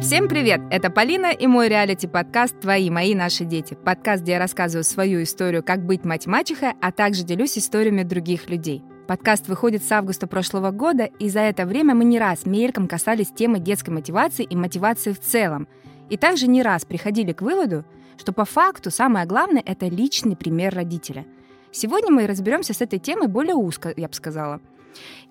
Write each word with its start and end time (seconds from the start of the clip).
Всем 0.00 0.28
привет! 0.28 0.62
Это 0.70 0.88
Полина 0.88 1.26
и 1.26 1.46
мой 1.46 1.68
реалити-подкаст 1.68 2.58
«Твои, 2.60 2.88
мои, 2.88 3.14
наши 3.14 3.44
дети». 3.44 3.74
Подкаст, 3.74 4.22
где 4.22 4.32
я 4.32 4.38
рассказываю 4.38 4.82
свою 4.82 5.22
историю, 5.22 5.62
как 5.62 5.84
быть 5.84 6.06
мать-мачехой, 6.06 6.72
а 6.80 6.90
также 6.90 7.22
делюсь 7.22 7.58
историями 7.58 8.02
других 8.02 8.48
людей. 8.48 8.82
Подкаст 9.06 9.46
выходит 9.46 9.84
с 9.84 9.92
августа 9.92 10.26
прошлого 10.26 10.70
года, 10.70 11.04
и 11.04 11.28
за 11.28 11.40
это 11.40 11.66
время 11.66 11.94
мы 11.94 12.06
не 12.06 12.18
раз 12.18 12.46
мельком 12.46 12.88
касались 12.88 13.28
темы 13.28 13.58
детской 13.58 13.90
мотивации 13.90 14.44
и 14.44 14.56
мотивации 14.56 15.12
в 15.12 15.20
целом. 15.20 15.68
И 16.08 16.16
также 16.16 16.46
не 16.46 16.62
раз 16.62 16.86
приходили 16.86 17.32
к 17.32 17.42
выводу, 17.42 17.84
что 18.16 18.32
по 18.32 18.46
факту 18.46 18.90
самое 18.90 19.26
главное— 19.26 19.62
это 19.66 19.86
личный 19.86 20.34
пример 20.34 20.74
родителя. 20.74 21.26
Сегодня 21.72 22.10
мы 22.10 22.26
разберемся 22.26 22.72
с 22.72 22.80
этой 22.80 22.98
темой 22.98 23.28
более 23.28 23.54
узко, 23.54 23.92
я 23.94 24.08
бы 24.08 24.14
сказала— 24.14 24.62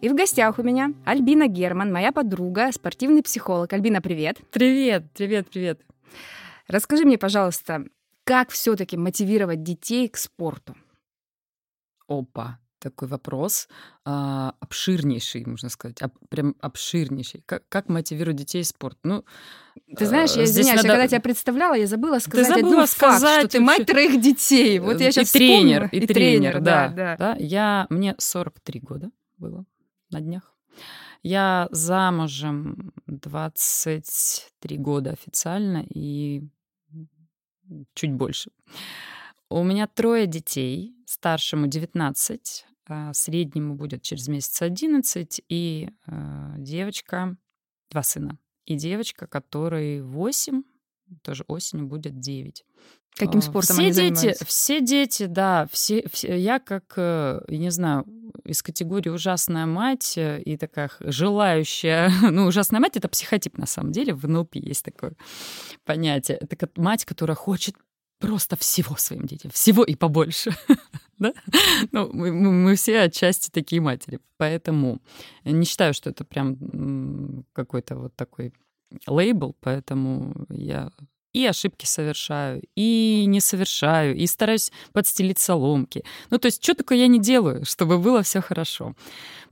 и 0.02 0.10
в 0.10 0.16
гостях 0.16 0.60
у 0.60 0.64
меня 0.64 0.94
Альбина 1.06 1.48
Герман, 1.48 1.92
моя 1.92 2.12
подруга, 2.12 2.72
спортивный 2.72 3.22
психолог. 3.24 3.72
Альбина, 3.74 4.02
привет. 4.02 4.38
Привет, 4.52 5.06
привет, 5.14 5.50
привет. 5.50 5.82
Расскажи 6.68 7.04
мне, 7.04 7.18
пожалуйста, 7.18 7.86
как 8.24 8.52
все-таки 8.52 8.96
мотивировать 8.96 9.64
детей 9.64 10.08
к 10.08 10.18
спорту? 10.18 10.76
Опа, 12.08 12.60
такой 12.80 13.08
вопрос 13.08 13.68
а, 14.06 14.54
обширнейший, 14.60 15.46
можно 15.46 15.70
сказать, 15.70 16.02
об, 16.02 16.12
прям 16.30 16.56
обширнейший. 16.62 17.44
Как, 17.46 17.64
как 17.70 17.90
мотивировать 17.90 18.38
детей 18.38 18.64
спорт? 18.64 18.98
Ну, 19.04 19.26
ты 19.98 20.06
знаешь, 20.06 20.32
я 20.34 20.44
извиняюсь, 20.44 20.78
надо... 20.78 20.88
я 20.88 20.94
когда 20.94 21.08
тебя 21.08 21.22
представляла, 21.22 21.74
я 21.74 21.88
забыла 21.88 22.20
сказать 22.20 22.48
ты 22.48 22.54
забыла 22.54 22.84
один 22.84 22.88
сказать, 22.88 23.22
факт, 23.22 23.40
что 23.40 23.48
ты 23.50 23.60
мать 23.60 23.86
троих 23.86 24.22
детей. 24.22 24.80
Вот 24.80 25.02
я 25.02 25.12
сейчас 25.12 25.36
и 25.36 25.40
тренер, 25.40 25.90
и, 25.92 26.00
и 26.00 26.08
тренер, 26.08 26.62
да, 26.62 26.90
да, 26.90 27.16
да. 27.18 27.36
Я 27.40 27.88
мне 27.90 28.16
43 28.18 28.80
года 28.80 29.12
было 29.40 29.66
на 30.12 30.22
днях. 30.22 30.56
Я 31.24 31.68
замужем 31.72 32.94
23 33.08 34.78
года 34.78 35.12
официально 35.12 35.84
и 35.90 36.44
чуть 37.94 38.14
больше. 38.14 38.52
У 39.50 39.64
меня 39.64 39.88
трое 39.88 40.28
детей, 40.28 40.96
старшему 41.06 41.68
19, 41.68 42.66
а 42.88 43.14
среднему 43.14 43.76
будет 43.76 44.02
через 44.02 44.28
месяц 44.28 44.62
11, 44.62 45.42
и 45.50 45.90
э, 46.08 46.56
девочка, 46.58 47.36
два 47.90 48.04
сына, 48.04 48.38
и 48.66 48.76
девочка, 48.76 49.28
которой 49.28 50.02
8, 50.02 50.64
тоже 51.22 51.44
осенью 51.48 51.88
будет 51.88 52.20
9. 52.20 52.66
Каким 53.16 53.42
спортом 53.42 53.76
все 53.76 53.84
они 53.84 53.92
дети, 53.92 54.16
занимаются? 54.16 54.46
Все 54.46 54.82
дети, 54.82 55.26
да, 55.26 55.68
все, 55.72 56.08
все, 56.12 56.38
я 56.38 56.60
как, 56.60 56.94
э, 56.96 57.42
я 57.48 57.58
не 57.58 57.70
знаю, 57.70 58.06
из 58.46 58.64
категории 58.64 59.10
ужасная 59.10 59.66
мать 59.66 60.18
э, 60.18 60.42
и 60.42 60.58
такая 60.58 60.90
желающая, 61.00 62.12
ну, 62.32 62.46
ужасная 62.46 62.80
мать— 62.80 62.96
это 62.98 63.10
психотип 63.10 63.58
на 63.58 63.66
самом 63.66 63.92
деле, 63.92 64.14
в 64.14 64.28
НЛП 64.28 64.56
есть 64.56 64.86
такое 64.86 65.14
понятие. 65.86 66.38
Это 66.38 66.70
мать, 66.78 67.06
которая 67.06 67.36
хочет 67.36 67.76
просто 68.20 68.56
всего 68.56 68.96
своим 68.98 69.26
детям, 69.26 69.52
всего 69.52 69.84
и 69.84 69.96
побольше. 69.96 70.52
да? 71.18 71.34
ну, 71.92 72.10
мы, 72.14 72.32
мы 72.32 72.76
все 72.76 73.02
отчасти 73.02 73.50
такие 73.50 73.82
матери. 73.82 74.20
Поэтому 74.38 75.02
не 75.44 75.66
считаю, 75.66 75.94
что 75.94 76.10
это 76.10 76.24
прям 76.24 77.46
какой-то 77.54 77.96
вот 77.98 78.16
такой 78.16 78.54
лейбл, 79.08 79.56
поэтому 79.62 80.34
я 80.50 80.90
и 81.34 81.46
ошибки 81.46 81.86
совершаю, 81.86 82.62
и 82.76 83.26
не 83.28 83.40
совершаю, 83.40 84.16
и 84.16 84.26
стараюсь 84.28 84.72
подстелить 84.94 85.38
соломки. 85.40 86.04
Ну, 86.32 86.40
то 86.40 86.48
есть, 86.48 86.64
что 86.64 86.74
такое 86.74 86.98
я 86.98 87.08
не 87.08 87.20
делаю, 87.20 87.66
чтобы 87.66 88.00
было 88.00 88.24
все 88.24 88.42
хорошо. 88.42 88.96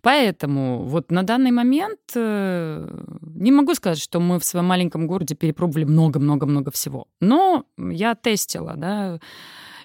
Поэтому 0.02 0.84
вот 0.84 1.12
на 1.12 1.24
данный 1.24 1.52
момент 1.52 2.00
э, 2.16 2.88
не 3.22 3.52
могу 3.52 3.76
сказать, 3.76 4.00
что 4.00 4.20
мы 4.20 4.40
в 4.40 4.46
своем 4.46 4.66
маленьком 4.66 5.08
городе 5.08 5.36
перепробовали 5.36 5.86
много-много-много 5.86 6.72
всего. 6.72 7.08
Но 7.20 7.66
я 7.78 8.16
тестила, 8.16 8.74
да, 8.76 9.20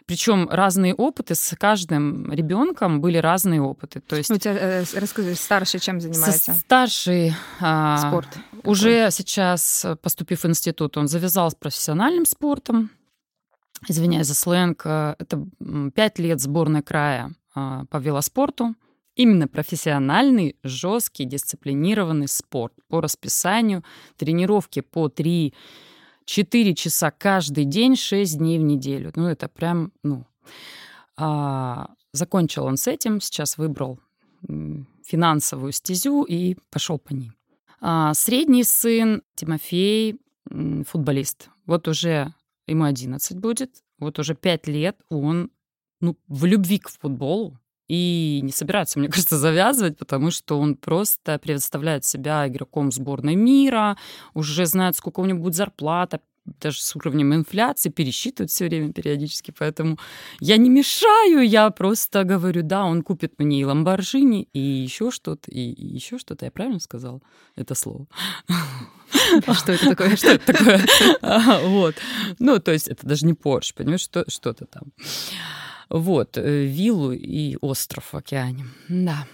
причем 0.06 0.48
разные 0.48 0.94
опыты 0.94 1.34
с 1.34 1.56
каждым 1.56 2.32
ребенком 2.32 3.00
были 3.00 3.18
разные 3.18 3.60
опыты. 3.60 4.00
То 4.00 4.16
есть 4.16 4.30
ну, 4.30 4.36
у 4.36 4.38
тебя, 4.38 4.56
э, 4.58 4.84
расскажи, 4.94 5.34
старший 5.34 5.80
чем 5.80 6.00
занимается? 6.00 6.54
Старший 6.54 7.34
а, 7.60 7.98
спорт. 7.98 8.28
Уже 8.64 9.10
сейчас, 9.10 9.86
поступив 10.02 10.42
в 10.42 10.46
институт, 10.46 10.96
он 10.96 11.08
завязал 11.08 11.50
с 11.50 11.54
профессиональным 11.54 12.24
спортом. 12.24 12.91
Извиняюсь 13.88 14.26
за 14.26 14.34
сленг. 14.34 14.82
Э, 14.84 15.14
это 15.18 15.44
пять 15.94 16.18
лет 16.18 16.41
сборной 16.41 16.82
края 16.82 17.32
а, 17.54 17.84
по 17.86 17.98
велоспорту. 17.98 18.74
Именно 19.14 19.46
профессиональный, 19.46 20.56
жесткий, 20.62 21.26
дисциплинированный 21.26 22.28
спорт 22.28 22.72
по 22.88 23.00
расписанию, 23.00 23.84
тренировки 24.16 24.80
по 24.80 25.08
три 25.08 25.52
4 26.25 26.75
часа 26.75 27.10
каждый 27.10 27.65
день, 27.65 27.97
6 27.97 28.38
дней 28.38 28.59
в 28.59 28.62
неделю. 28.62 29.12
Ну, 29.16 29.27
это 29.27 29.49
прям, 29.49 29.93
ну... 30.03 30.25
А, 31.16 31.91
закончил 32.12 32.65
он 32.65 32.77
с 32.77 32.87
этим, 32.87 33.21
сейчас 33.21 33.59
выбрал 33.59 33.99
финансовую 35.05 35.72
стезю 35.72 36.25
и 36.25 36.56
пошел 36.71 36.99
по 36.99 37.12
ней. 37.12 37.33
А, 37.81 38.15
средний 38.15 38.65
сын 38.65 39.22
Тимофей 39.34 40.21
футболист. 40.87 41.50
Вот 41.66 41.88
уже 41.88 42.34
ему 42.66 42.84
11 42.84 43.39
будет, 43.39 43.83
вот 43.99 44.19
уже 44.19 44.34
5 44.34 44.66
лет 44.69 45.00
он 45.09 45.50
ну, 46.00 46.16
в 46.27 46.44
любви 46.44 46.78
к 46.78 46.89
футболу, 46.89 47.59
и 47.88 48.41
не 48.43 48.53
собирается, 48.53 48.98
мне 48.98 49.09
кажется, 49.10 49.38
завязывать, 49.38 49.98
потому 49.98 50.31
что 50.31 50.59
он 50.59 50.76
просто 50.76 51.38
представляет 51.38 52.04
себя 52.04 52.47
игроком 52.48 52.93
сборной 52.93 53.34
мира, 53.34 53.97
уже 54.34 54.66
знает, 54.66 54.97
сколько 54.97 55.20
у 55.20 55.25
него 55.25 55.41
будет 55.41 55.54
зарплата, 55.54 56.21
даже 56.44 56.81
с 56.81 56.97
уровнем 56.97 57.34
инфляции, 57.34 57.88
пересчитывает 57.88 58.50
все 58.50 58.66
время 58.66 58.92
периодически, 58.92 59.54
поэтому 59.56 59.98
я 60.41 60.56
не 60.56 60.71
мешаю, 60.71 61.47
я 61.47 61.71
просто 61.71 62.25
говорю, 62.25 62.62
да, 62.62 62.84
он 62.84 63.03
купит 63.03 63.38
мне 63.38 63.60
и 63.60 63.65
Ламборджини, 63.65 64.48
и 64.53 64.59
еще 64.59 65.10
что-то, 65.10 65.50
и, 65.50 65.72
и 65.72 65.87
еще 65.87 66.19
что-то. 66.19 66.44
Я 66.44 66.50
правильно 66.50 66.81
сказала 66.81 67.21
это 67.54 67.75
слово? 67.75 68.06
Что 69.53 69.72
это 69.72 69.91
такое? 69.91 70.16
Что 70.16 70.32
это 70.32 70.53
такое? 70.53 70.81
Вот. 71.62 71.94
Ну, 72.38 72.59
то 72.59 72.72
есть 72.72 72.88
это 72.88 73.06
даже 73.06 73.26
не 73.26 73.34
Порш, 73.34 73.75
понимаешь, 73.75 74.00
что-то 74.00 74.66
там. 74.66 74.92
Вот, 75.92 76.38
э, 76.38 76.64
виллу 76.64 77.12
и 77.12 77.56
остров 77.60 78.14
в 78.14 78.16
океане. 78.16 78.64
Да. 78.88 79.26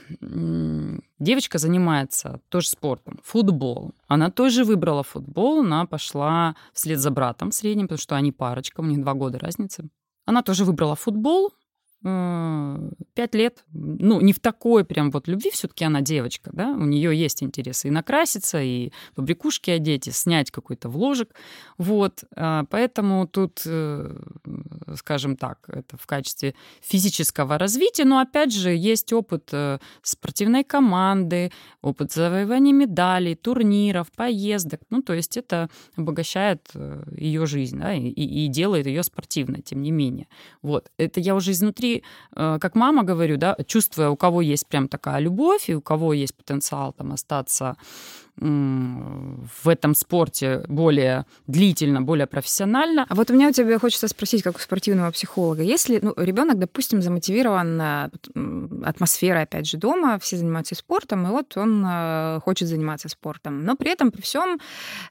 Девочка 1.21 1.59
занимается 1.59 2.41
тоже 2.49 2.69
спортом, 2.69 3.21
футболом. 3.23 3.95
Она 4.09 4.31
тоже 4.31 4.65
выбрала 4.65 5.05
футбол, 5.05 5.61
она 5.61 5.87
пошла 5.87 6.57
вслед 6.73 6.99
за 6.99 7.11
братом 7.13 7.53
средним, 7.53 7.87
потому 7.87 7.99
что 7.99 8.17
они 8.17 8.33
парочка, 8.33 8.81
у 8.81 8.85
них 8.85 9.01
два 9.01 9.15
года 9.15 9.39
разницы. 9.39 9.89
Она 10.27 10.43
тоже 10.43 10.65
выбрала 10.65 10.97
футбол, 10.97 11.53
пять 12.01 13.35
лет, 13.35 13.65
ну, 13.73 14.21
не 14.21 14.33
в 14.33 14.39
такой 14.39 14.85
прям 14.85 15.11
вот 15.11 15.27
любви, 15.27 15.51
все-таки 15.51 15.85
она 15.85 16.01
девочка, 16.01 16.51
да, 16.53 16.71
у 16.71 16.85
нее 16.85 17.19
есть 17.19 17.43
интересы 17.43 17.89
и 17.89 17.91
накраситься, 17.91 18.63
и 18.63 18.93
побрякушки 19.17 19.71
одеть, 19.71 20.07
и 20.07 20.13
снять 20.13 20.53
какой-то 20.53 20.89
вложек, 20.89 21.35
вот, 21.77 22.23
а, 22.37 22.65
поэтому 22.71 23.27
тут, 23.27 23.63
э, 23.67 24.17
скажем 24.95 25.37
так, 25.37 25.59
это 25.69 25.97
в 25.97 26.07
качестве 26.07 26.55
физического 26.81 27.59
развития, 27.59 28.05
но 28.05 28.21
опять 28.21 28.55
же 28.55 28.71
есть 28.71 29.13
опыт 29.13 29.49
э, 29.51 29.79
спортивной 30.03 30.63
команды, 30.63 31.51
опыт 31.83 32.13
завоевания 32.13 32.73
медалей, 32.73 33.35
турниров, 33.35 34.13
поездок, 34.13 34.83
ну, 34.91 35.03
то 35.03 35.15
есть 35.15 35.37
это 35.37 35.69
обогащает 35.97 36.69
э, 36.75 37.03
ее 37.17 37.45
жизнь, 37.47 37.81
да, 37.81 37.93
и, 37.93 38.09
и 38.09 38.47
делает 38.47 38.87
ее 38.87 39.03
спортивной, 39.03 39.63
тем 39.63 39.83
не 39.83 39.91
менее, 39.91 40.29
вот, 40.63 40.93
это 40.97 41.19
я 41.19 41.35
уже 41.35 41.51
изнутри 41.51 41.88
внутри, 41.89 42.03
э, 42.37 42.59
как 42.61 42.75
мама 42.75 43.03
говорю, 43.03 43.37
да, 43.37 43.57
чувствуя, 43.67 44.09
у 44.09 44.17
кого 44.17 44.43
есть 44.43 44.67
прям 44.67 44.89
такая 44.89 45.21
любовь 45.21 45.71
и 45.71 45.75
у 45.75 45.81
кого 45.81 46.13
есть 46.13 46.35
потенциал 46.35 46.93
там 46.93 47.13
остаться 47.13 47.77
в 48.41 49.69
этом 49.69 49.95
спорте 49.95 50.65
более 50.69 51.27
длительно, 51.47 52.03
более 52.03 52.27
профессионально. 52.27 53.07
А 53.09 53.15
вот 53.15 53.31
у 53.31 53.35
меня 53.35 53.49
у 53.49 53.53
тебя 53.53 53.79
хочется 53.79 54.09
спросить, 54.09 54.43
как 54.43 54.57
у 54.57 54.61
спортивного 54.61 55.11
психолога, 55.11 55.63
если 55.63 55.99
ну, 56.01 56.15
ребенок, 56.17 56.59
допустим, 56.59 57.03
замотивирован 57.03 57.81
э, 57.81 58.11
атмосферой, 58.85 59.43
опять 59.43 59.67
же, 59.67 59.77
дома, 59.77 60.19
все 60.19 60.37
занимаются 60.37 60.75
спортом, 60.75 61.27
и 61.27 61.31
вот 61.31 61.57
он 61.57 61.85
э, 61.87 62.41
хочет 62.45 62.69
заниматься 62.69 63.09
спортом, 63.09 63.65
но 63.65 63.77
при 63.77 63.91
этом 63.91 64.11
при 64.11 64.21
всем 64.21 64.61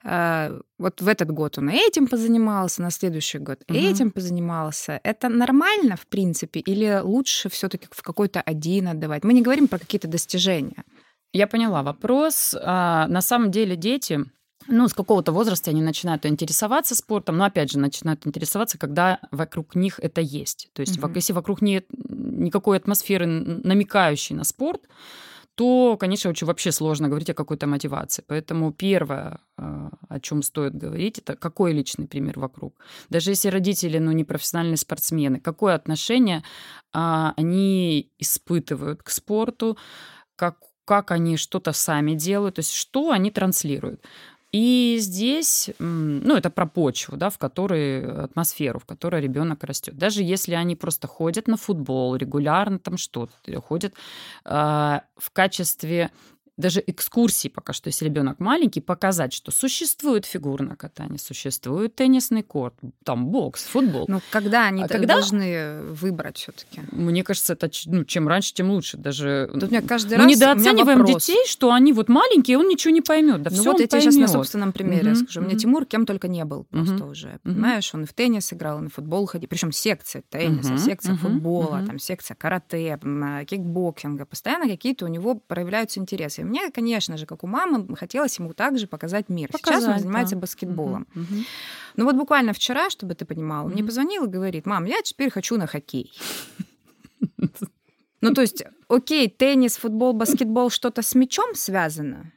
э, 0.03 0.59
вот 0.77 1.01
в 1.01 1.07
этот 1.07 1.31
год 1.31 1.57
он 1.57 1.69
этим 1.69 2.07
позанимался, 2.07 2.81
на 2.81 2.91
следующий 2.91 3.39
год 3.39 3.59
угу. 3.67 3.77
этим 3.77 4.11
позанимался. 4.11 4.99
Это 5.03 5.29
нормально, 5.29 5.95
в 5.95 6.07
принципе, 6.07 6.59
или 6.59 7.01
лучше 7.03 7.49
все-таки 7.49 7.87
в 7.91 8.01
какой-то 8.01 8.41
один 8.41 8.87
отдавать? 8.87 9.23
Мы 9.23 9.33
не 9.33 9.41
говорим 9.41 9.67
про 9.67 9.79
какие-то 9.79 10.07
достижения. 10.07 10.83
Я 11.33 11.47
поняла 11.47 11.83
вопрос. 11.83 12.55
А, 12.59 13.07
на 13.07 13.21
самом 13.21 13.51
деле 13.51 13.75
дети, 13.75 14.25
ну, 14.67 14.87
с 14.87 14.93
какого-то 14.93 15.31
возраста 15.31 15.71
они 15.71 15.81
начинают 15.81 16.25
интересоваться 16.25 16.95
спортом, 16.95 17.37
но 17.37 17.45
опять 17.45 17.71
же 17.71 17.79
начинают 17.79 18.25
интересоваться, 18.27 18.77
когда 18.77 19.19
вокруг 19.31 19.75
них 19.75 19.99
это 19.99 20.21
есть. 20.21 20.69
То 20.73 20.81
есть, 20.81 20.97
угу. 20.97 21.11
если 21.13 21.33
вокруг 21.33 21.61
нет 21.61 21.85
никакой 22.09 22.77
атмосферы, 22.77 23.27
намекающей 23.27 24.35
на 24.35 24.43
спорт, 24.43 24.81
то, 25.57 25.97
конечно, 25.97 26.29
очень 26.29 26.45
вообще 26.45 26.71
сложно 26.71 27.07
говорить 27.07 27.31
о 27.31 27.33
какой-то 27.33 27.65
мотивации. 27.65 28.23
Поэтому 28.27 28.71
первое, 28.71 29.39
а, 29.57 29.89
о 30.07 30.19
чем 30.19 30.43
стоит 30.43 30.75
говорить, 30.75 31.17
это 31.17 31.35
какой 31.35 31.73
личный 31.73 32.07
пример 32.07 32.39
вокруг. 32.39 32.79
Даже 33.09 33.31
если 33.31 33.49
родители, 33.49 33.97
ну, 33.97 34.11
не 34.11 34.23
профессиональные 34.23 34.77
спортсмены, 34.77 35.39
какое 35.39 35.73
отношение 35.73 36.43
а, 36.93 37.33
они 37.37 38.11
испытывают 38.19 39.01
к 39.01 39.09
спорту, 39.09 39.79
как, 40.35 40.57
как 40.87 41.11
они 41.11 41.35
что-то 41.35 41.73
сами 41.73 42.13
делают, 42.13 42.55
то 42.55 42.59
есть 42.59 42.73
что 42.73 43.11
они 43.11 43.29
транслируют. 43.29 44.01
И 44.53 44.97
здесь, 45.01 45.69
ну, 45.77 46.35
это 46.37 46.49
про 46.49 46.65
почву, 46.65 47.17
да, 47.17 47.29
в 47.29 47.37
которой 47.37 48.23
атмосферу, 48.23 48.79
в 48.79 48.85
которой 48.85 49.21
ребенок 49.21 49.65
растет. 49.65 49.97
Даже 49.97 50.23
если 50.23 50.53
они 50.53 50.77
просто 50.77 51.07
ходят 51.07 51.47
на 51.47 51.57
футбол 51.57 52.15
регулярно, 52.15 52.79
там 52.79 52.97
что-то, 52.97 53.33
ходят 53.61 53.93
э, 54.45 54.49
в 54.49 55.31
качестве 55.33 56.11
даже 56.57 56.83
экскурсии 56.85 57.49
пока 57.49 57.71
что, 57.71 57.87
если 57.87 58.05
ребенок 58.05 58.39
маленький, 58.39 58.81
показать, 58.81 59.31
что 59.31 59.51
существует 59.51 60.25
фигурное 60.25 60.75
катание, 60.75 61.19
существует 61.19 61.95
теннисный 61.95 62.41
корт, 62.41 62.73
там 63.03 63.27
бокс, 63.27 63.65
футбол. 63.65 64.05
Ну, 64.07 64.21
когда 64.31 64.65
они 64.65 64.83
а 64.83 64.87
когда... 64.87 65.15
должны 65.15 65.81
выбрать 65.83 66.37
все-таки? 66.37 66.81
Мне 66.91 67.23
кажется, 67.23 67.53
это 67.53 67.69
ну, 67.85 68.03
чем 68.05 68.27
раньше, 68.27 68.53
тем 68.53 68.71
лучше. 68.71 68.97
Даже 68.97 69.49
Тут 69.53 69.69
мне 69.69 69.81
каждый 69.81 70.17
мы 70.17 70.23
раз 70.23 70.35
недооцениваем 70.35 71.05
детей, 71.05 71.45
что 71.47 71.71
они 71.71 71.93
вот 71.93 72.09
маленькие, 72.09 72.57
он 72.57 72.67
ничего 72.67 72.91
не 72.91 73.01
поймет. 73.01 73.43
Да 73.43 73.51
ну 73.53 73.63
вот 73.63 73.79
я 73.79 73.87
тебе 73.87 74.01
сейчас 74.01 74.15
на 74.15 74.27
собственном 74.27 74.73
примере 74.73 75.11
угу, 75.11 75.19
скажу. 75.19 75.41
У 75.41 75.43
меня 75.43 75.57
Тимур 75.57 75.85
кем 75.85 76.05
только 76.05 76.27
не 76.27 76.43
был 76.43 76.63
просто 76.65 77.03
угу, 77.03 77.11
уже. 77.11 77.39
Понимаешь, 77.43 77.93
он 77.93 78.03
и 78.03 78.05
в 78.07 78.13
теннис 78.13 78.51
играл, 78.51 78.83
и 78.83 78.87
в 78.87 78.93
футбол 78.93 79.27
ходил. 79.27 79.47
Причем 79.47 79.71
секция 79.71 80.23
тенниса, 80.29 80.73
угу, 80.73 80.79
секция 80.79 81.13
угу, 81.13 81.21
футбола, 81.21 81.77
угу. 81.77 81.85
там 81.85 81.99
секция 81.99 82.35
карате, 82.35 82.99
кикбоксинга. 83.47 84.25
Постоянно 84.25 84.67
какие-то 84.67 85.05
у 85.05 85.07
него 85.07 85.35
проявляются 85.35 85.99
интересы. 85.99 86.46
Мне, 86.47 86.71
конечно, 86.71 87.17
же, 87.17 87.25
как 87.25 87.43
у 87.43 87.47
мамы, 87.47 87.95
хотелось 87.95 88.37
ему 88.39 88.53
также 88.53 88.87
показать 88.87 89.29
мир. 89.29 89.51
Показать, 89.51 89.81
Сейчас 89.81 89.93
он 89.93 89.99
занимается 89.99 90.35
да. 90.35 90.41
баскетболом. 90.41 91.07
Угу, 91.13 91.23
угу. 91.23 91.43
Ну 91.97 92.05
вот 92.05 92.15
буквально 92.15 92.53
вчера, 92.53 92.89
чтобы 92.89 93.15
ты 93.15 93.25
понимала, 93.25 93.65
угу. 93.65 93.73
мне 93.73 93.83
позвонил 93.83 94.25
и 94.25 94.27
говорит, 94.27 94.65
мам, 94.65 94.85
я 94.85 95.01
теперь 95.03 95.29
хочу 95.29 95.57
на 95.57 95.67
хоккей. 95.67 96.11
Ну, 98.19 98.33
то 98.33 98.41
есть, 98.41 98.63
окей, 98.87 99.29
теннис, 99.29 99.77
футбол, 99.77 100.11
баскетбол, 100.11 100.71
что-то 100.71 101.03
с 101.03 101.13
мячом 101.13 101.53
связано, 101.53 102.31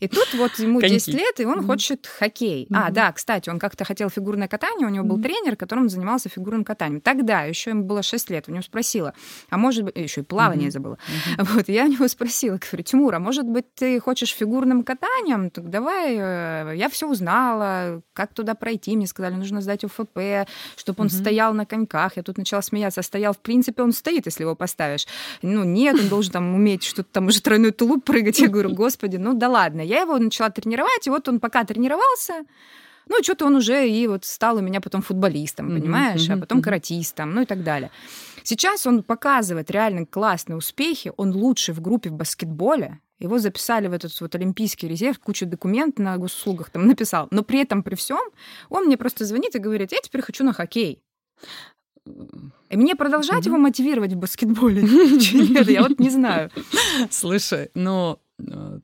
и 0.00 0.08
тут 0.08 0.34
вот 0.34 0.58
ему 0.58 0.80
Коньки. 0.80 0.94
10 0.94 1.14
лет, 1.14 1.40
и 1.40 1.44
он 1.44 1.60
mm-hmm. 1.60 1.66
хочет 1.66 2.06
хоккей. 2.06 2.64
Mm-hmm. 2.64 2.76
А, 2.76 2.90
да, 2.90 3.12
кстати, 3.12 3.50
он 3.50 3.58
как-то 3.58 3.84
хотел 3.84 4.08
фигурное 4.10 4.48
катание, 4.48 4.86
у 4.86 4.90
него 4.90 5.04
был 5.04 5.18
mm-hmm. 5.18 5.22
тренер, 5.22 5.56
которым 5.56 5.88
занимался 5.88 6.28
фигурным 6.28 6.64
катанием. 6.64 7.00
Тогда 7.00 7.42
еще 7.42 7.70
ему 7.70 7.84
было 7.84 8.02
6 8.02 8.30
лет, 8.30 8.44
у 8.48 8.52
него 8.52 8.62
спросила, 8.62 9.14
а 9.50 9.56
может 9.56 9.84
быть, 9.84 9.96
еще 9.96 10.22
и 10.22 10.24
плавание 10.24 10.68
mm-hmm. 10.68 10.72
забыла. 10.72 10.98
Mm-hmm. 11.38 11.44
Вот, 11.54 11.68
я 11.68 11.84
у 11.84 11.88
него 11.88 12.08
спросила, 12.08 12.58
говорю, 12.58 12.82
Тимур, 12.82 13.14
а 13.14 13.18
может 13.18 13.44
быть, 13.44 13.72
ты 13.74 14.00
хочешь 14.00 14.30
фигурным 14.30 14.82
катанием? 14.82 15.50
Так 15.50 15.70
давай, 15.70 16.16
э, 16.16 16.72
я 16.76 16.88
все 16.88 17.08
узнала, 17.08 18.02
как 18.12 18.34
туда 18.34 18.54
пройти. 18.54 18.96
Мне 18.96 19.06
сказали, 19.06 19.34
нужно 19.34 19.60
сдать 19.60 19.84
УФП, 19.84 20.48
чтобы 20.76 21.02
он 21.02 21.06
mm-hmm. 21.06 21.10
стоял 21.10 21.54
на 21.54 21.66
коньках. 21.66 22.16
Я 22.16 22.22
тут 22.22 22.38
начала 22.38 22.62
смеяться, 22.62 23.02
стоял, 23.02 23.32
в 23.32 23.38
принципе, 23.38 23.82
он 23.82 23.92
стоит, 23.92 24.26
если 24.26 24.42
его 24.42 24.54
поставишь. 24.54 25.06
Ну, 25.42 25.64
нет, 25.64 25.98
он 26.00 26.08
должен 26.08 26.32
там 26.32 26.54
уметь 26.54 26.82
что-то 26.82 27.08
там 27.12 27.26
уже 27.26 27.40
тройной 27.40 27.70
тулуп 27.70 28.04
прыгать. 28.04 28.38
Я 28.40 28.48
говорю, 28.48 28.74
господи, 28.74 29.16
ну 29.16 29.34
да 29.34 29.48
ладно. 29.48 29.80
Я 29.84 30.00
его 30.00 30.18
начала 30.18 30.50
тренировать, 30.50 31.06
и 31.06 31.10
вот 31.10 31.28
он 31.28 31.40
пока 31.40 31.64
тренировался, 31.64 32.44
ну, 33.08 33.22
что-то 33.22 33.46
он 33.46 33.56
уже 33.56 33.88
и 33.88 34.06
вот 34.06 34.24
стал 34.24 34.56
у 34.56 34.60
меня 34.60 34.80
потом 34.80 35.02
футболистом, 35.02 35.68
mm-hmm, 35.68 35.80
понимаешь, 35.80 36.28
mm-hmm, 36.28 36.38
а 36.38 36.40
потом 36.40 36.58
mm-hmm. 36.58 36.62
каратистом, 36.62 37.34
ну 37.34 37.42
и 37.42 37.46
так 37.46 37.62
далее. 37.62 37.90
Сейчас 38.42 38.86
он 38.86 39.02
показывает 39.02 39.70
реально 39.70 40.06
классные 40.06 40.56
успехи, 40.56 41.12
он 41.16 41.32
лучший 41.32 41.74
в 41.74 41.80
группе 41.80 42.10
в 42.10 42.14
баскетболе, 42.14 43.00
его 43.18 43.38
записали 43.38 43.88
в 43.88 43.92
этот 43.92 44.18
вот 44.20 44.34
олимпийский 44.34 44.88
резерв, 44.88 45.18
кучу 45.18 45.46
документов 45.46 46.04
на 46.04 46.16
госуслугах 46.18 46.70
там 46.70 46.86
написал. 46.86 47.28
Но 47.30 47.42
при 47.42 47.60
этом, 47.60 47.82
при 47.82 47.94
всем, 47.94 48.20
он 48.68 48.86
мне 48.86 48.96
просто 48.96 49.24
звонит 49.24 49.54
и 49.54 49.60
говорит, 49.60 49.92
я 49.92 49.98
теперь 50.02 50.20
хочу 50.20 50.44
на 50.44 50.52
хоккей. 50.52 51.00
И 52.68 52.76
мне 52.76 52.96
продолжать 52.96 53.44
mm-hmm. 53.44 53.48
его 53.48 53.56
мотивировать 53.58 54.12
в 54.12 54.16
баскетболе? 54.16 54.82
Нет, 55.32 55.68
я 55.68 55.82
вот 55.82 55.98
не 55.98 56.10
знаю. 56.10 56.50
Слушай, 57.08 57.70
но 57.74 58.18
Э, 58.23 58.23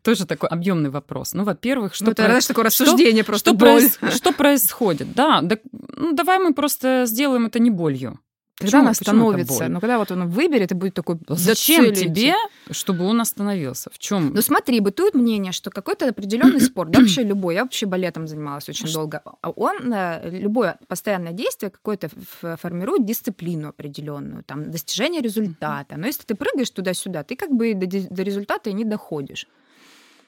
тоже 0.03 0.27
такой 0.27 0.49
объемный 0.49 0.91
вопрос. 0.91 1.35
Ну, 1.35 1.45
во-первых, 1.45 1.95
что... 1.95 2.07
Ну, 2.07 2.11
это, 2.13 2.25
про... 2.25 2.41
такое 2.41 2.65
рассуждение 2.67 3.23
что, 3.23 3.33
просто 3.33 3.51
что, 3.51 3.59
проис... 3.59 3.99
что 4.15 4.33
происходит? 4.33 5.13
Да, 5.15 5.41
да, 5.43 5.59
ну, 5.97 6.13
давай 6.13 6.39
мы 6.39 6.55
просто 6.55 7.05
сделаем 7.07 7.47
это 7.47 7.59
не 7.59 7.71
болью. 7.71 8.21
Когда 8.61 8.67
почему, 8.67 8.83
он 8.83 8.89
остановится? 8.89 9.69
Ну, 9.69 9.81
когда 9.81 9.99
вот 9.99 10.11
он 10.11 10.29
выберет 10.29 10.73
и 10.73 10.75
будет 10.75 10.95
такой... 10.95 11.19
Зачем 11.29 11.95
тебе, 11.95 12.35
чтобы 12.71 13.07
он 13.07 13.21
остановился? 13.21 13.91
В 13.91 13.99
чем? 13.99 14.35
Ну, 14.35 14.43
смотри, 14.43 14.81
бытует 14.81 15.15
мнение, 15.15 15.53
что 15.53 15.71
какой-то 15.71 16.09
определенный 16.09 16.61
спорт, 16.61 16.91
да, 16.91 17.01
вообще 17.01 17.23
любой, 17.23 17.55
я 17.55 17.63
вообще 17.63 17.87
балетом 17.87 18.27
занималась 18.27 18.69
очень 18.69 18.93
долго, 18.93 19.23
а 19.25 19.51
он, 19.51 19.93
э, 19.93 20.29
любое 20.31 20.79
постоянное 20.89 21.33
действие 21.33 21.71
какое-то 21.71 22.11
формирует 22.57 23.07
дисциплину 23.07 23.71
определенную, 23.71 24.45
там, 24.45 24.71
достижение 24.71 25.23
результата. 25.23 25.97
Но 25.97 26.07
если 26.07 26.25
ты 26.25 26.35
прыгаешь 26.35 26.71
туда-сюда, 26.71 27.25
ты 27.25 27.37
как 27.37 27.51
бы 27.51 27.75
до, 27.75 27.87
до 27.87 28.23
результата 28.23 28.69
и 28.69 28.75
не 28.75 28.85
доходишь. 28.85 29.47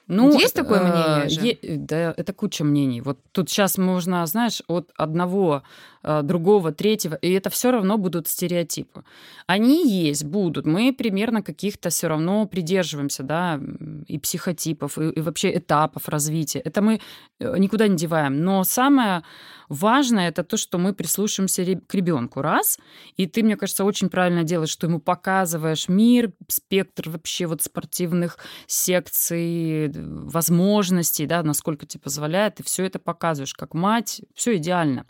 Ну, 0.07 0.37
есть 0.37 0.55
такое 0.55 0.79
э, 0.79 0.91
мнение? 0.91 1.29
Же? 1.29 1.41
Е- 1.41 1.77
да, 1.77 2.13
это 2.17 2.33
куча 2.33 2.63
мнений. 2.63 3.01
Вот 3.01 3.19
тут 3.31 3.49
сейчас 3.49 3.77
можно, 3.77 4.25
знаешь, 4.25 4.61
от 4.67 4.91
одного 4.97 5.63
другого, 6.03 6.71
третьего, 6.71 7.15
и 7.15 7.31
это 7.31 7.49
все 7.49 7.71
равно 7.71 7.97
будут 7.97 8.27
стереотипы. 8.27 9.03
Они 9.47 9.87
есть, 9.87 10.25
будут. 10.25 10.65
Мы 10.65 10.93
примерно 10.93 11.41
каких-то 11.41 11.89
все 11.89 12.07
равно 12.07 12.45
придерживаемся, 12.45 13.23
да, 13.23 13.59
и 14.07 14.19
психотипов, 14.19 14.97
и, 14.97 15.09
и 15.09 15.21
вообще 15.21 15.57
этапов 15.57 16.09
развития. 16.09 16.59
Это 16.59 16.81
мы 16.81 16.99
э, 17.39 17.57
никуда 17.57 17.87
не 17.87 17.95
деваем. 17.95 18.43
Но 18.43 18.63
самое 18.63 19.23
важное 19.69 20.29
это 20.29 20.43
то, 20.43 20.57
что 20.57 20.77
мы 20.77 20.93
прислушиваемся 20.93 21.63
к 21.87 21.93
ребенку, 21.93 22.41
раз. 22.41 22.79
И 23.17 23.27
ты, 23.27 23.43
мне 23.43 23.57
кажется, 23.57 23.85
очень 23.85 24.09
правильно 24.09 24.43
делаешь, 24.43 24.69
что 24.69 24.87
ему 24.87 24.99
показываешь 24.99 25.89
мир, 25.89 26.31
спектр 26.47 27.09
вообще 27.09 27.45
вот 27.45 27.61
спортивных 27.61 28.37
секций, 28.67 29.91
возможностей, 29.93 31.25
да, 31.25 31.43
насколько 31.43 31.85
тебе 31.85 32.01
позволяет, 32.01 32.59
и 32.59 32.63
все 32.63 32.85
это 32.85 32.99
показываешь 32.99 33.53
как 33.53 33.73
мать, 33.73 34.21
все 34.33 34.57
идеально. 34.57 35.05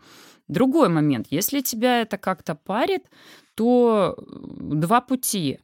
Другой 0.48 0.90
момент. 0.90 1.28
Если 1.30 1.62
тебя 1.62 2.02
это 2.02 2.18
как-то 2.18 2.56
парит, 2.56 3.04
то 3.56 4.16
э, 4.18 4.24
два 4.76 5.02
пути. 5.02 5.60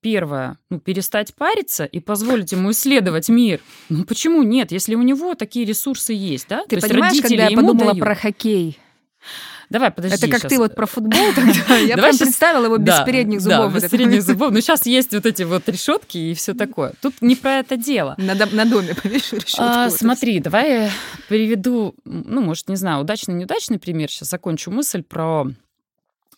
Первое, 0.00 0.58
ну, 0.70 0.78
перестать 0.78 1.34
париться 1.34 1.84
и 1.84 1.98
позволить 2.00 2.52
ему 2.52 2.70
исследовать 2.70 3.28
мир. 3.28 3.60
Ну, 3.88 4.04
почему 4.04 4.42
нет, 4.42 4.70
если 4.70 4.94
у 4.94 5.02
него 5.02 5.34
такие 5.34 5.64
ресурсы 5.64 6.12
есть, 6.12 6.46
да? 6.48 6.64
Ты 6.68 6.78
То 6.78 6.88
понимаешь, 6.88 7.20
когда 7.20 7.48
я 7.48 7.56
подумала 7.56 7.92
дают. 7.92 8.00
про 8.00 8.14
хоккей, 8.14 8.78
Давай, 9.70 9.90
подожди. 9.90 10.16
Это 10.16 10.28
как 10.28 10.40
сейчас. 10.40 10.50
ты 10.50 10.58
вот 10.58 10.74
про 10.74 10.86
футбол 10.86 11.32
тогда. 11.34 11.76
Я 11.78 11.96
прям 11.96 12.16
представила 12.16 12.64
его 12.66 12.78
без 12.78 13.00
передних 13.00 13.40
зубов. 13.40 13.72
Да, 13.72 13.80
без 13.80 13.90
передних 13.90 14.22
зубов. 14.22 14.52
Но 14.52 14.60
сейчас 14.60 14.86
есть 14.86 15.12
вот 15.12 15.26
эти 15.26 15.42
вот 15.42 15.68
решетки 15.68 16.18
и 16.18 16.34
все 16.34 16.54
такое. 16.54 16.92
Тут 17.00 17.14
не 17.20 17.36
про 17.36 17.58
это 17.58 17.76
дело. 17.76 18.14
На, 18.18 18.34
на 18.34 18.64
доме 18.64 18.94
повешу 18.94 19.36
решетку. 19.36 19.62
А, 19.62 19.90
смотри, 19.90 20.40
давай 20.40 20.70
я 20.70 20.90
приведу, 21.28 21.94
ну, 22.04 22.40
может, 22.40 22.68
не 22.68 22.76
знаю, 22.76 23.00
удачный, 23.00 23.34
неудачный 23.34 23.78
пример. 23.78 24.10
Сейчас 24.10 24.30
закончу 24.30 24.70
мысль 24.70 25.02
про 25.02 25.46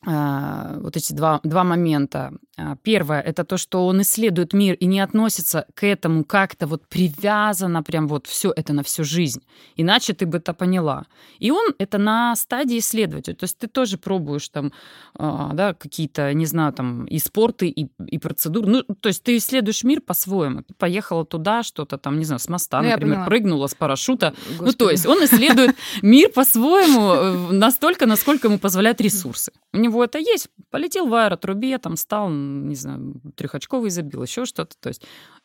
вот 0.05 0.97
эти 0.97 1.13
два, 1.13 1.41
два 1.43 1.65
момента. 1.65 2.33
А, 2.57 2.77
первое— 2.83 3.21
это 3.27 3.45
то, 3.45 3.57
что 3.57 3.87
он 3.87 4.03
исследует 4.03 4.53
мир 4.53 4.75
и 4.75 4.87
не 4.87 5.01
относится 5.01 5.67
к 5.75 5.87
этому 5.87 6.25
как-то 6.25 6.67
вот 6.67 6.89
привязано 6.89 7.83
прям 7.83 8.09
вот 8.09 8.27
все 8.27 8.53
это 8.55 8.73
на 8.73 8.83
всю 8.83 9.05
жизнь. 9.05 9.43
Иначе 9.77 10.13
ты 10.13 10.27
бы 10.27 10.39
это 10.39 10.55
поняла. 10.55 11.07
И 11.39 11.51
он 11.51 11.75
это 11.79 11.99
на 11.99 12.35
стадии 12.37 12.79
исследователя. 12.79 13.35
То 13.35 13.45
есть 13.45 13.59
ты 13.59 13.69
тоже 13.69 13.99
пробуешь 13.99 14.49
там 14.49 14.73
а, 15.15 15.53
да, 15.53 15.75
какие-то, 15.75 16.33
не 16.35 16.47
знаю, 16.47 16.73
там 16.73 17.05
и 17.07 17.19
спорты, 17.19 17.69
и, 17.69 17.89
и 18.07 18.19
процедуры. 18.19 18.69
Ну, 18.69 18.83
то 18.83 19.09
есть 19.09 19.23
ты 19.23 19.37
исследуешь 19.37 19.85
мир 19.85 20.01
по-своему. 20.01 20.63
Ты 20.63 20.75
поехала 20.75 21.25
туда, 21.25 21.63
что-то 21.63 21.99
там, 21.99 22.19
не 22.19 22.25
знаю, 22.25 22.41
с 22.41 22.49
моста, 22.49 22.83
ну, 22.83 22.91
например, 22.91 23.25
прыгнула 23.25 23.67
с 23.67 23.75
парашюта. 23.75 24.35
Господи. 24.51 24.65
Ну, 24.65 24.73
то 24.73 24.91
есть 24.91 25.07
он 25.07 25.25
исследует 25.25 25.77
мир 26.03 26.31
по-своему 26.31 27.13
э, 27.13 27.53
настолько, 27.53 28.07
насколько 28.07 28.49
ему 28.49 28.59
позволяют 28.59 29.01
ресурсы. 29.01 29.53
У 29.73 29.79
него 29.89 30.05
это 30.05 30.19
есть. 30.19 30.49
Полетел 30.71 31.07
в 31.07 31.15
аэротрубе, 31.15 31.79
там 31.79 31.97
стал, 31.97 32.31
не 32.31 32.75
знаю, 32.75 33.21
трехочковый 33.37 33.91
забил, 33.91 34.23
еще 34.23 34.45
что-то. 34.45 34.77
То 34.81 34.89
есть, 34.89 35.03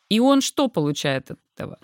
и 0.08 0.20
он 0.20 0.40
что 0.40 0.68
получает 0.68 1.30
от 1.30 1.38
этого? 1.56 1.78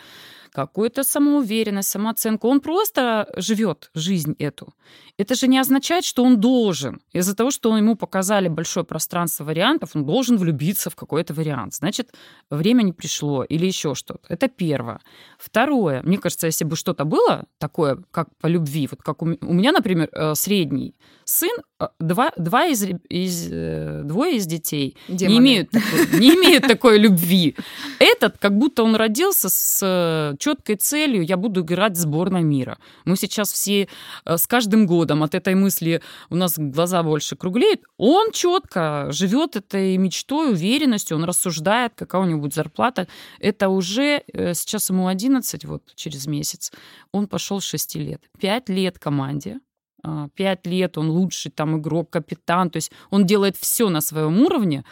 Какую-то 0.52 1.02
самоуверенность, 1.04 1.88
самооценку. 1.90 2.48
Он 2.48 2.60
просто 2.60 3.28
живет 3.36 3.90
жизнь 3.94 4.34
эту. 4.38 4.74
Это 5.18 5.34
же 5.34 5.48
не 5.48 5.58
означает, 5.58 6.04
что 6.04 6.24
он 6.24 6.40
должен. 6.40 7.00
Из-за 7.12 7.34
того, 7.34 7.50
что 7.50 7.76
ему 7.76 7.94
показали 7.94 8.48
большое 8.48 8.84
пространство 8.84 9.44
вариантов, 9.44 9.90
он 9.94 10.04
должен 10.04 10.38
влюбиться 10.38 10.90
в 10.90 10.96
какой-то 10.96 11.34
вариант. 11.34 11.74
Значит, 11.74 12.14
время 12.50 12.82
не 12.82 12.92
пришло 12.92 13.44
или 13.44 13.66
еще 13.66 13.94
что-то. 13.94 14.20
Это 14.28 14.48
первое. 14.48 15.00
Второе. 15.38 16.02
Мне 16.02 16.18
кажется, 16.18 16.46
если 16.46 16.64
бы 16.64 16.76
что-то 16.76 17.04
было 17.04 17.44
такое, 17.58 18.02
как 18.10 18.28
по 18.40 18.46
любви, 18.46 18.88
вот 18.90 19.02
как 19.02 19.22
у 19.22 19.26
меня, 19.26 19.72
например, 19.72 20.08
э, 20.12 20.34
средний 20.34 20.94
сын, 21.24 21.56
э, 21.78 21.86
два, 22.00 22.32
два 22.36 22.66
из, 22.66 22.84
из, 23.08 23.48
э, 23.50 24.02
двое 24.04 24.36
из 24.36 24.46
детей 24.46 24.96
не 25.08 25.38
имеют, 25.38 25.70
такой, 25.70 26.20
не 26.20 26.30
имеют 26.34 26.66
такой 26.66 26.98
любви. 26.98 27.56
Этот, 27.98 28.38
как 28.38 28.56
будто 28.56 28.82
он 28.82 28.96
родился 28.96 29.48
с 29.48 30.34
четкой 30.40 30.76
целью, 30.76 31.22
я 31.24 31.36
буду 31.36 31.60
играть 31.60 31.92
в 31.92 32.00
сборной 32.00 32.42
мира. 32.42 32.78
Мы 33.04 33.16
сейчас 33.16 33.52
все 33.52 33.88
с 34.24 34.46
каждым 34.46 34.86
годом 34.86 35.22
от 35.22 35.34
этой 35.34 35.54
мысли 35.54 36.02
у 36.30 36.36
нас 36.36 36.58
глаза 36.58 37.02
больше 37.02 37.36
круглеют. 37.36 37.82
Он 37.96 38.32
четко 38.32 39.06
живет 39.10 39.56
этой 39.56 39.96
мечтой, 39.96 40.52
уверенностью, 40.52 41.16
он 41.16 41.24
рассуждает, 41.24 41.92
какая 41.94 42.22
у 42.22 42.24
него 42.24 42.40
будет 42.40 42.54
зарплата. 42.54 43.06
Это 43.38 43.68
уже 43.68 44.24
сейчас 44.34 44.90
ему 44.90 45.06
11, 45.06 45.64
вот 45.64 45.82
через 45.94 46.26
месяц. 46.26 46.72
Он 47.12 47.28
пошел 47.28 47.60
с 47.60 47.64
6 47.64 47.96
лет. 47.96 48.22
5 48.40 48.68
лет 48.70 48.98
команде, 48.98 49.60
а, 50.02 50.28
пять 50.34 50.66
лет 50.66 50.96
он 50.98 51.10
лучший 51.10 51.50
там 51.50 51.78
игрок, 51.78 52.10
капитан, 52.10 52.70
то 52.70 52.76
есть 52.76 52.90
он 53.10 53.26
делает 53.26 53.56
все 53.56 53.88
на 53.90 54.00
своем 54.00 54.40
уровне, 54.40 54.84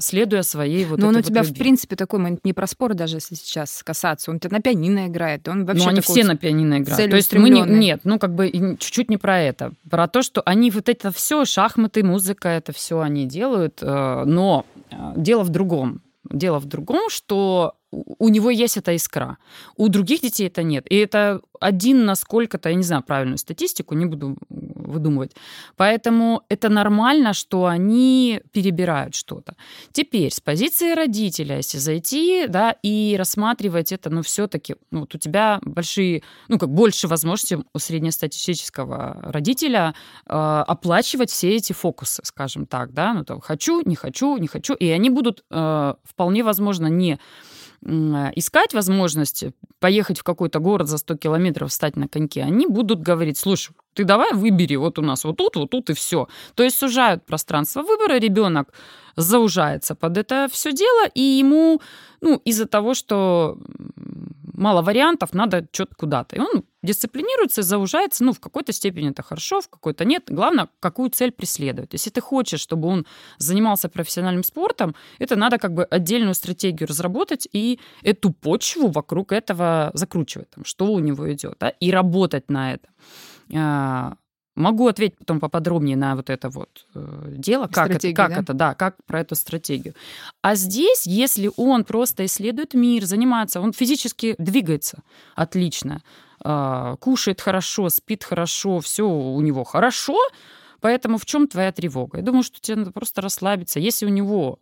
следуя 0.00 0.42
своей 0.42 0.84
вот 0.84 0.98
Но 0.98 1.08
он 1.08 1.14
у 1.14 1.18
вот 1.18 1.26
тебя, 1.26 1.42
любви. 1.42 1.54
в 1.54 1.58
принципе, 1.58 1.96
такой 1.96 2.18
момент 2.18 2.44
не 2.44 2.52
про 2.52 2.66
спор 2.66 2.94
даже, 2.94 3.16
если 3.16 3.34
сейчас 3.34 3.82
касаться. 3.82 4.30
Он 4.30 4.40
на 4.42 4.60
пианино 4.60 5.06
играет, 5.06 5.46
он 5.48 5.64
вообще 5.64 5.84
Ну, 5.84 5.90
они 5.90 6.00
все 6.00 6.24
на 6.24 6.36
пианино 6.36 6.78
играют. 6.78 7.10
То 7.10 7.16
есть 7.16 7.32
мы 7.34 7.50
не, 7.50 7.62
нет, 7.62 8.00
ну, 8.04 8.18
как 8.18 8.34
бы 8.34 8.50
чуть-чуть 8.50 9.10
не 9.10 9.16
про 9.16 9.40
это. 9.40 9.72
Про 9.88 10.08
то, 10.08 10.22
что 10.22 10.42
они 10.44 10.70
вот 10.70 10.88
это 10.88 11.12
все, 11.12 11.44
шахматы, 11.44 12.02
музыка, 12.02 12.48
это 12.48 12.72
все 12.72 13.00
они 13.00 13.26
делают, 13.26 13.78
э, 13.80 14.24
но 14.24 14.66
э, 14.90 14.96
дело 15.16 15.42
в 15.42 15.50
другом. 15.50 16.02
Дело 16.30 16.58
в 16.58 16.64
другом, 16.64 17.10
что 17.10 17.74
у 18.18 18.28
него 18.28 18.50
есть 18.50 18.76
эта 18.76 18.92
искра. 18.96 19.38
У 19.76 19.88
других 19.88 20.20
детей 20.22 20.48
это 20.48 20.62
нет. 20.62 20.86
И 20.90 20.96
это 20.96 21.40
один 21.60 22.04
на 22.04 22.14
сколько-то, 22.14 22.68
я 22.68 22.74
не 22.74 22.82
знаю 22.82 23.02
правильную 23.02 23.38
статистику, 23.38 23.94
не 23.94 24.04
буду 24.04 24.36
выдумывать. 24.48 25.32
Поэтому 25.76 26.42
это 26.48 26.68
нормально, 26.68 27.32
что 27.32 27.66
они 27.66 28.40
перебирают 28.52 29.14
что-то. 29.14 29.56
Теперь 29.92 30.32
с 30.32 30.40
позиции 30.40 30.94
родителя, 30.94 31.56
если 31.56 31.78
зайти, 31.78 32.46
да, 32.48 32.76
и 32.82 33.16
рассматривать 33.18 33.92
это, 33.92 34.10
ну, 34.10 34.22
все-таки, 34.22 34.76
ну, 34.90 35.00
вот 35.00 35.14
у 35.14 35.18
тебя 35.18 35.58
большие, 35.62 36.22
ну, 36.48 36.58
как 36.58 36.70
больше 36.70 37.08
возможностей 37.08 37.58
у 37.72 37.78
среднестатистического 37.78 39.20
родителя 39.22 39.94
э, 40.26 40.34
оплачивать 40.34 41.30
все 41.30 41.56
эти 41.56 41.72
фокусы, 41.72 42.22
скажем 42.24 42.66
так, 42.66 42.92
да, 42.92 43.14
ну, 43.14 43.24
там, 43.24 43.40
хочу, 43.40 43.82
не 43.84 43.96
хочу, 43.96 44.36
не 44.36 44.48
хочу, 44.48 44.74
и 44.74 44.88
они 44.88 45.10
будут 45.10 45.44
э, 45.50 45.94
вполне 46.04 46.42
возможно 46.42 46.86
не 46.86 47.18
искать 47.84 48.72
возможность 48.74 49.44
поехать 49.78 50.18
в 50.18 50.22
какой-то 50.22 50.58
город 50.58 50.88
за 50.88 50.98
100 50.98 51.16
километров, 51.16 51.70
встать 51.70 51.96
на 51.96 52.08
коньки, 52.08 52.40
они 52.40 52.66
будут 52.66 53.00
говорить, 53.00 53.38
слушай, 53.38 53.74
ты 53.94 54.04
давай 54.04 54.32
выбери 54.32 54.76
вот 54.76 54.98
у 54.98 55.02
нас 55.02 55.24
вот 55.24 55.36
тут, 55.36 55.56
вот 55.56 55.70
тут 55.70 55.90
и 55.90 55.94
все. 55.94 56.28
То 56.54 56.62
есть 56.62 56.78
сужают 56.78 57.24
пространство 57.24 57.82
выбора, 57.82 58.18
ребенок 58.18 58.72
заужается 59.16 59.94
под 59.94 60.18
это 60.18 60.48
все 60.50 60.72
дело, 60.72 61.06
и 61.14 61.20
ему, 61.20 61.80
ну, 62.20 62.40
из-за 62.44 62.66
того, 62.66 62.94
что 62.94 63.58
мало 64.54 64.82
вариантов, 64.82 65.34
надо 65.34 65.66
что-то 65.72 65.94
куда-то. 65.96 66.36
И 66.36 66.38
он 66.38 66.64
дисциплинируется 66.82 67.62
заужается. 67.62 68.24
Ну, 68.24 68.32
в 68.32 68.40
какой-то 68.40 68.72
степени 68.72 69.10
это 69.10 69.22
хорошо, 69.22 69.60
в 69.60 69.68
какой-то 69.68 70.04
нет. 70.04 70.24
Главное, 70.28 70.68
какую 70.80 71.10
цель 71.10 71.32
преследует. 71.32 71.92
Если 71.92 72.10
ты 72.10 72.20
хочешь, 72.20 72.60
чтобы 72.60 72.88
он 72.88 73.06
занимался 73.38 73.88
профессиональным 73.88 74.44
спортом, 74.44 74.94
это 75.18 75.36
надо 75.36 75.58
как 75.58 75.74
бы 75.74 75.84
отдельную 75.84 76.34
стратегию 76.34 76.88
разработать 76.88 77.48
и 77.52 77.80
эту 78.02 78.30
почву 78.32 78.88
вокруг 78.88 79.32
этого 79.32 79.90
закручивать, 79.94 80.50
там, 80.50 80.64
что 80.64 80.86
у 80.86 80.98
него 81.00 81.32
идет, 81.32 81.56
да, 81.60 81.68
и 81.68 81.90
работать 81.90 82.50
на 82.50 82.74
это. 82.74 82.88
А, 83.52 84.16
Могу 84.56 84.86
ответить 84.86 85.18
потом 85.18 85.40
поподробнее 85.40 85.96
на 85.96 86.14
вот 86.14 86.30
это 86.30 86.48
вот 86.48 86.86
э, 86.94 87.24
дело, 87.28 87.66
как 87.66 87.90
это, 87.90 88.12
как 88.12 88.30
да? 88.30 88.40
это, 88.40 88.54
да, 88.54 88.74
как 88.74 88.94
про 89.04 89.20
эту 89.20 89.34
стратегию. 89.34 89.94
А 90.42 90.54
здесь, 90.54 91.06
если 91.06 91.50
он 91.56 91.82
просто 91.82 92.24
исследует 92.24 92.72
мир, 92.74 93.04
занимается, 93.04 93.60
он 93.60 93.72
физически 93.72 94.36
двигается 94.38 95.02
отлично, 95.34 96.02
э, 96.44 96.96
кушает 97.00 97.40
хорошо, 97.40 97.88
спит 97.88 98.22
хорошо, 98.22 98.78
все 98.80 99.08
у 99.08 99.40
него 99.40 99.64
хорошо, 99.64 100.18
Поэтому 100.80 101.16
в 101.16 101.24
чем 101.24 101.48
твоя 101.48 101.72
тревога? 101.72 102.18
Я 102.18 102.22
думаю, 102.22 102.42
что 102.42 102.60
тебе 102.60 102.76
надо 102.76 102.92
просто 102.92 103.22
расслабиться. 103.22 103.80
Если 103.80 104.04
у 104.04 104.10
него 104.10 104.58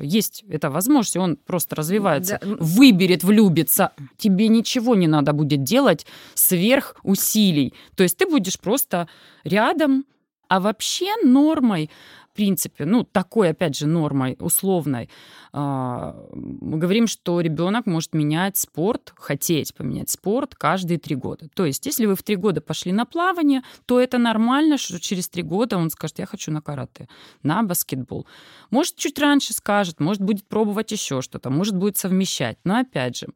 есть 0.00 0.44
эта 0.48 0.70
возможность, 0.70 1.16
он 1.16 1.36
просто 1.36 1.76
развивается, 1.76 2.38
да. 2.40 2.56
выберет, 2.58 3.22
влюбится, 3.22 3.92
тебе 4.16 4.48
ничего 4.48 4.94
не 4.94 5.06
надо 5.06 5.32
будет 5.32 5.62
делать 5.62 6.06
сверх 6.34 6.96
усилий. 7.02 7.74
То 7.96 8.02
есть 8.02 8.16
ты 8.16 8.26
будешь 8.26 8.58
просто 8.58 9.08
рядом. 9.44 10.04
А 10.48 10.60
вообще 10.60 11.08
нормой 11.24 11.90
принципе, 12.36 12.84
ну, 12.84 13.02
такой, 13.02 13.50
опять 13.50 13.76
же, 13.76 13.86
нормой 13.86 14.36
условной, 14.38 15.08
а, 15.52 16.14
мы 16.32 16.78
говорим, 16.78 17.06
что 17.06 17.40
ребенок 17.40 17.86
может 17.86 18.14
менять 18.14 18.56
спорт, 18.56 19.12
хотеть 19.16 19.74
поменять 19.74 20.10
спорт 20.10 20.54
каждые 20.54 20.98
три 20.98 21.16
года. 21.16 21.48
То 21.54 21.64
есть, 21.64 21.86
если 21.86 22.06
вы 22.06 22.14
в 22.14 22.22
три 22.22 22.36
года 22.36 22.60
пошли 22.60 22.92
на 22.92 23.06
плавание, 23.06 23.62
то 23.86 23.98
это 23.98 24.18
нормально, 24.18 24.78
что 24.78 25.00
через 25.00 25.28
три 25.28 25.42
года 25.42 25.78
он 25.78 25.90
скажет, 25.90 26.18
я 26.18 26.26
хочу 26.26 26.52
на 26.52 26.60
карате, 26.60 27.08
на 27.42 27.62
баскетбол. 27.62 28.26
Может, 28.70 28.96
чуть 28.96 29.18
раньше 29.18 29.52
скажет, 29.54 29.98
может, 29.98 30.22
будет 30.22 30.46
пробовать 30.46 30.92
еще 30.92 31.22
что-то, 31.22 31.50
может, 31.50 31.74
будет 31.76 31.96
совмещать. 31.96 32.58
Но, 32.64 32.78
опять 32.78 33.16
же, 33.16 33.28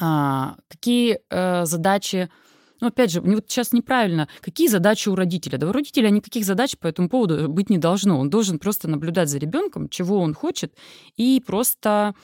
а, 0.00 0.56
какие 0.68 1.18
э, 1.30 1.64
задачи 1.64 2.30
но 2.82 2.88
опять 2.88 3.12
же, 3.12 3.20
вот 3.20 3.44
сейчас 3.48 3.72
неправильно. 3.72 4.28
Какие 4.40 4.66
задачи 4.66 5.08
у 5.08 5.14
родителя? 5.14 5.56
Да 5.56 5.68
у 5.68 5.72
родителя 5.72 6.10
никаких 6.10 6.44
задач 6.44 6.76
по 6.76 6.88
этому 6.88 7.08
поводу 7.08 7.48
быть 7.48 7.70
не 7.70 7.78
должно. 7.78 8.18
Он 8.18 8.28
должен 8.28 8.58
просто 8.58 8.88
наблюдать 8.88 9.28
за 9.28 9.38
ребенком, 9.38 9.88
чего 9.88 10.18
он 10.18 10.34
хочет, 10.34 10.74
и 11.16 11.40
просто 11.46 12.14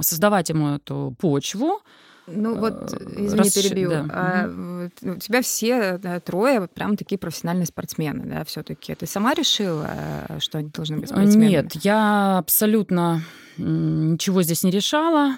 создавать 0.00 0.48
ему 0.48 0.76
эту 0.76 1.14
почву, 1.20 1.82
ну 2.26 2.58
вот, 2.58 2.94
э, 2.94 3.26
извини, 3.26 3.38
Расш... 3.38 3.54
перебью. 3.54 3.90
Да. 3.90 4.06
А, 4.10 4.88
у 5.02 5.16
тебя 5.16 5.42
все 5.42 5.98
да, 5.98 6.18
трое 6.20 6.66
прям 6.66 6.96
такие 6.96 7.18
профессиональные 7.18 7.66
спортсмены, 7.66 8.24
да, 8.24 8.44
все-таки. 8.44 8.94
Ты 8.94 9.04
сама 9.04 9.34
решила, 9.34 9.90
что 10.38 10.56
они 10.56 10.70
должны 10.70 10.96
быть 10.96 11.10
спортсменами? 11.10 11.50
Нет, 11.50 11.74
я 11.84 12.38
абсолютно 12.38 13.22
ничего 13.58 14.42
здесь 14.42 14.64
не 14.64 14.70
решала. 14.70 15.36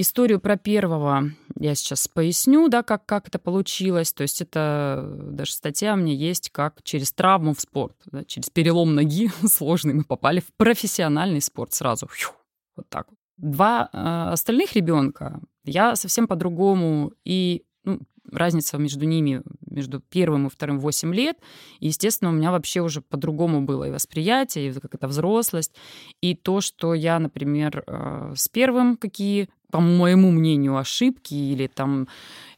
Историю 0.00 0.38
про 0.38 0.56
первого 0.56 1.32
я 1.58 1.74
сейчас 1.74 2.06
поясню, 2.06 2.68
да, 2.68 2.84
как, 2.84 3.04
как 3.04 3.26
это 3.26 3.40
получилось. 3.40 4.12
То 4.12 4.22
есть 4.22 4.40
это 4.40 5.12
даже 5.32 5.52
статья 5.52 5.94
у 5.94 5.96
меня 5.96 6.14
есть, 6.14 6.50
как 6.50 6.84
через 6.84 7.10
травму 7.10 7.52
в 7.52 7.60
спорт, 7.60 7.96
да, 8.06 8.24
через 8.24 8.48
перелом 8.48 8.94
ноги 8.94 9.28
сложный 9.48 9.94
мы 9.94 10.04
попали 10.04 10.38
в 10.38 10.52
профессиональный 10.56 11.40
спорт 11.40 11.74
сразу. 11.74 12.06
Фью, 12.12 12.30
вот 12.76 12.88
так. 12.88 13.08
Два 13.38 13.90
э, 13.92 14.32
остальных 14.32 14.74
ребенка 14.74 15.40
я 15.64 15.96
совсем 15.96 16.28
по-другому 16.28 17.12
и 17.24 17.64
ну, 17.82 17.98
разница 18.30 18.78
между 18.78 19.04
ними, 19.04 19.42
между 19.68 20.00
первым 20.00 20.46
и 20.46 20.50
вторым 20.50 20.78
8 20.78 21.12
лет. 21.14 21.38
И, 21.80 21.88
естественно, 21.88 22.30
у 22.30 22.34
меня 22.34 22.52
вообще 22.52 22.82
уже 22.82 23.00
по-другому 23.00 23.62
было 23.62 23.84
и 23.84 23.90
восприятие, 23.90 24.70
и 24.70 24.72
как 24.72 24.94
это 24.94 25.08
взрослость, 25.08 25.74
и 26.20 26.34
то, 26.34 26.60
что 26.60 26.94
я, 26.94 27.18
например, 27.18 27.82
э, 27.86 28.32
с 28.36 28.48
первым 28.48 28.96
какие 28.96 29.48
по 29.70 29.80
моему 29.80 30.30
мнению, 30.30 30.76
ошибки 30.76 31.34
или 31.34 31.66
там 31.66 32.08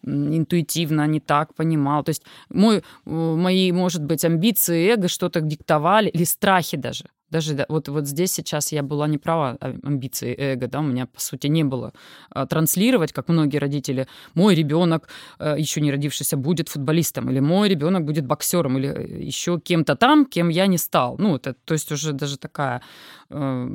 интуитивно 0.03 1.07
не 1.07 1.21
так 1.21 1.55
понимал. 1.55 2.05
То 2.05 2.11
есть 2.11 2.23
мой, 2.49 2.79
э, 2.79 2.83
мои, 3.05 3.73
может 3.73 4.05
быть, 4.05 4.25
амбиции, 4.25 4.93
эго 4.93 5.09
что-то 5.09 5.41
диктовали, 5.41 6.09
или 6.09 6.25
страхи 6.25 6.77
даже. 6.77 7.05
Даже 7.31 7.65
вот, 7.69 7.89
вот 7.89 8.07
здесь 8.07 8.33
сейчас 8.33 8.73
я 8.73 8.83
была 8.83 9.07
не 9.07 9.17
права, 9.17 9.57
а, 9.61 9.75
амбиции 9.85 10.35
эго, 10.37 10.67
да, 10.67 10.81
у 10.81 10.83
меня, 10.83 11.07
по 11.07 11.21
сути, 11.21 11.47
не 11.47 11.63
было 11.63 11.93
а, 12.31 12.47
транслировать, 12.47 13.13
как 13.13 13.29
многие 13.29 13.59
родители, 13.59 14.09
мой 14.35 14.55
ребенок, 14.57 15.09
э, 15.39 15.55
еще 15.59 15.81
не 15.81 15.93
родившийся, 15.93 16.37
будет 16.37 16.69
футболистом, 16.69 17.31
или 17.31 17.41
мой 17.41 17.69
ребенок 17.69 18.05
будет 18.05 18.27
боксером, 18.27 18.79
или 18.79 18.89
э, 18.89 19.23
еще 19.23 19.61
кем-то 19.61 19.95
там, 19.95 20.27
кем 20.27 20.49
я 20.49 20.67
не 20.67 20.79
стал. 20.79 21.17
Ну, 21.19 21.37
это, 21.37 21.55
то 21.65 21.75
есть 21.75 21.93
уже 21.93 22.13
даже 22.13 22.37
такая 22.37 22.83
э, 23.31 23.69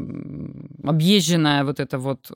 объезженная 0.83 1.63
вот 1.63 1.79
эта 1.79 1.97
вот 1.97 2.31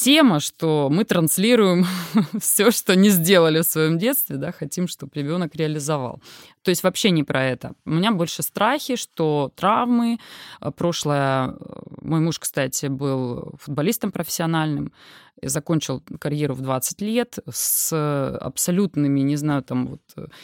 тема, 0.00 0.40
что 0.40 0.88
мы 0.90 1.04
транслируем 1.04 1.86
все, 2.40 2.70
что 2.70 2.96
не 2.96 3.10
сделали 3.10 3.60
в 3.60 3.64
своем 3.64 3.98
детстве, 3.98 4.36
да, 4.36 4.50
хотим, 4.50 4.88
чтобы 4.88 5.12
ребенок 5.14 5.54
реализовал. 5.54 6.22
То 6.62 6.70
есть 6.70 6.82
вообще 6.82 7.10
не 7.10 7.22
про 7.22 7.44
это. 7.44 7.72
У 7.84 7.90
меня 7.90 8.10
больше 8.10 8.42
страхи, 8.42 8.96
что 8.96 9.52
травмы. 9.54 10.18
Прошлое... 10.76 11.54
Мой 12.00 12.20
муж, 12.20 12.38
кстати, 12.38 12.86
был 12.86 13.54
футболистом 13.60 14.10
профессиональным. 14.10 14.92
Закончил 15.42 16.02
карьеру 16.18 16.54
в 16.54 16.60
20 16.60 17.00
лет 17.00 17.38
с 17.50 17.92
абсолютными, 18.40 19.20
не 19.20 19.36
знаю, 19.36 19.62
там 19.62 19.86
вот 19.86 20.00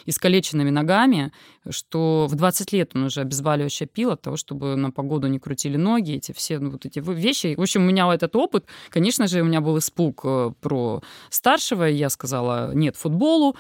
искалеченными 0.07 0.71
ногами, 0.71 1.33
что 1.71 2.26
в 2.31 2.35
20 2.35 2.73
лет 2.73 2.93
он 2.95 3.05
уже 3.05 3.21
обезболивающее 3.21 3.87
пил 3.87 4.11
от 4.11 4.23
того, 4.23 4.37
чтобы 4.37 4.76
на 4.76 4.91
погоду 4.91 5.26
не 5.29 5.38
крутили 5.38 5.76
ноги, 5.76 6.15
эти 6.15 6.33
все 6.33 6.59
ну, 6.59 6.71
вот 6.71 6.87
эти 6.87 7.00
вещи. 7.00 7.55
В 7.57 7.62
общем, 7.62 7.83
у 7.83 7.87
меня 7.87 8.12
этот 8.12 8.37
опыт, 8.37 8.67
конечно 8.91 9.26
же, 9.26 9.43
у 9.43 9.45
меня 9.45 9.61
был 9.61 9.79
испуг 9.79 10.21
э, 10.25 10.53
про 10.61 11.03
старшего, 11.31 11.85
я 11.85 12.11
сказала 12.11 12.75
нет 12.75 12.97
футболу, 12.97 13.57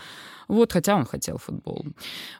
вот, 0.48 0.72
хотя 0.72 0.96
он 0.96 1.04
хотел 1.04 1.38
футбол. 1.38 1.84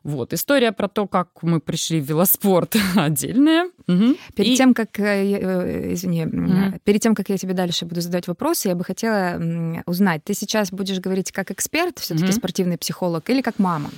Вот. 0.04 0.32
История 0.32 0.72
про 0.72 0.88
то, 0.88 1.06
как 1.06 1.28
мы 1.42 1.60
пришли 1.60 2.00
в 2.00 2.04
велоспорт, 2.04 2.76
отдельная. 2.96 3.70
Угу. 3.88 4.16
Перед 4.34 4.52
И... 4.52 4.56
тем, 4.56 4.74
как, 4.74 4.98
э, 5.00 5.92
извини, 5.94 6.26
угу. 6.26 6.78
перед 6.84 7.00
тем, 7.00 7.14
как 7.14 7.28
я 7.28 7.38
тебе 7.38 7.54
дальше 7.54 7.84
буду 7.84 8.00
задавать 8.00 8.28
вопросы, 8.28 8.68
я 8.68 8.74
бы 8.74 8.84
хотела 8.84 9.40
узнать, 9.86 10.24
ты 10.24 10.34
сейчас 10.34 10.70
будешь 10.70 11.00
говорить 11.00 11.32
как 11.32 11.50
эксперт, 11.50 11.98
все-таки 11.98 12.30
угу. 12.30 12.32
спортивный 12.32 12.78
психолог, 12.78 13.28
или 13.30 13.42
как 13.42 13.58
мама? 13.58 13.90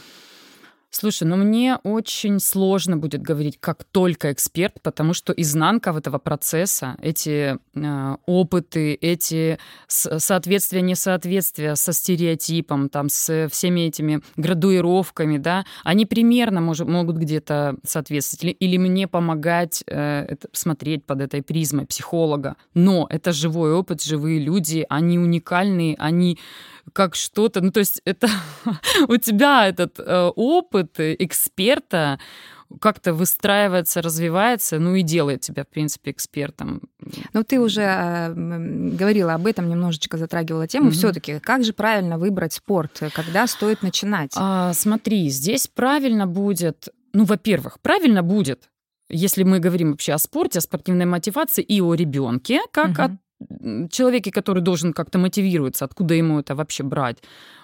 Слушай, 0.91 1.25
ну 1.25 1.37
мне 1.37 1.77
очень 1.83 2.41
сложно 2.41 2.97
будет 2.97 3.21
говорить 3.21 3.59
как 3.61 3.85
только 3.85 4.33
эксперт, 4.33 4.81
потому 4.83 5.13
что 5.13 5.35
изнанка 5.35 5.91
этого 5.91 6.19
процесса, 6.19 6.97
эти 7.03 7.59
э, 7.75 8.17
опыты, 8.25 8.95
эти 8.95 9.59
соответствия, 9.87 10.81
несоответствия 10.81 11.77
со 11.77 11.93
стереотипом, 11.93 12.89
там, 12.89 13.11
с 13.11 13.49
всеми 13.51 13.83
этими 13.83 14.23
градуировками, 14.37 15.37
да, 15.37 15.67
они 15.85 16.07
примерно 16.07 16.63
мож, 16.63 16.81
могут 16.81 17.17
где-то 17.17 17.77
соответствовать. 17.85 18.45
Или, 18.45 18.53
или 18.53 18.77
мне 18.79 19.07
помогать 19.07 19.85
э, 19.87 20.25
это, 20.27 20.49
смотреть 20.53 21.05
под 21.05 21.21
этой 21.21 21.43
призмой 21.43 21.85
психолога. 21.85 22.57
Но 22.73 23.07
это 23.11 23.33
живой 23.33 23.75
опыт, 23.75 24.03
живые 24.03 24.41
люди, 24.41 24.87
они 24.89 25.19
уникальные, 25.19 25.97
они 25.99 26.39
как 26.93 27.15
что-то. 27.15 27.61
Ну, 27.61 27.71
то 27.71 27.81
есть 27.81 28.01
это 28.05 28.29
у 29.09 29.17
тебя 29.17 29.69
этот 29.69 29.99
э, 29.99 30.31
опыт 30.35 30.95
эксперта 30.99 32.19
как-то 32.81 33.15
выстраивается, 33.15 34.03
развивается, 34.03 34.79
ну 34.79 34.95
и 34.95 35.03
делает 35.03 35.41
тебя, 35.41 35.65
в 35.65 35.69
принципе, 35.69 36.11
экспертом. 36.11 36.83
Ну, 37.33 37.43
ты 37.43 37.59
уже 37.61 37.83
э, 37.83 38.35
говорила 38.35 39.35
об 39.35 39.47
этом, 39.47 39.69
немножечко 39.69 40.19
затрагивала 40.19 40.67
тему. 40.67 40.89
Mm-hmm. 40.89 40.93
Все-таки, 40.93 41.39
как 41.41 41.65
же 41.65 41.73
правильно 41.73 42.19
выбрать 42.19 42.53
спорт? 42.53 43.03
Когда 43.15 43.47
стоит 43.47 43.83
начинать? 43.83 44.33
А, 44.37 44.73
смотри, 44.75 45.29
здесь 45.31 45.67
правильно 45.67 46.27
будет, 46.27 46.89
ну, 47.13 47.25
во-первых, 47.25 47.81
правильно 47.81 48.23
будет, 48.23 48.69
если 49.09 49.43
мы 49.43 49.59
говорим 49.59 49.93
вообще 49.93 50.13
о 50.13 50.19
спорте, 50.19 50.59
о 50.59 50.63
спортивной 50.63 51.07
мотивации 51.07 51.63
и 51.63 51.81
о 51.81 51.95
ребенке, 51.95 52.61
как 52.71 52.99
mm-hmm. 52.99 53.15
о 53.15 53.19
человеке, 53.91 54.31
который 54.31 54.63
должен 54.63 54.93
как-то 54.93 55.19
мотивироваться, 55.19 55.85
откуда 55.85 56.15
ему 56.15 56.41
это 56.41 56.55
вообще 56.55 56.83
брать, 56.83 57.19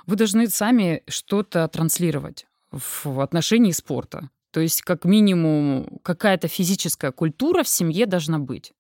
вы 0.07 0.17
должны 0.17 0.49
сами 0.49 1.03
что-то 1.09 1.67
транслировать 1.69 2.47
в 2.71 3.21
отношении 3.21 3.73
спорта. 3.73 4.31
То 4.51 4.61
есть, 4.61 4.83
как 4.83 5.05
минимум, 5.05 5.99
какая-то 6.03 6.49
физическая 6.49 7.11
культура 7.11 7.63
в 7.63 7.69
семье 7.69 8.07
должна 8.07 8.39
быть. 8.39 8.73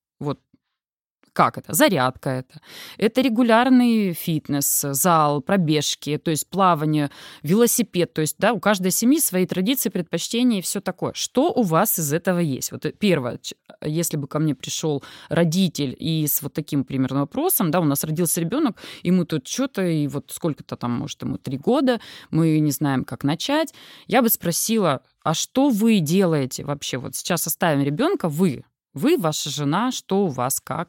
Как 1.35 1.59
это? 1.59 1.75
Зарядка 1.75 2.31
это. 2.31 2.61
Это 2.97 3.21
регулярный 3.21 4.13
фитнес, 4.13 4.87
зал, 4.93 5.43
пробежки, 5.43 6.17
то 6.17 6.31
есть 6.31 6.49
плавание, 6.49 7.11
велосипед. 7.43 8.15
То 8.15 8.21
есть, 8.21 8.37
да, 8.39 8.53
у 8.53 8.61
каждой 8.61 8.93
семьи 8.93 9.19
свои 9.19 9.45
традиции, 9.45 9.89
предпочтения 9.89 10.61
и 10.61 10.63
все 10.63 10.81
такое. 10.81 11.13
Что 11.15 11.53
у 11.53 11.63
вас 11.63 11.99
из 11.99 12.13
этого 12.13 12.39
есть? 12.39 12.71
Вот 12.71 12.87
первое, 13.01 13.41
если 13.83 14.17
бы 14.17 14.29
ко 14.29 14.39
мне 14.39 14.55
пришел 14.55 15.03
родитель 15.29 15.97
и 15.99 16.25
с 16.29 16.41
вот 16.41 16.53
таким 16.53 16.85
примерно 16.85 17.21
вопросом, 17.21 17.73
да, 17.73 17.81
у 17.81 17.85
нас 17.85 18.05
родился 18.05 18.41
ребенок, 18.41 18.77
мы 19.03 19.27
тут 19.27 19.49
что-то, 19.49 19.85
и 19.85 20.07
вот 20.07 20.31
сколько-то 20.31 20.77
там, 20.77 20.93
может, 20.93 21.21
ему 21.23 21.39
три 21.39 21.59
года, 21.59 22.01
мы 22.31 22.61
не 22.61 22.71
знаем, 22.71 23.05
как 23.05 23.25
начать, 23.25 23.75
я 24.07 24.23
бы 24.23 24.29
спросила, 24.29 25.03
а 25.25 25.35
что 25.35 25.71
вы 25.71 25.99
делаете 25.99 26.65
вообще? 26.65 26.99
Вот 26.99 27.17
сейчас 27.17 27.47
оставим 27.49 27.83
ребенка, 27.83 28.29
вы, 28.29 28.65
вы, 28.95 29.17
ваша 29.19 29.51
жена, 29.51 29.93
что 29.93 30.25
у 30.25 30.29
вас, 30.29 30.61
как. 30.61 30.89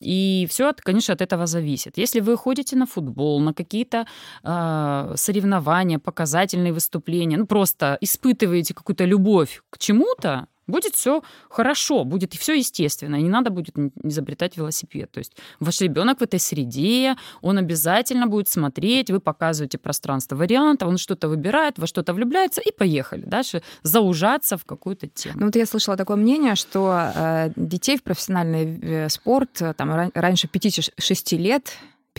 И 0.00 0.46
все, 0.48 0.72
конечно, 0.84 1.14
от 1.14 1.20
этого 1.20 1.46
зависит. 1.46 1.98
Если 1.98 2.20
вы 2.20 2.36
ходите 2.36 2.76
на 2.76 2.86
футбол, 2.86 3.40
на 3.40 3.52
какие-то 3.52 4.06
э, 4.44 5.14
соревнования, 5.16 5.98
показательные 5.98 6.72
выступления, 6.72 7.36
ну 7.36 7.46
просто 7.46 7.98
испытываете 8.00 8.74
какую-то 8.74 9.04
любовь 9.04 9.62
к 9.70 9.78
чему-то, 9.78 10.46
будет 10.68 10.94
все 10.94 11.22
хорошо, 11.48 12.04
будет 12.04 12.34
все 12.34 12.54
естественно, 12.54 13.16
и 13.16 13.22
не 13.22 13.30
надо 13.30 13.50
будет 13.50 13.74
изобретать 14.04 14.56
велосипед. 14.56 15.10
То 15.10 15.18
есть 15.18 15.32
ваш 15.60 15.80
ребенок 15.80 16.20
в 16.20 16.22
этой 16.22 16.38
среде, 16.38 17.16
он 17.40 17.58
обязательно 17.58 18.26
будет 18.26 18.48
смотреть, 18.48 19.10
вы 19.10 19.20
показываете 19.20 19.78
пространство 19.78 20.36
вариантов, 20.36 20.88
он 20.88 20.98
что-то 20.98 21.28
выбирает, 21.28 21.78
во 21.78 21.86
что-то 21.86 22.14
влюбляется, 22.14 22.60
и 22.60 22.70
поехали 22.72 23.22
дальше 23.22 23.62
заужаться 23.82 24.56
в 24.56 24.64
какую-то 24.64 25.08
тему. 25.08 25.36
Ну 25.40 25.46
вот 25.46 25.56
я 25.56 25.66
слышала 25.66 25.96
такое 25.96 26.16
мнение, 26.16 26.54
что 26.54 27.12
э, 27.14 27.50
детей 27.56 27.96
в 27.96 28.02
профессиональный 28.02 28.78
э, 28.80 29.08
спорт 29.08 29.60
э, 29.62 29.74
там 29.74 30.10
раньше 30.14 30.46
5-6 30.46 31.36
лет 31.36 31.72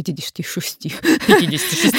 56. 0.04 0.80
56. 1.28 1.96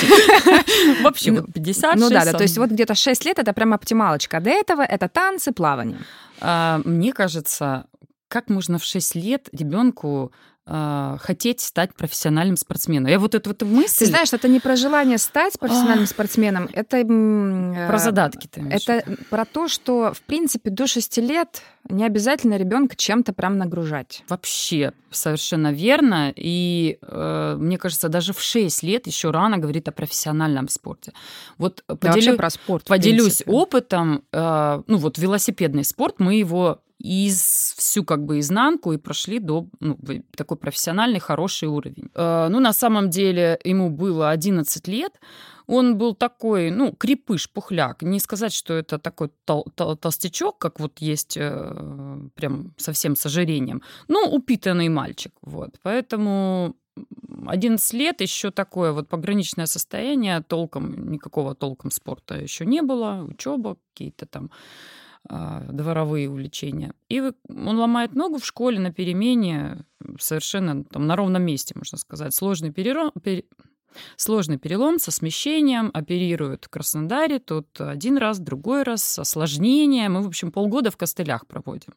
Вообще 1.02 1.42
56. 1.42 1.96
Ну 1.96 2.08
да, 2.08 2.24
да, 2.24 2.32
то 2.32 2.42
есть 2.42 2.56
вот 2.56 2.70
где-то 2.70 2.94
6 2.94 3.24
лет 3.26 3.38
это 3.38 3.52
прям 3.52 3.74
оптималочка. 3.74 4.40
До 4.40 4.48
этого 4.48 4.80
это 4.82 5.08
танцы, 5.08 5.52
плавание. 5.52 5.98
А, 6.40 6.80
мне 6.84 7.12
кажется, 7.12 7.86
как 8.28 8.48
можно 8.48 8.78
в 8.78 8.84
6 8.84 9.16
лет 9.16 9.48
ребенку 9.52 10.32
э, 10.66 11.16
хотеть 11.20 11.60
стать 11.60 11.94
профессиональным 11.94 12.56
спортсменом. 12.56 13.10
Я 13.10 13.18
вот 13.18 13.34
эту 13.34 13.50
вот 13.50 13.62
мысль... 13.62 13.98
Ты 13.98 14.06
знаешь, 14.06 14.32
это 14.32 14.48
не 14.48 14.60
про 14.60 14.76
желание 14.76 15.18
стать 15.18 15.58
профессиональным 15.58 16.06
спортсменом, 16.06 16.68
это... 16.72 16.98
Э, 16.98 17.88
про 17.88 17.98
задатки 17.98 18.46
ты 18.46 18.60
Это 18.70 19.04
про 19.28 19.44
то, 19.44 19.68
что, 19.68 20.12
в 20.14 20.22
принципе, 20.22 20.70
до 20.70 20.86
6 20.86 21.18
лет 21.18 21.62
не 21.88 22.04
обязательно 22.04 22.56
ребенка 22.56 22.96
чем-то 22.96 23.32
прям 23.32 23.58
нагружать. 23.58 24.22
Вообще, 24.28 24.92
совершенно 25.10 25.72
верно. 25.72 26.32
И 26.36 26.98
э, 27.02 27.56
мне 27.58 27.78
кажется, 27.78 28.08
даже 28.08 28.32
в 28.32 28.40
6 28.40 28.82
лет 28.82 29.06
еще 29.06 29.30
рано 29.30 29.58
говорить 29.58 29.88
о 29.88 29.92
профессиональном 29.92 30.68
спорте. 30.68 31.12
Вот 31.58 31.82
да, 31.88 31.96
поделю... 31.96 32.36
про 32.36 32.50
спорт. 32.50 32.84
Поделюсь 32.86 33.42
опытом. 33.46 34.24
Э, 34.32 34.82
ну 34.86 34.98
вот 34.98 35.18
велосипедный 35.18 35.84
спорт, 35.84 36.16
мы 36.18 36.34
его 36.34 36.80
из 37.00 37.74
всю 37.76 38.04
как 38.04 38.24
бы 38.24 38.38
изнанку 38.38 38.92
и 38.92 38.98
прошли 38.98 39.38
до 39.38 39.66
ну, 39.80 39.98
такой 40.36 40.56
профессиональный 40.56 41.18
хороший 41.18 41.68
уровень. 41.68 42.10
Э, 42.14 42.48
ну, 42.50 42.60
на 42.60 42.72
самом 42.72 43.08
деле 43.08 43.58
ему 43.64 43.90
было 43.90 44.30
11 44.30 44.88
лет, 44.88 45.12
он 45.66 45.96
был 45.96 46.14
такой, 46.14 46.70
ну, 46.70 46.92
крепыш, 46.92 47.48
пухляк. 47.50 48.02
Не 48.02 48.20
сказать, 48.20 48.52
что 48.52 48.74
это 48.74 48.98
такой 48.98 49.30
тол- 49.46 49.66
тол- 49.76 49.96
толстячок, 49.96 50.58
как 50.58 50.80
вот 50.80 50.98
есть 50.98 51.36
э, 51.36 52.18
прям 52.34 52.74
совсем 52.76 53.16
с 53.16 53.26
ожирением, 53.26 53.82
но 54.08 54.28
упитанный 54.30 54.88
мальчик. 54.88 55.32
Вот. 55.42 55.78
Поэтому 55.82 56.74
11 57.46 57.92
лет 57.94 58.20
еще 58.20 58.50
такое 58.50 58.92
вот 58.92 59.08
пограничное 59.08 59.66
состояние, 59.66 60.42
толком, 60.42 61.10
никакого 61.10 61.54
толком 61.54 61.90
спорта 61.90 62.34
еще 62.34 62.66
не 62.66 62.82
было, 62.82 63.24
учеба, 63.28 63.76
какие-то 63.94 64.26
там 64.26 64.50
дворовые 65.28 66.28
увлечения. 66.30 66.92
И 67.08 67.20
он 67.20 67.78
ломает 67.78 68.14
ногу 68.14 68.38
в 68.38 68.46
школе 68.46 68.78
на 68.78 68.92
перемене, 68.92 69.84
совершенно 70.18 70.84
там 70.84 71.06
на 71.06 71.16
ровном 71.16 71.42
месте, 71.42 71.74
можно 71.76 71.98
сказать. 71.98 72.34
Сложный 72.34 72.72
перелом, 72.72 73.12
пер... 73.22 73.44
Сложный 74.16 74.56
перелом 74.56 74.98
со 74.98 75.10
смещением, 75.10 75.90
оперируют 75.92 76.66
в 76.66 76.68
Краснодаре, 76.68 77.40
тут 77.40 77.80
один 77.80 78.18
раз, 78.18 78.38
другой 78.38 78.84
раз, 78.84 79.02
с 79.02 79.18
осложнением. 79.18 80.12
Мы, 80.12 80.22
в 80.22 80.28
общем, 80.28 80.52
полгода 80.52 80.90
в 80.90 80.96
костылях 80.96 81.46
проводим. 81.46 81.94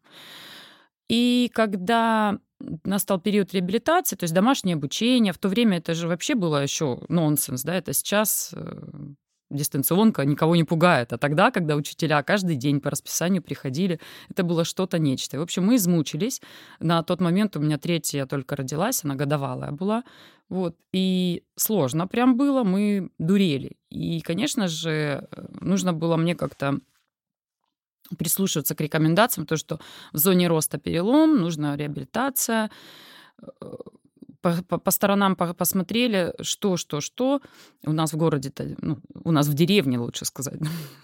И 1.07 1.51
когда 1.53 2.39
настал 2.83 3.19
период 3.19 3.53
реабилитации, 3.53 4.15
то 4.15 4.23
есть 4.23 4.33
домашнее 4.33 4.75
обучение, 4.75 5.33
в 5.33 5.37
то 5.37 5.49
время 5.49 5.77
это 5.77 5.93
же 5.93 6.07
вообще 6.07 6.33
было 6.33 6.63
еще 6.63 7.01
нонсенс, 7.09 7.63
да, 7.63 7.75
это 7.75 7.93
сейчас 7.93 8.51
э, 8.53 9.13
дистанционка 9.49 10.25
никого 10.25 10.55
не 10.55 10.63
пугает. 10.63 11.13
А 11.13 11.17
тогда, 11.17 11.51
когда 11.51 11.75
учителя 11.75 12.21
каждый 12.23 12.55
день 12.55 12.81
по 12.81 12.89
расписанию 12.89 13.41
приходили, 13.41 13.99
это 14.29 14.43
было 14.43 14.65
что-то 14.65 14.99
нечто. 14.99 15.39
В 15.39 15.41
общем, 15.41 15.65
мы 15.65 15.75
измучились. 15.75 16.41
На 16.79 17.03
тот 17.03 17.21
момент 17.21 17.55
у 17.55 17.59
меня 17.59 17.77
третья 17.77 18.25
только 18.25 18.55
родилась, 18.55 19.03
она 19.03 19.15
годовалая 19.15 19.71
была. 19.71 20.03
Вот. 20.49 20.75
И 20.91 21.43
сложно 21.55 22.07
прям 22.07 22.37
было, 22.37 22.63
мы 22.63 23.09
дурели. 23.17 23.77
И, 23.89 24.21
конечно 24.21 24.67
же, 24.67 25.27
нужно 25.61 25.93
было 25.93 26.17
мне 26.17 26.35
как-то 26.35 26.79
прислушиваться 28.17 28.75
к 28.75 28.81
рекомендациям, 28.81 29.47
то, 29.47 29.57
что 29.57 29.79
в 30.11 30.17
зоне 30.17 30.47
роста 30.47 30.77
перелом, 30.77 31.37
нужна 31.37 31.75
реабилитация, 31.77 32.69
по, 34.43 34.61
по, 34.63 34.77
по 34.77 34.91
сторонам 34.91 35.35
по, 35.35 35.53
посмотрели, 35.53 36.33
что, 36.41 36.77
что, 36.77 37.01
что. 37.01 37.41
У 37.85 37.93
нас 37.93 38.13
в 38.13 38.17
городе-то, 38.17 38.75
ну, 38.81 38.97
у 39.23 39.31
нас 39.31 39.47
в 39.47 39.53
деревне, 39.53 39.97
лучше 39.97 40.25
сказать, 40.25 40.59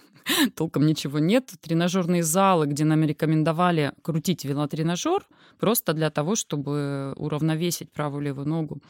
толком 0.54 0.86
ничего 0.86 1.18
нет. 1.18 1.52
Тренажерные 1.60 2.22
залы, 2.22 2.66
где 2.66 2.84
нам 2.84 3.02
рекомендовали 3.04 3.92
крутить 4.02 4.44
велотренажер, 4.44 5.26
просто 5.58 5.94
для 5.94 6.10
того, 6.10 6.36
чтобы 6.36 7.14
уравновесить 7.16 7.90
правую 7.92 8.22
левую 8.22 8.48
ногу. 8.48 8.82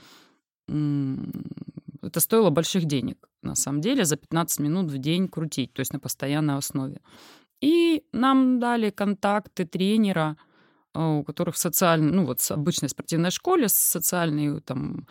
это 2.03 2.21
стоило 2.21 2.51
больших 2.51 2.85
денег, 2.85 3.29
на 3.43 3.55
самом 3.55 3.81
деле, 3.81 4.05
за 4.05 4.17
15 4.17 4.61
минут 4.61 4.91
в 4.91 4.99
день 4.99 5.29
крутить, 5.29 5.73
то 5.73 5.81
есть 5.81 5.93
на 5.93 6.01
постоянной 6.01 6.57
основе. 6.57 7.01
И 7.61 8.03
нам 8.13 8.59
дали 8.59 8.91
контакты 8.91 9.65
тренера, 9.65 10.37
у 10.95 11.23
которых 11.25 11.57
социальный, 11.57 12.13
ну 12.13 12.25
вот 12.25 12.41
обычной 12.51 12.89
спортивной 12.89 13.31
школе, 13.31 13.69
социальные 13.69 14.61
там 14.61 15.07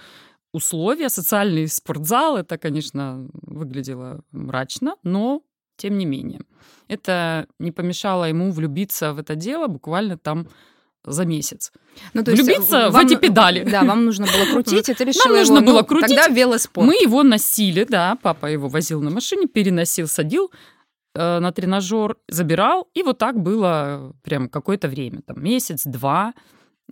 условия, 0.53 1.09
социальный 1.09 1.67
спортзал. 1.67 2.37
Это, 2.37 2.57
конечно, 2.57 3.27
выглядело 3.33 4.21
мрачно, 4.31 4.95
но 5.03 5.41
тем 5.77 5.97
не 5.97 6.05
менее. 6.05 6.41
Это 6.87 7.47
не 7.59 7.71
помешало 7.71 8.25
ему 8.25 8.51
влюбиться 8.51 9.13
в 9.13 9.19
это 9.19 9.35
дело 9.35 9.67
буквально 9.67 10.17
там 10.17 10.47
за 11.05 11.25
месяц. 11.25 11.71
Ну, 12.13 12.23
то 12.23 12.31
Влюбиться 12.31 12.89
вам, 12.89 12.91
в 12.91 13.05
эти 13.05 13.15
педали. 13.15 13.63
Да, 13.63 13.83
вам 13.83 14.05
нужно 14.05 14.25
было 14.25 14.51
крутить, 14.51 14.89
и 14.89 14.93
ты 14.93 15.03
решила 15.05 15.33
Нам 15.33 15.37
нужно 15.37 15.55
его, 15.55 15.65
было 15.65 15.79
ну, 15.79 15.85
крутить. 15.85 16.17
Тогда 16.17 16.27
велоспорт. 16.27 16.87
Мы 16.87 16.95
его 16.95 17.23
носили, 17.23 17.85
да, 17.85 18.17
папа 18.21 18.47
его 18.47 18.67
возил 18.67 19.01
на 19.01 19.09
машине, 19.09 19.47
переносил, 19.47 20.07
садил 20.07 20.51
на 21.15 21.51
тренажер, 21.51 22.17
забирал, 22.27 22.87
и 22.93 23.03
вот 23.03 23.17
так 23.17 23.41
было 23.41 24.13
прям 24.21 24.49
какое-то 24.49 24.87
время, 24.87 25.21
там 25.21 25.43
месяц-два. 25.43 26.33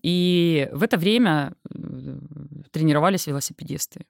И 0.02 0.70
в 0.74 0.84
это 0.84 0.98
время 0.98 1.54
э, 1.70 2.18
тренировались 2.72 3.28
велосипедисты 3.28 4.06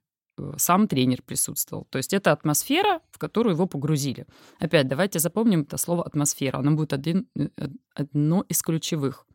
сам 0.58 0.88
тренер 0.88 1.22
присутствовал. 1.24 1.88
То 1.89 1.98
есть 1.98 2.13
это 2.13 2.32
атмосфера, 2.32 3.02
в 3.12 3.17
которую 3.17 3.56
его 3.56 3.67
погрузили. 3.67 4.26
Опять, 4.60 4.88
давайте 4.88 5.20
запомним 5.20 5.62
это 5.62 5.78
слово 5.78 6.04
атмосфера. 6.06 6.58
Оно 6.60 6.72
будет 6.72 6.93
один, 6.93 7.28
э, 7.36 7.48
одно 7.93 8.46
из 8.48 8.62
ключевых. 8.62 9.26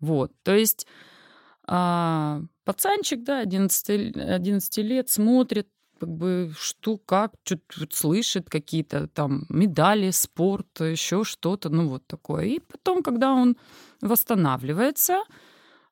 Вот, 0.00 0.32
то 0.42 0.54
есть 0.54 0.86
а, 1.66 2.42
пацанчик, 2.64 3.22
да, 3.22 3.40
11, 3.40 4.16
11 4.16 4.78
лет, 4.78 5.08
смотрит, 5.08 5.68
как 6.04 6.12
бы 6.12 6.52
что, 6.58 6.98
как, 6.98 7.32
что-то 7.44 7.96
слышит, 7.96 8.50
какие-то 8.50 9.08
там 9.08 9.46
медали, 9.48 10.10
спорт, 10.10 10.80
еще 10.80 11.24
что-то, 11.24 11.70
ну 11.70 11.88
вот 11.88 12.06
такое. 12.06 12.44
И 12.44 12.58
потом, 12.60 13.02
когда 13.02 13.32
он 13.32 13.56
восстанавливается, 14.02 15.24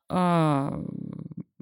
а, 0.09 0.79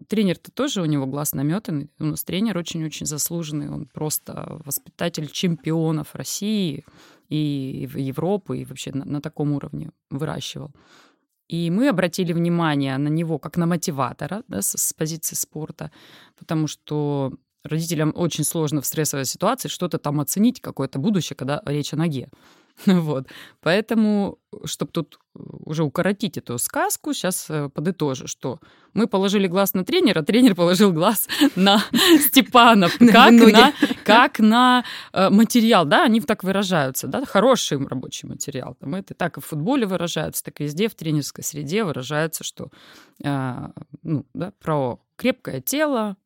тренер-то 0.09 0.51
тоже 0.51 0.81
у 0.81 0.85
него 0.85 1.05
глаз 1.05 1.33
наметанный. 1.33 1.89
У 1.97 2.03
нас 2.03 2.25
тренер 2.25 2.57
очень-очень 2.57 3.05
заслуженный. 3.05 3.69
Он 3.69 3.85
просто 3.85 4.59
воспитатель 4.65 5.29
чемпионов 5.31 6.13
России 6.13 6.83
и 7.29 7.89
Европы, 7.95 8.57
и 8.57 8.65
вообще 8.65 8.91
на, 8.91 9.05
на 9.05 9.21
таком 9.21 9.53
уровне 9.53 9.91
выращивал. 10.09 10.71
И 11.47 11.69
мы 11.69 11.87
обратили 11.87 12.33
внимание 12.33 12.97
на 12.97 13.07
него 13.07 13.39
как 13.39 13.55
на 13.55 13.65
мотиватора 13.65 14.43
да, 14.49 14.61
с, 14.61 14.77
с 14.77 14.91
позиции 14.91 15.35
спорта, 15.35 15.89
потому 16.37 16.67
что 16.67 17.31
родителям 17.63 18.13
очень 18.15 18.43
сложно 18.43 18.81
в 18.81 18.85
стрессовой 18.85 19.25
ситуации 19.25 19.69
что-то 19.69 19.97
там 19.97 20.19
оценить, 20.19 20.61
какое-то 20.61 20.99
будущее, 20.99 21.35
когда 21.35 21.61
речь 21.65 21.93
о 21.93 21.97
ноге. 21.97 22.29
Вот. 22.85 23.27
Поэтому, 23.61 24.39
чтобы 24.65 24.91
тут 24.91 25.19
уже 25.33 25.83
укоротить 25.83 26.37
эту 26.37 26.57
сказку, 26.57 27.13
сейчас 27.13 27.49
э, 27.49 27.69
подытожу, 27.69 28.27
что 28.27 28.59
мы 28.93 29.07
положили 29.07 29.47
глаз 29.47 29.73
на 29.73 29.85
тренера, 29.85 30.23
тренер 30.23 30.55
положил 30.55 30.91
глаз 30.91 31.27
на 31.55 31.81
Степана, 32.19 32.89
как 32.99 33.31
на, 33.31 33.73
как 34.03 34.39
на 34.39 34.83
э, 35.13 35.29
материал, 35.29 35.85
да, 35.85 36.03
они 36.03 36.21
так 36.21 36.43
выражаются, 36.43 37.07
да, 37.07 37.25
хороший 37.25 37.85
рабочий 37.85 38.27
материал. 38.27 38.75
Там 38.79 38.95
это 38.95 39.13
так 39.13 39.37
и 39.37 39.41
в 39.41 39.45
футболе 39.45 39.85
выражаются, 39.85 40.43
так 40.43 40.59
и 40.59 40.63
везде 40.63 40.89
в 40.89 40.95
тренерской 40.95 41.43
среде 41.43 41.83
выражается, 41.83 42.43
что 42.43 42.69
э, 43.23 43.67
ну, 44.03 44.25
да, 44.33 44.51
про 44.59 44.99
крепкое 45.15 45.61
тело, 45.61 46.17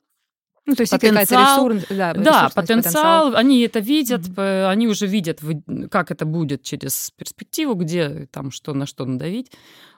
ну, 0.65 0.75
то 0.75 0.81
есть 0.81 0.91
потенциал, 0.91 1.69
ресурс, 1.69 1.85
да, 1.89 2.13
да 2.13 2.49
потенциал, 2.49 2.51
потенциал, 2.53 3.35
они 3.35 3.61
это 3.61 3.79
видят, 3.79 4.21
mm-hmm. 4.21 4.69
они 4.69 4.87
уже 4.87 5.05
видят, 5.05 5.39
как 5.91 6.11
это 6.11 6.25
будет 6.25 6.63
через 6.63 7.11
перспективу, 7.17 7.75
где 7.75 8.27
там 8.31 8.51
что 8.51 8.73
на 8.73 8.85
что 8.85 9.05
надавить. 9.05 9.51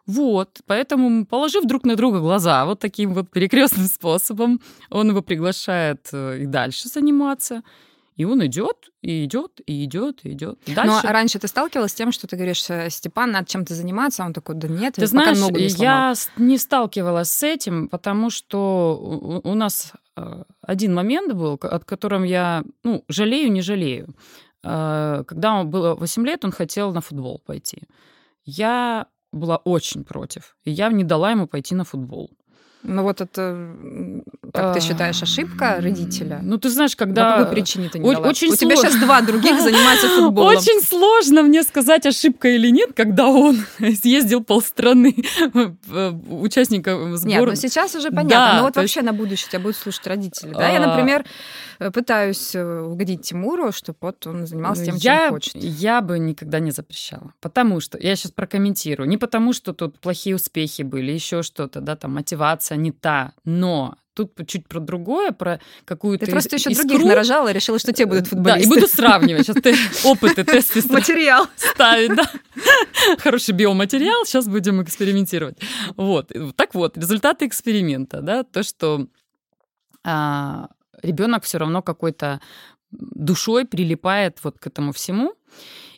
Вот, 0.05 0.61
поэтому, 0.65 1.25
положив 1.25 1.65
друг 1.65 1.85
на 1.85 1.95
друга 1.95 2.19
глаза 2.19 2.65
вот 2.65 2.79
таким 2.79 3.13
вот 3.13 3.29
перекрестным 3.29 3.87
способом, 3.87 4.61
он 4.89 5.09
его 5.09 5.21
приглашает 5.21 6.07
э, 6.13 6.43
и 6.43 6.45
дальше 6.45 6.87
заниматься. 6.87 7.61
И 8.15 8.25
он 8.25 8.43
идет, 8.45 8.89
и 9.01 9.25
идет, 9.25 9.61
и 9.67 9.83
идет, 9.83 10.21
и 10.23 10.31
идет. 10.31 10.59
Ну, 10.65 10.97
а 11.03 11.11
раньше 11.11 11.39
ты 11.39 11.47
сталкивалась 11.47 11.91
с 11.91 11.93
тем, 11.95 12.11
что 12.11 12.25
ты 12.25 12.35
говоришь, 12.35 12.65
«Э, 12.69 12.89
Степан, 12.89 13.31
надо 13.31 13.47
чем-то 13.47 13.73
заниматься, 13.73 14.23
а 14.23 14.27
он 14.27 14.33
такой, 14.33 14.55
да 14.55 14.67
нет, 14.67 14.95
ты 14.95 15.05
знаешь, 15.07 15.39
ногу 15.39 15.59
не 15.59 15.67
я 15.67 16.13
не 16.37 16.57
сталкивалась 16.57 17.29
с 17.29 17.43
этим, 17.43 17.89
потому 17.89 18.29
что 18.29 19.41
у 19.43 19.53
нас 19.53 19.91
один 20.61 20.93
момент 20.93 21.33
был, 21.33 21.59
от 21.61 21.85
которым 21.85 22.23
я, 22.23 22.63
ну, 22.83 23.03
жалею, 23.07 23.51
не 23.51 23.61
жалею. 23.61 24.15
Э, 24.63 25.23
когда 25.27 25.59
ему 25.59 25.69
было 25.69 25.95
8 25.95 26.25
лет, 26.25 26.45
он 26.45 26.51
хотел 26.51 26.93
на 26.93 27.01
футбол 27.01 27.41
пойти. 27.45 27.83
Я 28.45 29.07
была 29.31 29.57
очень 29.57 30.03
против, 30.03 30.55
и 30.65 30.71
я 30.71 30.89
не 30.89 31.03
дала 31.03 31.31
ему 31.31 31.47
пойти 31.47 31.75
на 31.75 31.83
футбол. 31.83 32.29
Ну 32.87 33.03
вот 33.03 33.19
это, 33.19 33.67
как 34.53 34.73
ты 34.73 34.79
считаешь, 34.79 35.21
ошибка 35.21 35.79
родителя? 35.81 36.39
Ну 36.41 36.57
ты 36.57 36.69
знаешь, 36.69 36.95
когда... 36.95 37.31
По 37.31 37.37
какой 37.39 37.55
причине 37.55 37.89
ты 37.89 37.99
не 37.99 38.13
дала? 38.13 38.29
Очень 38.29 38.53
У 38.53 38.55
тебя 38.55 38.77
сейчас 38.77 38.95
два 38.95 39.21
других 39.21 39.61
занимаются 39.61 40.07
футболом. 40.15 40.55
Очень 40.55 40.81
сложно 40.81 41.43
мне 41.43 41.63
сказать, 41.63 42.05
ошибка 42.05 42.47
или 42.47 42.69
нет, 42.69 42.93
когда 42.95 43.27
он 43.27 43.57
съездил 43.77 44.41
полстраны 44.41 45.13
участником 46.29 47.17
сбора. 47.17 47.39
Нет, 47.39 47.45
ну 47.45 47.55
сейчас 47.55 47.93
уже 47.93 48.09
понятно. 48.09 48.29
Да, 48.29 48.53
Но 48.59 48.63
вот 48.63 48.77
вообще 48.77 49.01
есть... 49.01 49.11
на 49.11 49.11
будущее 49.11 49.49
тебя 49.49 49.59
будут 49.59 49.75
слушать 49.75 50.07
родители. 50.07 50.53
Да? 50.53 50.69
Я, 50.69 50.81
а. 50.81 50.87
например, 50.87 51.25
пытаюсь 51.93 52.55
э, 52.55 52.81
угодить 52.81 53.23
Тимуру, 53.23 53.73
чтобы 53.73 53.97
вот 54.01 54.25
он 54.27 54.47
занимался 54.47 54.85
тем, 54.85 54.95
я, 54.95 55.25
чем 55.25 55.29
хочет. 55.31 55.55
Я 55.57 56.01
бы 56.01 56.19
никогда 56.19 56.59
не 56.59 56.71
запрещала. 56.71 57.33
Потому 57.41 57.81
что, 57.81 57.97
я 57.97 58.15
сейчас 58.15 58.31
прокомментирую, 58.31 59.09
не 59.09 59.17
потому 59.17 59.51
что 59.51 59.73
тут 59.73 59.99
плохие 59.99 60.35
успехи 60.35 60.83
были, 60.83 61.11
еще 61.11 61.43
что-то, 61.43 61.81
да, 61.81 61.95
там 61.95 62.13
мотивация 62.13 62.76
не 62.77 62.91
та, 62.91 63.33
но 63.43 63.97
тут 64.17 64.47
чуть 64.47 64.67
про 64.67 64.79
другое, 64.79 65.31
про 65.31 65.59
какую-то 65.85 66.25
Ты 66.25 66.31
просто 66.31 66.55
еще 66.55 66.73
других 66.73 67.03
нарожала 67.03 67.49
и 67.49 67.53
решила, 67.53 67.77
что 67.77 67.93
те 67.93 68.05
будут 68.05 68.27
футболисты. 68.27 68.69
Да, 68.69 68.75
и 68.75 68.79
буду 68.79 68.91
сравнивать. 68.91 69.45
Сейчас 69.45 69.61
ты 69.61 69.75
опыты, 70.03 70.43
тесты 70.43 70.81
Материал. 70.91 71.47
Ставить, 71.55 72.15
да. 72.15 72.29
Хороший 73.19 73.53
биоматериал, 73.53 74.25
сейчас 74.25 74.47
будем 74.47 74.81
экспериментировать. 74.81 75.59
Вот. 75.95 76.31
Так 76.55 76.73
вот, 76.73 76.97
результаты 76.97 77.45
эксперимента, 77.45 78.21
да, 78.21 78.43
то, 78.43 78.63
что 78.63 79.07
а, 80.03 80.69
ребенок 81.03 81.43
все 81.43 81.59
равно 81.59 81.81
какой-то 81.83 82.41
душой 82.91 83.65
прилипает 83.65 84.39
вот 84.43 84.57
к 84.57 84.67
этому 84.67 84.93
всему. 84.93 85.33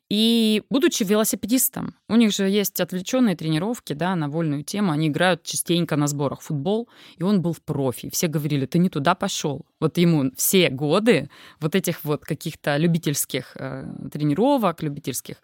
И 0.09 0.63
будучи 0.71 1.03
велосипедистом, 1.03 1.93
у 2.07 2.15
них 2.15 2.31
же 2.31 2.49
есть 2.49 2.79
отвлеченные 2.79 3.35
тренировки, 3.35 3.93
да, 3.93 4.15
на 4.15 4.27
вольную 4.27 4.63
тему, 4.63 4.91
они 4.91 5.07
играют 5.07 5.43
частенько 5.43 5.95
на 5.95 6.07
сборах 6.07 6.41
футбол, 6.41 6.89
и 7.17 7.23
он 7.23 7.41
был 7.43 7.53
в 7.53 7.61
профи. 7.61 8.09
Все 8.09 8.27
говорили, 8.27 8.65
ты 8.65 8.79
не 8.79 8.89
туда 8.89 9.13
пошел. 9.13 9.67
Вот 9.79 9.99
ему 9.99 10.31
все 10.35 10.69
годы 10.71 11.29
вот 11.59 11.75
этих 11.75 12.03
вот 12.03 12.25
каких-то 12.25 12.77
любительских 12.77 13.55
э, 13.55 13.85
тренировок, 14.11 14.81
любительских 14.81 15.37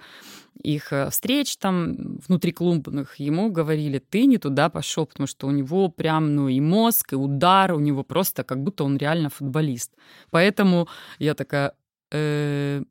их 0.64 0.92
э, 0.92 1.10
встреч 1.12 1.58
там 1.58 2.18
внутриклубных, 2.28 3.18
ему 3.18 3.52
говорили, 3.52 4.00
ты 4.00 4.26
не 4.26 4.38
туда 4.38 4.70
пошел, 4.70 5.06
потому 5.06 5.28
что 5.28 5.48
у 5.48 5.52
него 5.52 5.90
прям, 5.90 6.36
ну, 6.36 6.48
и 6.48 6.60
мозг, 6.60 7.14
и 7.14 7.16
удар, 7.16 7.74
у 7.74 7.80
него 7.80 8.04
просто 8.04 8.44
как 8.44 8.64
будто 8.64 8.84
он 8.84 8.98
реально 8.98 9.30
футболист. 9.30 9.94
Поэтому 10.32 10.88
я 11.20 11.36
такая, 11.36 11.74
э, 12.12 12.84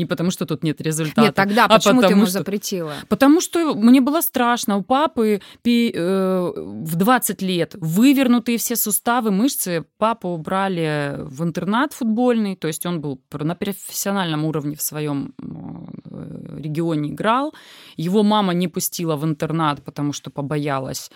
не 0.00 0.06
потому, 0.06 0.30
что 0.30 0.46
тут 0.46 0.64
нет 0.64 0.80
результата. 0.80 1.20
Нет, 1.20 1.34
тогда 1.34 1.66
а 1.66 1.68
почему 1.68 2.00
ты 2.00 2.08
ему 2.08 2.22
что... 2.22 2.38
запретила? 2.38 2.94
Потому 3.08 3.40
что 3.40 3.74
мне 3.74 4.00
было 4.00 4.22
страшно. 4.22 4.78
У 4.78 4.82
папы 4.82 5.40
пи, 5.62 5.92
э, 5.94 6.52
в 6.56 6.96
20 6.96 7.42
лет 7.42 7.74
вывернутые 7.78 8.56
все 8.56 8.76
суставы, 8.76 9.30
мышцы. 9.30 9.84
Папу 9.98 10.28
убрали 10.28 11.16
в 11.18 11.44
интернат 11.44 11.92
футбольный, 11.92 12.56
то 12.56 12.66
есть 12.66 12.86
он 12.86 13.00
был 13.00 13.20
на 13.32 13.54
профессиональном 13.54 14.44
уровне 14.46 14.74
в 14.74 14.82
своем 14.82 15.34
э, 15.38 16.58
регионе 16.58 17.10
играл. 17.10 17.54
Его 17.98 18.22
мама 18.22 18.54
не 18.54 18.68
пустила 18.68 19.16
в 19.16 19.24
интернат, 19.24 19.82
потому 19.84 20.12
что 20.12 20.30
побоялась 20.30 21.10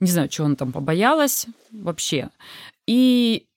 не 0.00 0.10
знаю, 0.10 0.30
что 0.30 0.44
он 0.44 0.54
там 0.54 0.70
побоялась 0.70 1.46
вообще. 1.72 2.30
И 2.86 3.48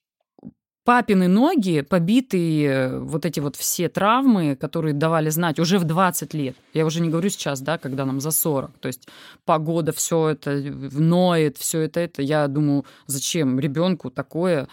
папины 0.83 1.27
ноги, 1.27 1.81
побитые 1.81 2.99
вот 2.99 3.25
эти 3.25 3.39
вот 3.39 3.55
все 3.55 3.89
травмы, 3.89 4.55
которые 4.55 4.93
давали 4.93 5.29
знать 5.29 5.59
уже 5.59 5.77
в 5.77 5.83
20 5.83 6.33
лет. 6.33 6.55
Я 6.73 6.85
уже 6.85 7.01
не 7.01 7.09
говорю 7.09 7.29
сейчас, 7.29 7.61
да, 7.61 7.77
когда 7.77 8.05
нам 8.05 8.19
за 8.19 8.31
40. 8.31 8.71
То 8.79 8.87
есть 8.87 9.07
погода, 9.45 9.91
все 9.91 10.29
это 10.29 10.51
ноет, 10.51 11.57
все 11.57 11.81
это, 11.81 11.99
это. 11.99 12.21
Я 12.21 12.47
думаю, 12.47 12.85
зачем 13.05 13.59
ребенку 13.59 14.09
такое? 14.09 14.67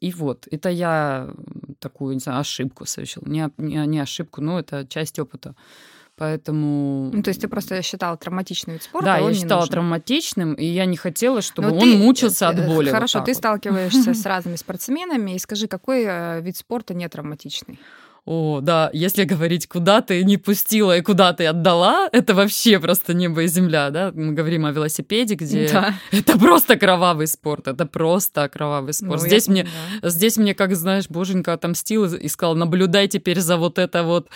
И 0.00 0.12
вот, 0.12 0.48
это 0.50 0.70
я 0.70 1.28
такую, 1.78 2.14
не 2.14 2.20
знаю, 2.20 2.40
ошибку 2.40 2.86
совершил. 2.86 3.22
Не, 3.26 3.50
не, 3.58 3.86
не 3.86 3.98
ошибку, 3.98 4.40
но 4.40 4.58
это 4.58 4.86
часть 4.86 5.18
опыта 5.18 5.54
Поэтому... 6.16 7.10
Ну, 7.12 7.22
то 7.22 7.28
есть 7.30 7.40
ты 7.40 7.48
просто 7.48 7.82
считала 7.82 8.16
травматичный 8.16 8.74
вид 8.74 8.84
спорта, 8.84 9.06
Да, 9.06 9.14
а 9.16 9.20
я 9.20 9.34
считала 9.34 9.60
нужен. 9.60 9.72
травматичным, 9.72 10.54
и 10.54 10.64
я 10.64 10.84
не 10.84 10.96
хотела, 10.96 11.42
чтобы 11.42 11.68
Но 11.68 11.74
он 11.74 11.80
ты, 11.80 11.96
мучился 11.96 12.48
от 12.48 12.58
э, 12.58 12.66
боли. 12.66 12.86
вот 12.86 12.94
Хорошо, 12.94 13.18
так 13.18 13.26
ты 13.26 13.32
вот. 13.32 13.38
сталкиваешься 13.38 14.14
с 14.14 14.24
разными 14.24 14.56
спортсменами, 14.56 15.32
и 15.34 15.38
скажи, 15.40 15.66
какой 15.66 16.04
э, 16.06 16.40
вид 16.40 16.56
спорта 16.56 16.94
не 16.94 17.08
травматичный? 17.08 17.80
О, 18.26 18.60
да, 18.62 18.88
если 18.94 19.24
говорить, 19.24 19.66
куда 19.68 20.00
ты 20.00 20.24
не 20.24 20.38
пустила 20.38 20.96
и 20.96 21.02
куда 21.02 21.34
ты 21.34 21.44
отдала, 21.44 22.08
это 22.10 22.32
вообще 22.32 22.80
просто 22.80 23.12
небо 23.12 23.42
и 23.42 23.46
земля, 23.48 23.90
да? 23.90 24.12
Мы 24.14 24.32
говорим 24.32 24.64
о 24.64 24.72
велосипеде, 24.72 25.34
где 25.34 25.68
Да. 25.68 25.94
это 26.10 26.38
просто 26.38 26.76
кровавый 26.76 27.26
спорт, 27.26 27.68
это 27.68 27.84
просто 27.84 28.48
кровавый 28.48 28.94
спорт. 28.94 29.20
Ну, 29.20 29.26
Здесь 29.26 29.46
мне 29.48 29.64
поняла. 29.64 30.10
Здесь 30.10 30.36
мне, 30.38 30.54
как 30.54 30.74
знаешь, 30.74 31.04
боженька 31.10 31.52
отомстил 31.52 32.06
и 32.14 32.28
сказал, 32.28 32.54
наблюдай 32.54 33.08
теперь 33.08 33.40
за 33.40 33.58
вот 33.58 33.78
это 33.78 34.02
вот 34.04 34.28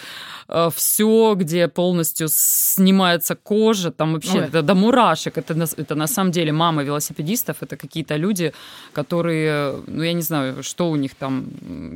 все, 0.75 1.35
где 1.35 1.69
полностью 1.69 2.29
снимается 2.31 3.37
кожа, 3.37 3.91
там 3.91 4.13
вообще 4.15 4.39
Ой. 4.41 4.45
это 4.47 4.63
до 4.63 4.75
мурашек. 4.75 5.39
Это, 5.39 5.55
на- 5.55 5.67
это 5.77 5.95
на 5.95 6.07
самом 6.07 6.31
деле 6.33 6.53
мамы 6.53 6.85
велосипедистов, 6.85 7.57
это 7.63 7.77
какие-то 7.77 8.17
люди, 8.17 8.53
которые, 8.93 9.77
ну 9.87 10.03
я 10.03 10.13
не 10.13 10.23
знаю, 10.23 10.63
что 10.63 10.91
у 10.91 10.97
них 10.97 11.15
там, 11.15 11.47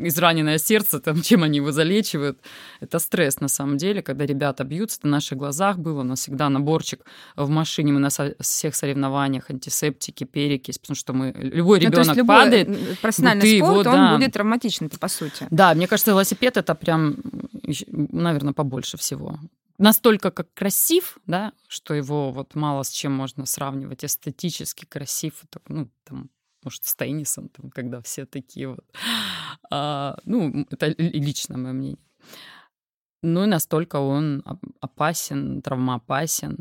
израненное 0.07 0.59
сердце, 0.59 1.00
там, 1.00 1.20
чем 1.22 1.42
они 1.42 1.57
его 1.59 1.72
залечивают. 1.83 2.38
Это 2.81 2.99
стресс 2.99 3.40
на 3.40 3.49
самом 3.49 3.77
деле, 3.77 4.03
когда 4.03 4.27
ребята 4.27 4.64
бьются, 4.64 4.99
это 4.99 5.09
на 5.09 5.12
наших 5.16 5.38
глазах 5.38 5.79
было, 5.79 6.01
у 6.01 6.05
нас 6.05 6.21
всегда 6.21 6.49
наборчик 6.49 7.01
в 7.37 7.49
машине, 7.49 7.92
мы 7.92 8.01
на 8.01 8.11
со- 8.11 8.35
всех 8.40 8.75
соревнованиях, 8.75 9.51
антисептики, 9.51 10.25
перекись, 10.25 10.79
потому 10.79 10.97
что 10.97 11.12
мы, 11.12 11.33
любой 11.33 11.81
Ну, 11.81 11.87
ребенок 11.87 12.16
любой 12.16 12.37
падает, 12.37 13.01
профессиональный 13.01 13.42
ты 13.42 13.59
спорт, 13.59 13.71
его, 13.71 13.79
он 13.79 13.85
да. 13.97 14.16
будет 14.16 14.33
травматичный, 14.33 14.88
по 14.88 15.09
сути. 15.09 15.47
да, 15.51 15.75
мне 15.75 15.87
кажется, 15.87 16.11
велосипед 16.12 16.57
это 16.57 16.75
прям, 16.75 17.16
наверное, 17.87 18.53
побольше 18.53 18.97
всего. 18.97 19.38
Настолько 19.79 20.31
как 20.31 20.53
красив, 20.55 21.18
да, 21.27 21.53
что 21.68 21.95
его 21.95 22.31
вот 22.31 22.55
мало 22.55 22.83
с 22.85 22.90
чем 22.90 23.12
можно 23.12 23.47
сравнивать 23.47 24.05
эстетически 24.05 24.85
красив, 24.85 25.35
ну, 25.68 25.88
там, 26.05 26.31
может, 26.64 26.85
с 26.85 26.94
теннисом, 26.94 27.48
там, 27.48 27.70
когда 27.70 28.01
все 28.03 28.27
такие 28.27 28.68
вот. 28.68 28.85
А, 29.70 30.18
ну, 30.25 30.66
это 30.70 30.88
ли- 30.88 31.11
лично 31.12 31.57
мое 31.57 31.72
мнение. 31.72 31.98
Ну 33.22 33.44
и 33.44 33.46
настолько 33.46 33.96
он 33.96 34.42
оп- 34.44 34.64
опасен, 34.81 35.62
травмоопасен. 35.62 36.59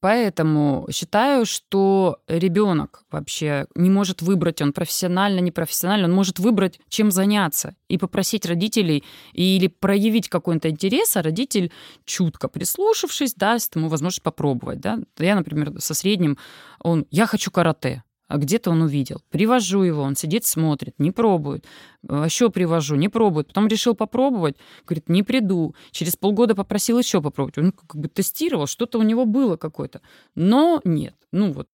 Поэтому 0.00 0.86
считаю, 0.92 1.44
что 1.44 2.20
ребенок 2.28 3.02
вообще 3.10 3.66
не 3.74 3.90
может 3.90 4.22
выбрать, 4.22 4.62
он 4.62 4.72
профессионально, 4.72 5.40
непрофессионально, 5.40 6.06
он 6.06 6.14
может 6.14 6.38
выбрать, 6.38 6.78
чем 6.88 7.10
заняться 7.10 7.74
и 7.88 7.98
попросить 7.98 8.46
родителей 8.46 9.02
или 9.32 9.66
проявить 9.66 10.28
какой-то 10.28 10.70
интерес, 10.70 11.16
а 11.16 11.22
родитель, 11.22 11.72
чутко 12.04 12.46
прислушавшись, 12.46 13.34
даст 13.34 13.74
ему 13.74 13.88
возможность 13.88 14.22
попробовать. 14.22 14.80
Да? 14.80 15.00
Я, 15.18 15.34
например, 15.34 15.72
со 15.80 15.94
средним, 15.94 16.38
он, 16.78 17.04
я 17.10 17.26
хочу 17.26 17.50
карате, 17.50 18.04
а 18.28 18.36
где-то 18.36 18.70
он 18.70 18.82
увидел. 18.82 19.22
Привожу 19.30 19.82
его, 19.82 20.02
он 20.02 20.14
сидит, 20.14 20.44
смотрит, 20.44 20.94
не 20.98 21.10
пробует. 21.10 21.64
Еще 22.02 22.50
привожу, 22.50 22.94
не 22.94 23.08
пробует. 23.08 23.48
Потом 23.48 23.68
решил 23.68 23.94
попробовать, 23.94 24.56
говорит, 24.86 25.08
не 25.08 25.22
приду. 25.22 25.74
Через 25.90 26.16
полгода 26.16 26.54
попросил 26.54 26.98
еще 26.98 27.20
попробовать. 27.22 27.58
Он 27.58 27.72
как 27.72 27.96
бы 27.96 28.08
тестировал, 28.08 28.66
что-то 28.66 28.98
у 28.98 29.02
него 29.02 29.24
было 29.24 29.56
какое-то. 29.56 30.02
Но 30.34 30.80
нет. 30.84 31.14
Ну 31.32 31.52
вот, 31.52 31.68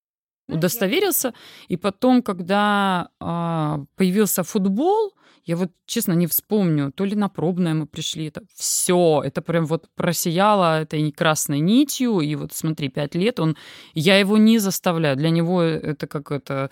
удостоверился. 0.49 1.35
И 1.69 1.77
потом, 1.77 2.23
когда 2.23 3.09
а, 3.21 3.85
появился 3.97 4.45
футбол, 4.45 5.15
я 5.47 5.57
вот, 5.57 5.71
честно, 5.87 6.13
не 6.15 6.27
вспомню, 6.27 6.91
то 6.93 7.05
ли 7.05 7.15
на 7.15 7.29
пробное 7.29 7.75
мы 7.75 7.87
пришли, 7.87 8.27
это 8.27 8.43
все, 8.55 9.23
это 9.25 9.43
прям 9.43 9.67
вот 9.67 9.89
просияло 9.95 10.81
этой 10.81 11.13
красной 11.13 11.61
нитью, 11.61 12.21
и 12.21 12.35
вот 12.35 12.53
смотри, 12.53 12.89
пять 12.89 13.15
лет 13.15 13.41
он, 13.41 13.57
я 13.93 14.19
его 14.19 14.39
не 14.39 14.59
заставляю, 14.59 15.17
для 15.17 15.31
него 15.31 15.63
это 15.63 16.07
как 16.07 16.31
это, 16.31 16.71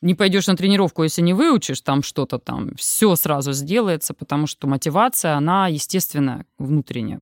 не 0.00 0.14
пойдешь 0.14 0.48
на 0.48 0.56
тренировку, 0.56 1.04
если 1.04 1.22
не 1.22 1.34
выучишь 1.34 1.82
там 1.82 2.02
что-то 2.02 2.38
там, 2.38 2.74
все 2.76 3.14
сразу 3.14 3.52
сделается, 3.52 4.12
потому 4.12 4.46
что 4.46 4.66
мотивация, 4.66 5.34
она 5.36 5.68
естественная, 5.68 6.46
внутренняя. 6.58 7.20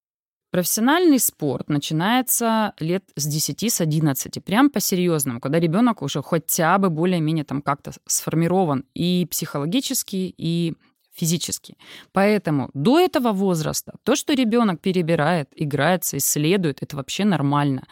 Профессиональный 0.50 1.18
спорт 1.18 1.68
начинается 1.68 2.72
лет 2.78 3.04
с 3.16 3.26
10, 3.26 3.62
с 3.70 3.80
11, 3.82 4.42
прям 4.44 4.70
по-серьезному, 4.70 5.40
когда 5.40 5.60
ребенок 5.60 6.00
уже 6.02 6.22
хотя 6.22 6.78
бы 6.78 6.88
более-менее 6.88 7.44
там 7.44 7.60
как-то 7.60 7.92
сформирован 8.06 8.84
и 8.94 9.26
психологически, 9.30 10.34
и 10.38 10.74
физически. 11.18 11.76
Поэтому 12.12 12.70
до 12.74 12.98
этого 12.98 13.32
возраста 13.32 13.94
то, 14.04 14.16
что 14.16 14.34
ребенок 14.34 14.80
перебирает, 14.80 15.50
играется, 15.56 16.16
исследует, 16.16 16.82
это 16.82 16.96
вообще 16.96 17.24
нормально. 17.24 17.86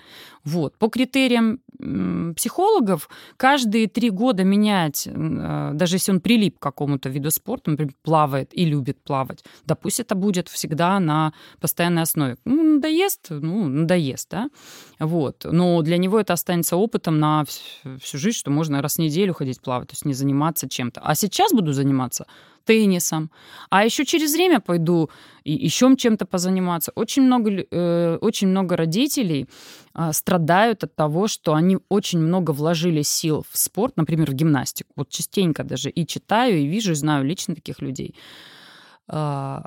Вот. 0.46 0.78
По 0.78 0.88
критериям 0.88 1.58
психологов, 2.36 3.08
каждые 3.36 3.88
три 3.88 4.10
года 4.10 4.44
менять, 4.44 5.06
э, 5.06 5.70
даже 5.74 5.96
если 5.96 6.12
он 6.12 6.20
прилип 6.20 6.58
к 6.58 6.62
какому-то 6.62 7.08
виду 7.08 7.30
спорта, 7.30 7.72
например, 7.72 7.92
плавает 8.02 8.56
и 8.56 8.64
любит 8.64 8.96
плавать, 9.02 9.44
да 9.66 9.74
пусть 9.74 10.00
это 10.00 10.14
будет 10.14 10.48
всегда 10.48 11.00
на 11.00 11.32
постоянной 11.60 12.02
основе. 12.02 12.36
Ну, 12.44 12.76
надоест, 12.76 13.26
ну, 13.30 13.68
надоест, 13.68 14.30
да? 14.30 14.48
Вот. 15.00 15.44
Но 15.44 15.82
для 15.82 15.98
него 15.98 16.18
это 16.20 16.32
останется 16.32 16.76
опытом 16.76 17.18
на 17.18 17.42
вс- 17.42 17.98
всю 17.98 18.16
жизнь, 18.16 18.38
что 18.38 18.50
можно 18.50 18.80
раз 18.80 18.94
в 18.94 19.00
неделю 19.00 19.34
ходить 19.34 19.60
плавать, 19.60 19.88
то 19.88 19.94
есть 19.94 20.04
не 20.04 20.14
заниматься 20.14 20.68
чем-то. 20.68 21.00
А 21.02 21.14
сейчас 21.16 21.52
буду 21.52 21.72
заниматься 21.72 22.26
теннисом. 22.64 23.30
А 23.70 23.84
еще 23.84 24.04
через 24.04 24.32
время 24.32 24.60
пойду 24.60 25.10
и 25.46 25.64
еще 25.66 25.94
чем-то 25.96 26.26
позаниматься. 26.26 26.92
Очень 26.96 27.22
много, 27.22 27.50
э, 27.50 28.18
очень 28.20 28.48
много 28.48 28.76
родителей 28.76 29.46
а, 29.94 30.12
страдают 30.12 30.84
от 30.84 30.96
того, 30.96 31.28
что 31.28 31.54
они 31.54 31.78
очень 31.88 32.18
много 32.18 32.50
вложили 32.50 33.02
сил 33.02 33.44
в 33.50 33.56
спорт, 33.56 33.96
например, 33.96 34.30
в 34.30 34.34
гимнастику. 34.34 34.90
Вот 34.96 35.08
частенько 35.08 35.62
даже 35.64 35.90
и 35.90 36.04
читаю, 36.06 36.58
и 36.58 36.66
вижу, 36.66 36.92
и 36.92 36.94
знаю 36.96 37.24
лично 37.24 37.54
таких 37.54 37.80
людей. 37.82 38.14
А, 39.08 39.62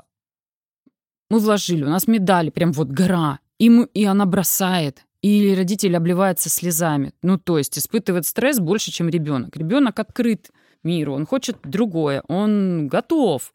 Мы 1.30 1.38
вложили, 1.38 1.84
у 1.84 1.88
нас 1.88 2.08
медали, 2.08 2.50
прям 2.50 2.72
вот 2.72 2.88
гора, 2.88 3.38
и, 3.58 3.70
мы, 3.70 3.88
и 3.94 4.04
она 4.04 4.26
бросает, 4.26 5.06
или 5.22 5.56
родитель 5.56 5.96
обливается 5.96 6.50
слезами. 6.50 7.12
Ну, 7.22 7.38
то 7.38 7.58
есть 7.58 7.78
испытывает 7.78 8.26
стресс 8.26 8.58
больше, 8.58 8.90
чем 8.90 9.08
ребенок. 9.08 9.56
Ребенок 9.56 9.98
открыт 9.98 10.50
миру, 10.82 11.14
он 11.14 11.26
хочет 11.26 11.56
другое, 11.64 12.22
он 12.28 12.88
готов. 12.88 13.52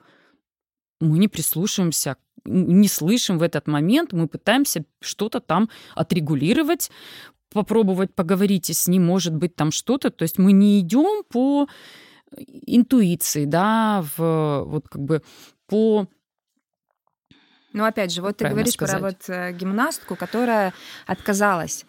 Мы 1.05 1.17
не 1.19 1.27
прислушиваемся, 1.27 2.17
не 2.45 2.87
слышим 2.87 3.37
в 3.37 3.43
этот 3.43 3.67
момент, 3.67 4.13
мы 4.13 4.27
пытаемся 4.27 4.85
что-то 5.01 5.39
там 5.39 5.69
отрегулировать, 5.95 6.91
попробовать 7.51 8.13
поговорить 8.13 8.69
с 8.69 8.87
ним, 8.87 9.05
может 9.05 9.33
быть, 9.33 9.55
там 9.55 9.71
что-то. 9.71 10.09
То 10.09 10.23
есть 10.23 10.37
мы 10.37 10.51
не 10.51 10.79
идем 10.79 11.23
по 11.23 11.67
интуиции, 12.65 13.45
да, 13.45 14.03
в, 14.17 14.63
вот 14.65 14.89
как 14.89 15.01
бы 15.01 15.21
по 15.67 16.07
Ну, 17.73 17.85
опять 17.85 18.11
же, 18.11 18.21
вот 18.21 18.37
ты 18.37 18.47
говоришь 18.47 18.73
сказать. 18.73 18.99
про 18.99 19.07
вот 19.07 19.29
э, 19.29 19.53
гимнастку, 19.53 20.15
которая 20.15 20.73
отказалась. 21.07 21.85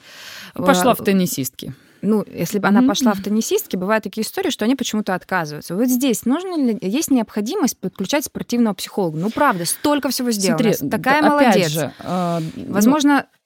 пошла 0.55 0.93
Э, 0.93 0.95
в 0.95 1.05
теннисистки. 1.05 1.75
Ну, 2.03 2.25
если 2.33 2.59
бы 2.59 2.69
она 2.69 2.83
пошла 2.83 3.15
в 3.15 3.23
теннисистки, 3.23 3.77
бывают 3.77 4.05
такие 4.05 4.25
истории, 4.25 4.51
что 4.51 4.65
они 4.65 4.77
почему-то 4.77 5.15
отказываются. 5.15 5.75
Вот 5.75 5.89
здесь 5.89 6.25
нужно 6.25 6.57
ли, 6.57 6.79
есть 6.81 7.11
необходимость 7.11 7.79
подключать 7.79 8.25
спортивного 8.25 8.75
психолога? 8.75 9.19
Ну, 9.19 9.31
правда, 9.31 9.65
столько 9.65 10.09
всего 10.11 10.31
сделано. 10.31 10.73
Смотри, 10.73 10.91
Такая 10.91 11.23
да, 11.23 11.29
молодец. 11.31 11.69
же, 11.69 11.93
ну, 12.05 12.41
Возможно, 12.69 13.27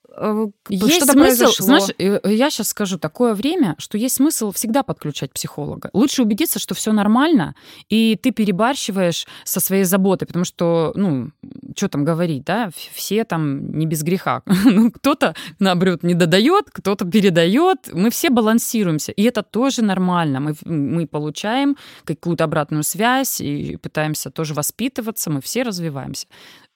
Есть 0.69 0.95
что-то 0.95 1.13
смысл, 1.13 1.37
произошло. 1.39 1.65
знаешь, 1.65 1.89
э, 1.97 2.19
я 2.25 2.49
сейчас 2.49 2.69
скажу 2.69 2.97
такое 2.97 3.33
время, 3.33 3.75
что 3.77 3.97
есть 3.97 4.15
смысл 4.15 4.51
всегда 4.51 4.83
подключать 4.83 5.31
психолога. 5.31 5.89
Лучше 5.93 6.23
убедиться, 6.23 6.59
что 6.59 6.75
все 6.75 6.91
нормально, 6.91 7.55
и 7.89 8.17
ты 8.21 8.31
перебарщиваешь 8.31 9.25
со 9.43 9.59
своей 9.59 9.85
заботой, 9.85 10.27
потому 10.27 10.45
что, 10.45 10.91
ну, 10.95 11.31
что 11.75 11.87
там 11.87 12.03
говорить, 12.03 12.43
да, 12.43 12.69
все 12.93 13.23
там 13.23 13.71
не 13.71 13.85
без 13.85 14.03
греха. 14.03 14.43
Ну, 14.71 14.89
кто-то, 14.89 15.35
наоборот, 15.59 16.03
не 16.03 16.13
додает, 16.13 16.65
кто-то 16.71 17.05
передает. 17.05 17.89
Мы 17.91 18.09
все 18.09 18.29
балансируемся, 18.29 19.11
и 19.11 19.23
это 19.23 19.43
тоже 19.43 19.83
нормально. 19.83 20.39
Мы, 20.39 20.55
мы 20.63 21.07
получаем 21.07 21.75
какую-то 22.05 22.45
обратную 22.45 22.83
связь 22.83 23.41
и 23.41 23.77
пытаемся 23.77 24.31
тоже 24.31 24.53
воспитываться, 24.53 25.29
мы 25.29 25.41
все 25.41 25.63
развиваемся. 25.63 26.27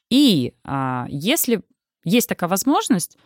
И 0.10 0.54
а, 0.64 1.08
если 1.10 1.62
есть 2.06 2.30
такая 2.30 2.50
возможность, 2.50 3.18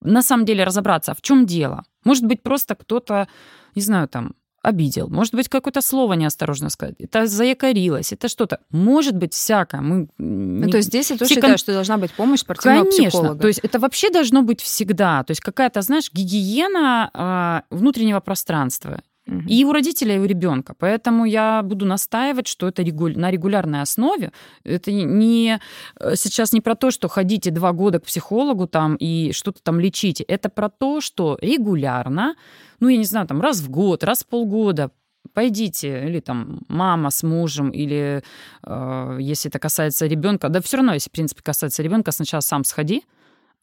на 0.00 0.22
самом 0.22 0.44
деле 0.44 0.64
разобраться, 0.64 1.12
а 1.12 1.14
в 1.14 1.22
чем 1.22 1.46
дело. 1.46 1.84
Может 2.04 2.24
быть, 2.24 2.42
просто 2.42 2.74
кто-то, 2.74 3.28
не 3.74 3.82
знаю, 3.82 4.08
там, 4.08 4.34
обидел. 4.64 5.08
Может 5.08 5.34
быть, 5.34 5.48
какое-то 5.48 5.82
слово 5.82 6.14
неосторожно 6.14 6.70
сказать. 6.70 6.94
Это 6.98 7.26
заякорилось, 7.26 8.12
это 8.12 8.28
что-то. 8.28 8.60
Может 8.70 9.16
быть, 9.16 9.34
всякое. 9.34 9.82
Мы 9.82 10.08
Ну, 10.18 10.70
то 10.70 10.78
есть 10.78 10.88
здесь 10.88 11.10
я 11.10 11.16
тоже 11.16 11.26
все 11.26 11.34
считаю, 11.34 11.58
что 11.58 11.72
должна 11.72 11.98
быть 11.98 12.12
помощь 12.12 12.40
спортивного 12.40 12.84
Конечно. 12.84 13.10
психолога. 13.10 13.40
То 13.40 13.48
есть 13.48 13.60
это 13.62 13.78
вообще 13.78 14.10
должно 14.10 14.42
быть 14.42 14.62
всегда. 14.62 15.22
То 15.24 15.32
есть 15.32 15.42
какая-то, 15.42 15.82
знаешь, 15.82 16.10
гигиена 16.12 17.10
а, 17.12 17.62
внутреннего 17.70 18.20
пространства. 18.20 19.02
И 19.26 19.64
у 19.64 19.72
родителя, 19.72 20.16
и 20.16 20.18
у 20.18 20.24
ребенка. 20.24 20.74
Поэтому 20.78 21.24
я 21.24 21.62
буду 21.62 21.86
настаивать, 21.86 22.46
что 22.46 22.68
это 22.68 22.82
регуль... 22.82 23.16
на 23.16 23.30
регулярной 23.30 23.80
основе. 23.80 24.32
Это 24.64 24.92
не 24.92 25.60
э, 25.98 26.14
сейчас 26.16 26.52
не 26.52 26.60
про 26.60 26.74
то, 26.74 26.90
что 26.90 27.08
ходите 27.08 27.50
два 27.50 27.72
года 27.72 28.00
к 28.00 28.04
психологу 28.04 28.66
там 28.66 28.96
и 28.96 29.32
что-то 29.32 29.62
там 29.62 29.80
лечите. 29.80 30.24
Это 30.24 30.50
про 30.50 30.68
то, 30.68 31.00
что 31.00 31.38
регулярно, 31.40 32.34
ну, 32.80 32.88
я 32.88 32.98
не 32.98 33.04
знаю, 33.04 33.26
там 33.26 33.40
раз 33.40 33.60
в 33.60 33.70
год, 33.70 34.04
раз 34.04 34.24
в 34.24 34.26
полгода 34.26 34.90
пойдите, 35.32 36.06
или 36.06 36.20
там 36.20 36.60
мама 36.68 37.10
с 37.10 37.22
мужем, 37.22 37.70
или 37.70 38.22
э, 38.62 39.18
если 39.20 39.48
это 39.48 39.58
касается 39.58 40.06
ребенка, 40.06 40.50
да 40.50 40.60
все 40.60 40.76
равно, 40.76 40.92
если, 40.92 41.08
в 41.08 41.12
принципе, 41.12 41.42
касается 41.42 41.82
ребенка, 41.82 42.12
сначала 42.12 42.40
сам 42.40 42.62
сходи, 42.64 43.04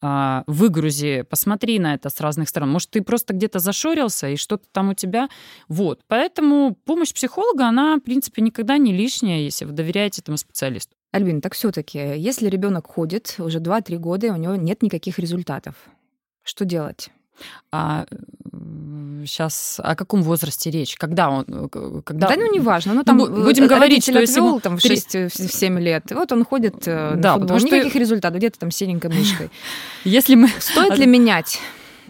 выгрузи, 0.01 1.25
посмотри 1.29 1.79
на 1.79 1.93
это 1.93 2.09
с 2.09 2.19
разных 2.19 2.49
сторон. 2.49 2.71
Может, 2.71 2.89
ты 2.89 3.01
просто 3.01 3.33
где-то 3.33 3.59
зашорился, 3.59 4.29
и 4.29 4.35
что-то 4.35 4.65
там 4.71 4.89
у 4.89 4.93
тебя. 4.93 5.29
Вот. 5.67 6.01
Поэтому 6.07 6.75
помощь 6.85 7.13
психолога, 7.13 7.67
она, 7.67 7.97
в 7.97 8.01
принципе, 8.01 8.41
никогда 8.41 8.77
не 8.77 8.93
лишняя, 8.93 9.39
если 9.39 9.65
вы 9.65 9.73
доверяете 9.73 10.21
этому 10.21 10.37
специалисту. 10.37 10.95
Альбин, 11.11 11.41
так 11.41 11.53
все-таки, 11.53 11.99
если 11.99 12.47
ребенок 12.47 12.87
ходит 12.87 13.35
уже 13.37 13.59
2-3 13.59 13.97
года, 13.97 14.27
и 14.27 14.29
у 14.31 14.37
него 14.37 14.55
нет 14.55 14.81
никаких 14.81 15.19
результатов, 15.19 15.75
что 16.43 16.65
делать? 16.65 17.11
А 17.71 18.05
сейчас 19.25 19.79
о 19.83 19.95
каком 19.95 20.23
возрасте 20.23 20.71
речь? 20.71 20.95
Когда 20.95 21.29
он? 21.29 21.45
Э, 21.47 22.01
когда... 22.03 22.27
Да, 22.29 22.35
ну 22.35 22.53
неважно. 22.53 22.93
Ну, 22.93 23.03
там 23.03 23.17
ну, 23.17 23.43
будем 23.43 23.67
говорить, 23.67 24.03
что 24.03 24.19
если 24.19 24.39
ему... 24.39 24.59
там 24.59 24.77
в 24.77 24.83
6-7 24.83 25.79
лет, 25.79 26.11
и 26.11 26.15
вот 26.15 26.31
он 26.31 26.43
ходит 26.45 26.87
э, 26.87 27.13
да, 27.15 27.33
на 27.33 27.39
футбол, 27.39 27.57
никаких 27.57 27.91
что... 27.91 27.99
результатов, 27.99 28.37
где-то 28.37 28.59
там 28.59 28.71
серенькой 28.71 29.11
мышкой. 29.11 29.49
Если 30.03 30.35
мы... 30.35 30.49
Стоит 30.59 30.97
ли 30.97 31.05
менять? 31.05 31.59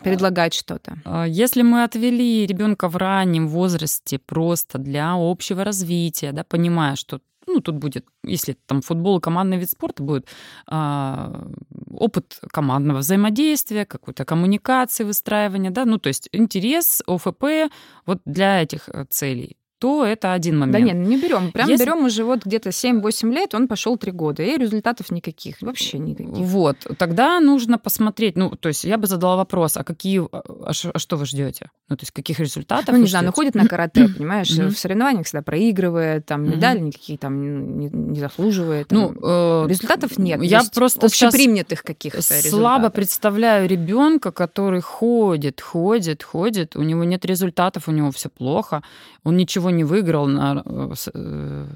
предлагать 0.04 0.54
что-то. 0.56 0.98
А, 1.06 1.26
если 1.26 1.62
мы 1.62 1.84
отвели 1.84 2.48
ребенка 2.48 2.90
в 2.90 2.98
раннем 2.98 3.48
возрасте 3.48 4.18
просто 4.18 4.80
для 4.80 5.14
общего 5.16 5.64
развития, 5.64 6.32
да, 6.32 6.44
понимая, 6.44 6.96
что 6.96 7.20
ну, 7.48 7.60
тут 7.62 7.76
будет, 7.76 8.06
если 8.24 8.58
там 8.66 8.82
футбол 8.82 9.18
и 9.18 9.22
командный 9.22 9.58
вид 9.58 9.70
спорта, 9.70 10.04
будет 10.04 10.28
а, 10.68 11.48
опыт 11.92 12.40
командного 12.52 13.00
взаимодействия, 13.00 13.86
какой-то 13.86 14.26
коммуникации, 14.26 15.04
выстраивания, 15.04 15.72
да, 15.72 15.86
ну, 15.86 15.98
то 15.98 16.08
есть 16.08 16.30
интерес, 16.32 17.02
ОФП 17.08 17.72
вот 18.06 18.22
для 18.26 18.62
этих 18.62 18.90
э, 18.90 19.06
целей 19.10 19.58
то 19.82 20.06
это 20.06 20.34
один 20.34 20.60
момент. 20.60 20.74
Да 20.74 20.80
нет, 20.80 20.96
не 20.96 21.18
берем. 21.18 21.52
Прям 21.52 21.68
Если... 21.68 21.84
берем 21.84 22.06
уже 22.06 22.24
вот 22.24 22.46
где-то 22.46 22.70
7-8 22.70 23.34
лет, 23.34 23.56
он 23.56 23.68
пошел 23.68 23.98
3 23.98 24.12
года, 24.12 24.44
и 24.44 24.56
результатов 24.56 25.10
никаких, 25.10 25.56
вообще 25.62 25.98
никаких. 25.98 26.46
Вот, 26.46 26.78
тогда 27.00 27.40
нужно 27.40 27.80
посмотреть, 27.80 28.38
ну, 28.38 28.52
то 28.52 28.70
есть 28.70 28.84
я 28.84 29.00
бы 29.00 29.08
задала 29.08 29.38
вопрос, 29.38 29.78
а 29.78 29.84
какие, 29.84 30.22
а, 30.22 30.44
а, 30.68 30.72
а 30.94 31.00
что 31.00 31.18
вы 31.18 31.26
ждете? 31.26 31.72
Ну, 31.90 31.98
то 31.98 32.04
есть 32.04 32.12
каких 32.12 32.40
результатов? 32.40 32.94
Ну, 32.94 33.02
не 33.02 33.08
знаю, 33.08 33.26
ну 33.26 33.32
ходит 33.32 33.56
на 33.56 33.68
карате, 33.68 34.08
понимаешь, 34.08 34.52
в 34.52 34.78
соревнованиях 34.78 35.26
всегда 35.26 35.42
проигрывает, 35.42 36.28
там 36.28 36.48
медали 36.48 36.80
никакие 36.80 37.18
там 37.18 37.80
не, 37.80 37.90
не 37.90 38.20
заслуживает. 38.20 38.92
Ну, 38.92 39.16
э, 39.20 39.66
результатов 39.68 40.20
нет. 40.20 40.44
Я 40.44 40.62
просто 40.76 41.08
общепринятых 41.08 41.82
каких-то 41.82 42.22
слабо 42.22 42.92
представляю 42.92 43.68
ребенка, 43.68 44.32
который 44.32 44.82
ходит, 44.82 45.60
ходит, 45.60 46.22
ходит, 46.22 46.76
у 46.76 46.84
него 46.84 47.04
нет 47.04 47.26
результатов, 47.26 47.88
у 47.88 47.92
него 47.92 48.12
все 48.12 48.30
плохо, 48.30 48.84
он 49.24 49.38
ничего 49.38 49.71
не 49.72 49.84
выиграл, 49.84 50.28
на, 50.28 50.64
э, 50.66 50.94
э, 51.14 51.68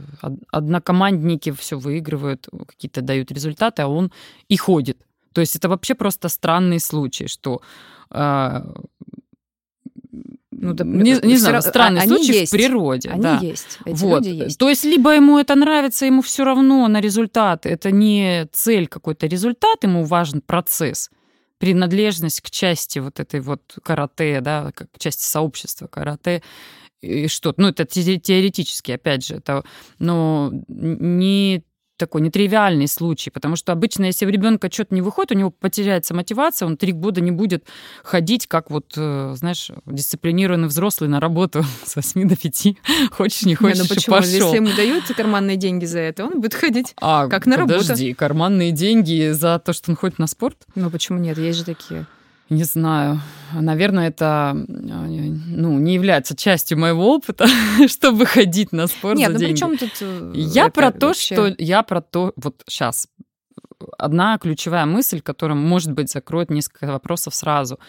однокомандники 0.52 1.52
все 1.52 1.78
выигрывают, 1.78 2.48
какие-то 2.68 3.02
дают 3.02 3.32
результаты, 3.32 3.82
а 3.82 3.88
он 3.88 4.12
и 4.48 4.58
ходит. 4.58 4.98
То 5.34 5.42
есть 5.42 5.56
это 5.56 5.70
вообще 5.70 5.96
просто 5.96 6.30
странный 6.30 6.80
случай, 6.80 7.28
что 7.28 7.62
э, 8.12 8.62
ну, 10.52 10.74
да, 10.74 10.86
не, 10.86 11.20
не 11.22 11.38
знаю, 11.38 11.62
странный 11.62 12.02
а, 12.02 12.08
случай 12.08 12.40
есть. 12.40 12.54
в 12.54 12.56
природе. 12.56 13.10
Они 13.10 13.22
да. 13.22 13.40
есть. 13.42 13.80
Эти 13.86 14.02
вот. 14.02 14.26
люди 14.26 14.44
есть. 14.44 14.58
То 14.58 14.70
есть 14.70 14.86
либо 14.86 15.14
ему 15.14 15.38
это 15.38 15.56
нравится, 15.56 16.06
ему 16.06 16.22
все 16.22 16.46
равно 16.46 16.88
на 16.88 17.02
результат. 17.02 17.66
Это 17.66 17.92
не 17.92 18.48
цель 18.52 18.88
какой-то 18.88 19.28
результат, 19.28 19.84
ему 19.84 20.06
важен 20.06 20.42
процесс 20.42 21.10
принадлежность 21.58 22.42
к 22.42 22.50
части 22.50 23.00
вот 23.00 23.20
этой 23.20 23.40
вот 23.40 23.62
карате, 23.82 24.42
да, 24.42 24.72
к 24.74 24.88
части 24.98 25.24
сообщества 25.24 25.88
карате 25.88 26.44
и 27.06 27.28
что-то. 27.28 27.62
Ну, 27.62 27.70
это 27.70 27.86
теоретически, 27.86 28.92
опять 28.92 29.26
же, 29.26 29.36
это, 29.36 29.64
но 30.00 30.52
не 30.68 31.64
такой 31.98 32.22
нетривиальный 32.22 32.88
случай, 32.88 33.30
потому 33.30 33.56
что 33.56 33.72
обычно, 33.72 34.06
если 34.06 34.26
у 34.26 34.30
ребенка 34.30 34.72
что-то 34.72 34.94
не 34.94 35.02
выходит, 35.02 35.32
у 35.32 35.36
него 35.36 35.50
потеряется 35.50 36.14
мотивация, 36.14 36.66
он 36.66 36.78
три 36.78 36.92
года 36.92 37.22
не 37.22 37.32
будет 37.32 37.66
ходить, 38.04 38.48
как 38.48 38.70
вот, 38.70 38.94
э, 38.98 39.34
знаешь, 39.36 39.72
дисциплинированный 39.86 40.68
взрослый 40.68 41.10
на 41.10 41.20
работу 41.20 41.64
с 41.86 41.96
8 41.96 42.28
до 42.28 42.36
5. 42.36 42.68
Хочешь, 43.12 43.44
не 43.44 43.56
хочешь, 43.56 43.78
не, 43.78 43.84
ну 43.84 43.88
почему? 43.88 44.16
пошел. 44.16 44.32
Если 44.32 44.56
ему 44.58 44.76
даются 44.76 45.14
карманные 45.14 45.58
деньги 45.58 45.86
за 45.86 46.00
это, 46.00 46.26
он 46.26 46.42
будет 46.42 46.54
ходить 46.54 46.94
а, 47.00 47.28
как 47.28 47.46
на 47.46 47.54
подожди, 47.54 47.72
работу. 47.72 47.88
Подожди, 47.88 48.14
карманные 48.14 48.72
деньги 48.72 49.32
за 49.32 49.60
то, 49.60 49.74
что 49.74 49.92
он 49.92 49.98
ходит 49.98 50.20
на 50.20 50.28
спорт? 50.28 50.66
Ну 50.76 50.90
почему 50.90 51.20
нет? 51.20 51.38
Есть 51.38 51.60
же 51.60 51.66
такие. 51.66 52.06
Не 52.50 52.64
знаю. 52.64 53.22
Наверное, 53.54 54.10
это 54.10 54.54
ну, 54.56 55.80
не 55.80 55.96
является 55.96 56.36
частью 56.36 56.78
моего 56.78 57.14
опыта, 57.16 57.48
чтобы 57.88 58.26
ходить 58.26 58.72
на 58.72 58.88
спорт 58.88 59.18
Нет, 59.18 59.30
за 59.30 59.34
ну 59.34 59.40
деньги. 59.40 59.54
при 59.54 59.60
чем 59.60 59.78
тут 59.78 59.92
э, 60.02 60.32
Я 60.36 60.70
про 60.70 60.92
то, 60.92 61.08
вообще... 61.08 61.36
что... 61.36 61.56
Я 61.58 61.82
про 61.84 62.02
то... 62.02 62.34
Вот 62.36 62.62
сейчас. 62.68 63.08
Одна 63.98 64.38
ключевая 64.38 64.86
мысль, 64.86 65.22
которая, 65.22 65.58
может 65.58 65.92
быть, 65.92 66.12
закроет 66.12 66.50
несколько 66.50 66.86
вопросов 66.88 67.34
сразу 67.34 67.80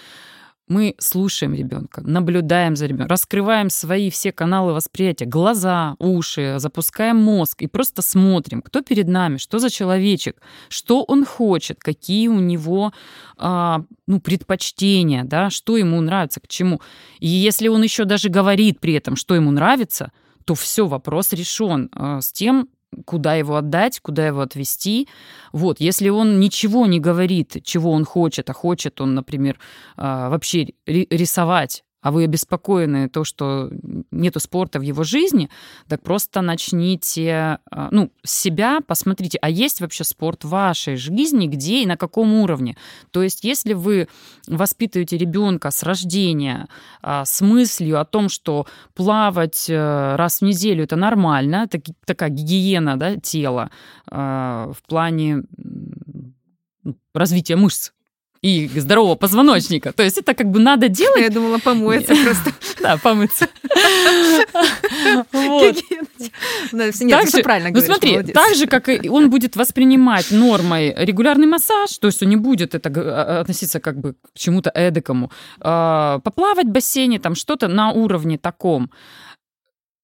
мы 0.68 0.94
слушаем 0.98 1.54
ребенка, 1.54 2.00
наблюдаем 2.02 2.76
за 2.76 2.86
ребенком, 2.86 3.08
раскрываем 3.08 3.70
свои 3.70 4.10
все 4.10 4.32
каналы 4.32 4.72
восприятия, 4.72 5.24
глаза, 5.24 5.94
уши, 5.98 6.56
запускаем 6.58 7.16
мозг 7.16 7.62
и 7.62 7.66
просто 7.66 8.02
смотрим, 8.02 8.62
кто 8.62 8.80
перед 8.82 9.08
нами, 9.08 9.36
что 9.36 9.58
за 9.58 9.70
человечек, 9.70 10.40
что 10.68 11.04
он 11.04 11.24
хочет, 11.24 11.78
какие 11.80 12.28
у 12.28 12.40
него 12.40 12.92
а, 13.36 13.82
ну, 14.06 14.20
предпочтения, 14.20 15.24
да, 15.24 15.50
что 15.50 15.76
ему 15.76 16.00
нравится, 16.00 16.40
к 16.40 16.48
чему. 16.48 16.80
И 17.20 17.28
если 17.28 17.68
он 17.68 17.82
еще 17.82 18.04
даже 18.04 18.28
говорит 18.28 18.80
при 18.80 18.94
этом, 18.94 19.16
что 19.16 19.34
ему 19.34 19.50
нравится, 19.50 20.12
то 20.44 20.54
все, 20.54 20.86
вопрос 20.86 21.32
решен 21.32 21.88
а, 21.92 22.20
с 22.20 22.32
тем, 22.32 22.68
куда 23.04 23.34
его 23.34 23.56
отдать, 23.56 24.00
куда 24.00 24.26
его 24.26 24.40
отвести. 24.40 25.08
Вот, 25.52 25.80
если 25.80 26.08
он 26.08 26.40
ничего 26.40 26.86
не 26.86 27.00
говорит, 27.00 27.58
чего 27.64 27.90
он 27.92 28.04
хочет, 28.04 28.48
а 28.50 28.52
хочет 28.52 29.00
он, 29.00 29.14
например, 29.14 29.58
а, 29.96 30.30
вообще 30.30 30.68
рисовать, 30.86 31.84
а 32.06 32.12
вы 32.12 32.22
обеспокоены 32.22 33.08
то, 33.08 33.24
что 33.24 33.68
нету 34.12 34.38
спорта 34.38 34.78
в 34.78 34.82
его 34.82 35.02
жизни, 35.02 35.50
так 35.88 36.02
просто 36.02 36.40
начните, 36.40 37.58
а, 37.68 37.88
ну, 37.90 38.12
себя 38.22 38.78
посмотрите, 38.86 39.38
а 39.42 39.50
есть 39.50 39.80
вообще 39.80 40.04
спорт 40.04 40.44
в 40.44 40.50
вашей 40.50 40.94
жизни, 40.94 41.48
где 41.48 41.82
и 41.82 41.86
на 41.86 41.96
каком 41.96 42.32
уровне. 42.34 42.76
То 43.10 43.24
есть, 43.24 43.42
если 43.42 43.72
вы 43.72 44.06
воспитываете 44.46 45.18
ребенка 45.18 45.72
с 45.72 45.82
рождения 45.82 46.68
а, 47.02 47.24
с 47.24 47.40
мыслью 47.40 47.98
о 47.98 48.04
том, 48.04 48.28
что 48.28 48.68
плавать 48.94 49.68
э, 49.68 50.14
раз 50.14 50.38
в 50.38 50.42
неделю 50.42 50.84
это 50.84 50.94
нормально, 50.94 51.66
так, 51.66 51.82
такая 52.04 52.30
гигиена 52.30 52.96
да, 52.96 53.16
тела 53.16 53.72
а, 54.08 54.70
в 54.72 54.80
плане 54.86 55.42
развития 57.12 57.56
мышц, 57.56 57.90
и 58.46 58.68
здорового 58.80 59.16
позвоночника. 59.16 59.92
То 59.92 60.04
есть 60.04 60.18
это 60.18 60.34
как 60.34 60.50
бы 60.50 60.60
надо 60.60 60.88
делать. 60.88 61.20
Я 61.20 61.30
думала, 61.30 61.58
помоется 61.58 62.14
просто. 62.14 62.52
Да, 62.80 62.96
помыться. 62.98 63.48
Нет, 66.72 67.28
все 67.28 67.42
правильно 67.42 67.70
Ну 67.72 67.80
смотри, 67.80 68.22
так 68.22 68.54
же, 68.54 68.66
как 68.66 68.88
и 68.88 69.08
он 69.08 69.30
будет 69.30 69.56
воспринимать 69.56 70.30
нормой 70.30 70.94
регулярный 70.96 71.46
массаж, 71.46 71.98
то 71.98 72.06
есть 72.06 72.22
он 72.22 72.28
не 72.28 72.36
будет 72.36 72.74
это 72.74 72.92
а, 72.94 73.40
относиться 73.40 73.80
как 73.80 73.98
бы 73.98 74.12
к 74.12 74.38
чему-то 74.38 74.70
эдакому, 74.70 75.30
а, 75.60 76.20
поплавать 76.20 76.66
в 76.66 76.70
бассейне, 76.70 77.18
там 77.18 77.34
что-то 77.34 77.68
на 77.68 77.90
уровне 77.90 78.38
таком 78.38 78.90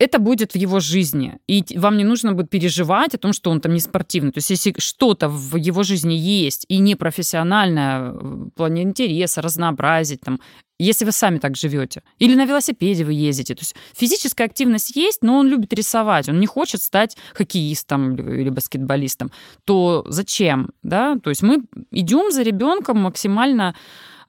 это 0.03 0.19
будет 0.19 0.55
в 0.55 0.57
его 0.57 0.81
жизни. 0.81 1.39
И 1.47 1.65
вам 1.79 1.97
не 1.97 2.05
нужно 2.05 2.33
будет 2.33 2.51
переживать 2.51 3.15
о 3.15 3.19
том, 3.19 3.33
что 3.33 3.51
он 3.51 3.61
там 3.61 3.73
не 3.73 3.81
спортивный. 3.81 4.33
То 4.33 4.39
есть 4.39 4.51
если 4.51 4.75
что-то 4.79 5.29
в 5.29 5.57
его 5.57 5.83
жизни 5.85 6.15
есть 6.15 6.67
и 6.69 6.79
не 6.79 6.97
профессиональное 6.97 8.11
в 8.11 8.51
плане 8.51 8.83
интереса, 8.83 9.43
разнообразить, 9.43 10.21
там, 10.21 10.41
если 10.81 11.05
вы 11.05 11.13
сами 11.13 11.39
так 11.39 11.57
живете. 11.57 12.03
Или 12.19 12.35
на 12.35 12.47
велосипеде 12.47 13.05
вы 13.05 13.13
ездите. 13.13 13.55
То 13.55 13.61
есть 13.61 13.77
физическая 13.97 14.49
активность 14.49 14.97
есть, 14.97 15.23
но 15.23 15.39
он 15.39 15.49
любит 15.49 15.73
рисовать. 15.73 16.29
Он 16.29 16.41
не 16.41 16.47
хочет 16.47 16.83
стать 16.83 17.17
хоккеистом 17.35 18.17
или 18.17 18.51
баскетболистом. 18.51 19.31
То 19.65 20.05
зачем? 20.09 20.71
Да? 20.83 21.17
То 21.23 21.31
есть 21.31 21.43
мы 21.43 21.63
идем 21.93 22.33
за 22.33 22.43
ребенком 22.43 22.99
максимально 22.99 23.75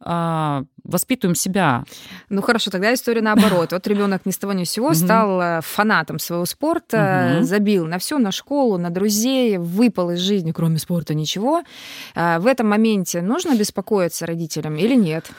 а, 0.06 0.64
воспитываем 0.84 1.36
себя. 1.36 1.84
Ну 2.30 2.42
хорошо, 2.42 2.72
тогда 2.72 2.94
история 2.94 3.22
наоборот. 3.22 3.72
Вот 3.72 3.88
ребенок 3.88 4.26
ни 4.26 4.32
с 4.32 4.38
того 4.38 4.54
ни 4.54 4.64
с 4.64 4.72
сего 4.72 4.94
стал 4.94 5.42
э, 5.42 5.62
фанатом 5.62 6.20
своего 6.20 6.46
спорта, 6.46 7.40
забил 7.42 7.86
на 7.86 8.00
все, 8.00 8.18
на 8.18 8.32
школу, 8.32 8.78
на 8.78 8.90
друзей, 8.90 9.58
выпал 9.58 10.12
из 10.12 10.20
жизни, 10.20 10.52
кроме 10.52 10.78
спорта, 10.78 11.14
ничего. 11.14 11.64
А, 12.16 12.40
в 12.40 12.48
этом 12.48 12.68
моменте 12.68 13.22
нужно 13.22 13.56
беспокоиться 13.56 14.26
родителям 14.26 14.76
или 14.76 14.96
нет? 14.96 15.32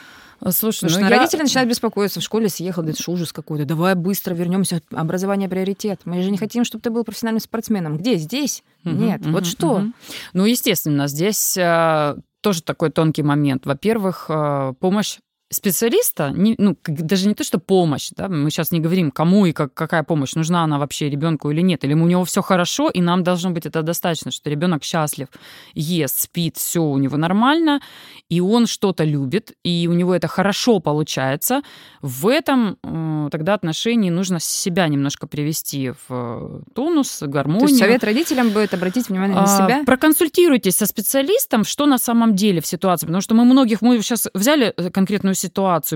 Слушай, 0.51 0.81
Потому 0.81 0.99
ну 1.01 1.05
что 1.07 1.13
я- 1.13 1.19
родители 1.19 1.41
начинают 1.41 1.69
беспокоиться, 1.69 2.19
в 2.19 2.23
школе 2.23 2.49
съехал, 2.49 2.83
это 2.83 3.01
ж 3.01 3.07
ужас 3.07 3.33
какой-то, 3.33 3.65
давай 3.65 3.95
быстро 3.95 4.33
вернемся, 4.35 4.81
образование 4.91 5.49
приоритет. 5.49 6.01
Мы 6.05 6.21
же 6.21 6.29
не 6.31 6.37
хотим, 6.37 6.63
чтобы 6.63 6.81
ты 6.83 6.89
был 6.91 7.03
профессиональным 7.03 7.41
спортсменом. 7.41 7.97
Где? 7.97 8.17
Здесь? 8.17 8.63
Мгм, 8.83 9.05
Нет. 9.05 9.21
мгм, 9.21 9.31
Вот 9.33 9.45
что? 9.45 9.79
мгм. 9.79 9.93
Ну, 10.33 10.45
естественно, 10.45 11.07
здесь 11.07 11.57
э, 11.57 12.15
тоже 12.41 12.61
такой 12.61 12.91
тонкий 12.91 13.23
момент. 13.23 13.65
Во-первых, 13.65 14.25
э, 14.29 14.73
помощь 14.79 15.17
специалиста, 15.55 16.31
не- 16.31 16.55
ну, 16.57 16.77
даже 16.85 17.27
не 17.27 17.33
то, 17.33 17.43
что 17.43 17.59
помощь, 17.59 18.09
да, 18.15 18.27
мы 18.27 18.49
сейчас 18.51 18.71
не 18.71 18.79
говорим, 18.79 19.11
кому 19.11 19.45
и 19.45 19.51
как, 19.51 19.73
какая 19.73 20.03
помощь, 20.03 20.35
нужна 20.35 20.63
она 20.63 20.77
вообще 20.77 21.09
ребенку 21.09 21.51
или 21.51 21.61
нет, 21.61 21.83
или 21.83 21.93
у 21.93 22.07
него 22.07 22.23
все 22.25 22.41
хорошо, 22.41 22.89
и 22.89 23.01
нам 23.01 23.23
должно 23.23 23.51
быть 23.51 23.65
это 23.65 23.81
достаточно, 23.81 24.31
что 24.31 24.49
ребенок 24.49 24.83
счастлив, 24.83 25.27
ест, 25.73 26.19
спит, 26.19 26.57
все 26.57 26.81
у 26.81 26.97
него 26.97 27.17
нормально, 27.17 27.81
и 28.29 28.41
он 28.41 28.67
что-то 28.67 29.03
любит, 29.03 29.53
и 29.63 29.87
у 29.89 29.93
него 29.93 30.13
это 30.13 30.27
хорошо 30.27 30.79
получается. 30.79 31.61
В 32.01 32.27
этом 32.27 32.77
э, 32.83 33.29
тогда 33.31 33.53
отношении 33.53 34.09
нужно 34.09 34.39
себя 34.39 34.87
немножко 34.87 35.27
привести 35.27 35.91
в 35.91 35.95
э, 36.09 36.59
тонус, 36.73 37.21
гармонию. 37.21 37.67
То 37.67 37.73
есть 37.73 37.79
совет 37.79 38.03
родителям 38.03 38.49
будет 38.49 38.73
обратить 38.73 39.09
внимание 39.09 39.35
на 39.35 39.43
А, 39.43 39.47
себя? 39.47 39.83
Проконсультируйтесь 39.85 40.75
со 40.75 40.85
специалистом, 40.85 41.63
что 41.63 41.85
на 41.85 41.97
самом 41.97 42.35
деле 42.35 42.61
в 42.61 42.67
ситуации. 42.67 43.05
Потому 43.05 43.21
что 43.21 43.35
мы 43.35 43.45
многих, 43.45 43.81
мы 43.81 44.01
сейчас 44.01 44.27
взяли 44.33 44.73
э, 44.75 44.89
конкретную 44.89 45.35
ситуацию, 45.35 45.44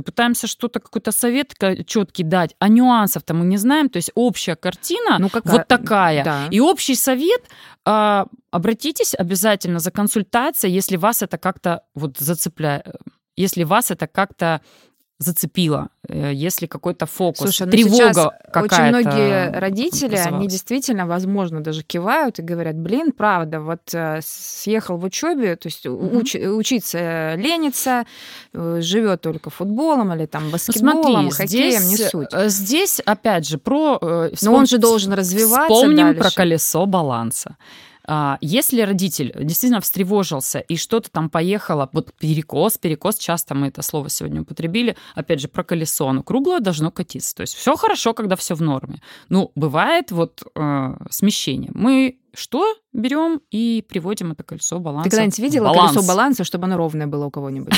пытаемся 0.01 0.47
что-то, 0.47 0.79
какой-то 0.79 1.11
совет 1.11 1.53
четкий 1.87 2.23
дать, 2.23 2.55
а 2.59 2.67
нюансов-то 2.69 3.33
мы 3.33 3.45
не 3.45 3.57
знаем. 3.57 3.89
То 3.89 3.97
есть 3.97 4.11
общая 4.15 4.55
картина 4.55 5.17
Ну, 5.19 5.29
какая- 5.29 5.57
вот 5.57 5.67
такая. 5.67 6.23
Да. 6.23 6.47
И 6.51 6.59
общий 6.59 6.95
совет, 6.95 7.41
а, 7.85 8.25
обратитесь 8.51 9.15
обязательно 9.15 9.79
за 9.79 9.91
консультацией, 9.91 10.73
если 10.73 10.97
вас 10.97 11.21
это 11.21 11.37
как-то 11.37 11.83
вот 11.95 12.17
зацепляет, 12.17 12.85
если 13.35 13.63
вас 13.63 13.91
это 13.91 14.07
как-то 14.07 14.61
зацепило, 15.21 15.89
э, 16.07 16.31
если 16.33 16.65
какой-то 16.65 17.05
фокус, 17.05 17.39
Слушай, 17.41 17.65
ну 17.65 17.71
тревога 17.71 18.31
какая-то. 18.53 18.61
очень 18.61 18.83
многие 18.87 19.51
родители, 19.59 20.15
они 20.15 20.47
действительно, 20.47 21.05
возможно, 21.05 21.59
даже 21.61 21.83
кивают 21.83 22.39
и 22.39 22.41
говорят, 22.41 22.77
блин, 22.77 23.11
правда, 23.11 23.59
вот 23.59 23.81
э, 23.93 24.21
съехал 24.23 24.95
в 24.97 25.03
учебе, 25.03 25.57
то 25.57 25.67
есть 25.67 25.85
Мгм. 25.85 26.19
уч- 26.19 26.47
учиться 26.47 27.35
ленится, 27.35 28.05
живет 28.53 29.21
только 29.21 29.49
футболом 29.49 30.13
или 30.13 30.25
там 30.25 30.45
Ну, 30.45 30.51
баскетболом, 30.51 31.31
смотри, 31.31 31.31
хоккеем, 31.31 31.81
здесь, 31.81 31.99
не 31.99 32.07
суть. 32.09 32.29
э, 32.33 32.47
Здесь, 32.49 33.01
опять 33.05 33.45
же, 33.45 33.57
про... 33.57 33.97
э, 34.01 34.31
Но 34.41 34.53
он 34.53 34.63
вспом- 34.63 34.65
же 34.67 34.77
должен 34.77 35.11
развиваться 35.13 35.73
Вспомним 35.75 35.97
дальше. 36.13 36.21
про 36.21 36.31
колесо 36.31 36.85
баланса. 36.85 37.57
А, 38.11 38.39
Если 38.41 38.81
родитель 38.81 39.31
действительно 39.39 39.81
встревожился 39.81 40.59
и 40.59 40.77
что-то 40.77 41.11
там 41.11 41.29
поехало, 41.29 41.89
вот 41.93 42.11
перекос, 42.19 42.79
перекос, 42.79 43.19
часто 43.19 43.53
мы 43.53 43.67
это 43.67 43.83
слово 43.83 44.09
сегодня 44.09 44.41
употребили, 44.41 44.97
опять 45.13 45.39
же, 45.39 45.47
про 45.47 45.63
колесо, 45.63 46.07
оно 46.07 46.23
круглое 46.23 46.59
должно 46.59 46.89
катиться. 46.89 47.35
То 47.35 47.41
есть 47.41 47.53
все 47.53 47.75
хорошо, 47.75 48.15
когда 48.15 48.35
все 48.35 48.55
в 48.55 48.63
норме. 48.63 48.99
Ну, 49.29 49.51
бывает 49.53 50.11
вот 50.11 50.41
э, 50.55 50.95
смещение. 51.11 51.69
Мы 51.75 52.17
что 52.33 52.75
берем 52.93 53.41
и 53.51 53.83
приводим 53.87 54.31
это 54.31 54.43
колесо 54.43 54.79
баланса. 54.79 55.09
Ты 55.09 55.11
когда-нибудь 55.11 55.39
видела 55.39 55.67
баланс. 55.67 55.93
колесо 55.93 56.07
баланса, 56.07 56.43
чтобы 56.43 56.65
оно 56.65 56.77
ровное 56.77 57.07
было 57.07 57.25
у 57.25 57.31
кого-нибудь? 57.31 57.73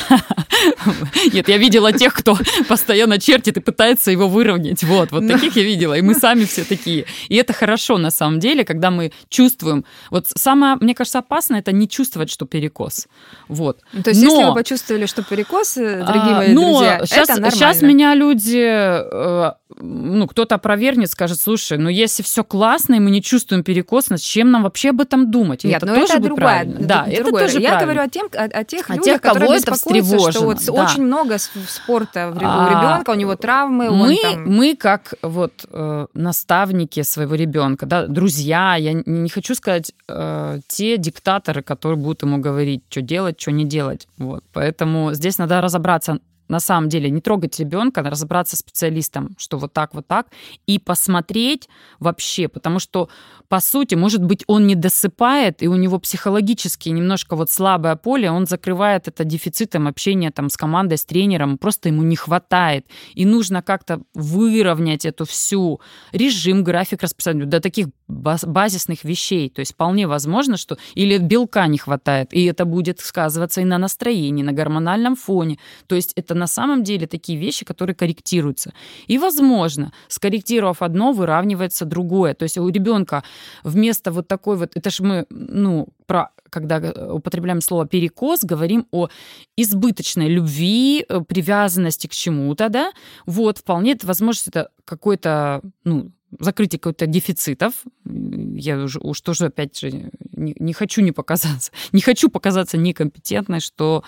Нет, 1.33 1.49
я 1.49 1.57
видела 1.57 1.91
тех, 1.91 2.13
кто 2.13 2.37
постоянно 2.67 3.19
чертит 3.19 3.57
и 3.57 3.59
пытается 3.59 4.11
его 4.11 4.27
выровнять. 4.27 4.83
Вот, 4.83 5.11
вот 5.11 5.27
таких 5.27 5.55
я 5.55 5.63
видела. 5.63 5.95
И 5.95 6.01
мы 6.01 6.13
сами 6.13 6.45
все 6.45 6.63
такие. 6.63 7.05
И 7.29 7.35
это 7.35 7.53
хорошо 7.53 7.97
на 7.97 8.11
самом 8.11 8.39
деле, 8.39 8.63
когда 8.63 8.91
мы 8.91 9.11
чувствуем. 9.29 9.85
Вот 10.09 10.27
самое, 10.35 10.77
мне 10.79 10.95
кажется, 10.95 11.19
опасное 11.19 11.59
это 11.59 11.71
не 11.71 11.87
чувствовать, 11.87 12.29
что 12.29 12.45
перекос. 12.45 13.07
Вот. 13.47 13.79
Ну, 13.93 14.03
То 14.03 14.11
есть, 14.11 14.21
если 14.21 14.43
вы 14.43 14.53
почувствовали, 14.53 15.05
что 15.05 15.23
перекос, 15.23 15.77
э, 15.77 16.03
дорогие 16.05 16.35
А, 16.35 16.37
мои 16.37 16.53
но 16.53 16.79
друзья, 16.79 17.01
сейчас 17.05 17.81
меня 17.81 18.15
люди, 18.15 18.57
э, 18.57 19.51
ну, 19.77 20.27
кто-то 20.27 20.55
опровергнет, 20.55 21.09
скажет, 21.09 21.39
слушай, 21.39 21.77
ну, 21.77 21.89
если 21.89 22.23
все 22.23 22.43
классно, 22.43 22.95
и 22.95 22.99
мы 22.99 23.11
не 23.11 23.21
чувствуем 23.21 23.63
перекос, 23.63 24.05
значит, 24.07 24.25
чем 24.41 24.51
нам 24.51 24.63
вообще 24.63 24.89
об 24.89 25.01
этом 25.01 25.29
думать? 25.29 25.65
И 25.65 25.67
Нет, 25.67 25.77
это 25.83 25.85
ну 25.85 25.99
тоже 25.99 26.13
это 26.13 26.21
другая. 26.23 26.65
Да, 26.65 27.05
это 27.07 27.23
другое. 27.23 27.45
тоже 27.45 27.59
Я 27.59 27.69
правильно. 27.69 27.93
говорю 27.93 28.07
о, 28.07 28.09
тем, 28.09 28.27
о, 28.33 28.59
о 28.59 28.63
тех 28.63 28.89
О 28.89 28.93
людях, 28.95 29.05
тех, 29.05 29.21
которые 29.21 29.57
это 29.57 29.71
беспокоятся, 29.71 30.31
что 30.31 30.45
вот 30.45 30.65
да. 30.65 30.73
очень 30.83 31.03
много 31.03 31.37
спорта 31.37 32.33
у 32.35 32.39
А, 32.43 32.69
ребенка, 32.69 33.11
у 33.11 33.13
него 33.13 33.35
травмы, 33.35 33.91
мы, 33.91 34.17
там... 34.21 34.43
мы 34.45 34.75
как 34.75 35.13
вот 35.21 35.53
э, 35.71 36.07
наставники 36.13 37.03
своего 37.03 37.35
ребенка, 37.35 37.85
да, 37.85 38.07
друзья, 38.07 38.75
я 38.75 38.93
не- 38.93 39.03
не 39.05 39.29
хочу 39.29 39.53
сказать 39.55 39.91
э, 40.07 40.59
те 40.67 40.97
диктаторы, 40.97 41.61
которые 41.61 41.97
будут 41.97 42.23
ему 42.23 42.39
говорить, 42.39 42.81
что 42.89 43.01
делать, 43.01 43.39
что 43.39 43.51
не 43.51 43.65
делать. 43.65 44.07
Вот. 44.17 44.43
Поэтому 44.53 45.13
здесь 45.13 45.37
надо 45.37 45.61
разобраться 45.61 46.19
на 46.51 46.59
самом 46.59 46.89
деле 46.89 47.09
не 47.09 47.21
трогать 47.21 47.57
ребенка, 47.59 48.03
разобраться 48.03 48.57
с 48.57 48.59
специалистом, 48.59 49.35
что 49.37 49.57
вот 49.57 49.71
так, 49.71 49.93
вот 49.93 50.05
так, 50.05 50.27
и 50.67 50.79
посмотреть 50.79 51.69
вообще, 51.99 52.49
потому 52.49 52.79
что, 52.79 53.09
по 53.47 53.61
сути, 53.61 53.95
может 53.95 54.21
быть, 54.21 54.43
он 54.47 54.67
не 54.67 54.75
досыпает, 54.75 55.63
и 55.63 55.67
у 55.67 55.75
него 55.75 55.97
психологически 55.97 56.89
немножко 56.89 57.37
вот 57.37 57.49
слабое 57.49 57.95
поле, 57.95 58.29
он 58.29 58.45
закрывает 58.45 59.07
это 59.07 59.23
дефицитом 59.23 59.87
общения 59.87 60.29
там 60.29 60.49
с 60.49 60.57
командой, 60.57 60.97
с 60.97 61.05
тренером, 61.05 61.57
просто 61.57 61.87
ему 61.87 62.03
не 62.03 62.17
хватает, 62.17 62.85
и 63.13 63.25
нужно 63.25 63.61
как-то 63.61 64.01
выровнять 64.13 65.05
эту 65.05 65.25
всю 65.25 65.79
режим, 66.11 66.63
график 66.65 67.01
расписания. 67.01 67.45
До 67.45 67.61
таких 67.61 67.87
базисных 68.11 69.03
вещей, 69.03 69.49
то 69.49 69.61
есть 69.61 69.73
вполне 69.73 70.07
возможно, 70.07 70.57
что 70.57 70.77
или 70.95 71.17
белка 71.17 71.67
не 71.67 71.77
хватает, 71.77 72.33
и 72.33 72.45
это 72.45 72.65
будет 72.65 72.99
сказываться 72.99 73.61
и 73.61 73.65
на 73.65 73.77
настроении, 73.77 74.43
на 74.43 74.51
гормональном 74.51 75.15
фоне, 75.15 75.57
то 75.87 75.95
есть 75.95 76.13
это 76.15 76.35
на 76.35 76.47
самом 76.47 76.83
деле 76.83 77.07
такие 77.07 77.39
вещи, 77.39 77.65
которые 77.65 77.95
корректируются. 77.95 78.73
И, 79.07 79.17
возможно, 79.17 79.91
скорректировав 80.07 80.81
одно, 80.81 81.13
выравнивается 81.13 81.85
другое. 81.85 82.33
То 82.33 82.43
есть 82.43 82.57
у 82.57 82.67
ребенка 82.69 83.23
вместо 83.63 84.11
вот 84.11 84.27
такой 84.27 84.57
вот, 84.57 84.71
это 84.75 84.89
же 84.89 85.03
мы, 85.03 85.25
ну, 85.29 85.87
про 86.05 86.29
когда 86.51 86.79
употребляем 87.13 87.61
слово 87.61 87.87
перекос, 87.87 88.41
говорим 88.43 88.85
о 88.91 89.07
избыточной 89.55 90.27
любви, 90.27 91.05
э, 91.07 91.21
привязанности 91.21 92.07
к 92.07 92.11
чему-то, 92.11 92.69
да, 92.69 92.91
вот, 93.25 93.59
вполне 93.59 93.93
это 93.93 94.05
возможность 94.05 94.49
это 94.49 94.69
какой-то, 94.83 95.61
ну, 95.85 96.11
закрытие 96.39 96.79
какой-то 96.79 97.07
дефицитов. 97.07 97.73
Я 98.05 98.77
уже, 98.77 98.99
уж 98.99 99.21
тоже, 99.21 99.47
опять 99.47 99.79
же, 99.79 100.11
не, 100.31 100.55
не 100.59 100.73
хочу 100.73 101.01
не 101.01 101.11
показаться, 101.11 101.71
не 101.91 102.01
хочу 102.01 102.29
показаться 102.29 102.77
некомпетентной, 102.77 103.59
что 103.59 104.03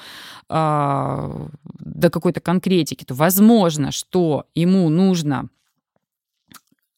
а, 0.49 1.47
до 1.79 2.09
какой-то 2.09 2.39
конкретики. 2.41 3.03
То 3.05 3.13
возможно, 3.13 3.91
что 3.91 4.45
ему 4.55 4.89
нужно 4.89 5.49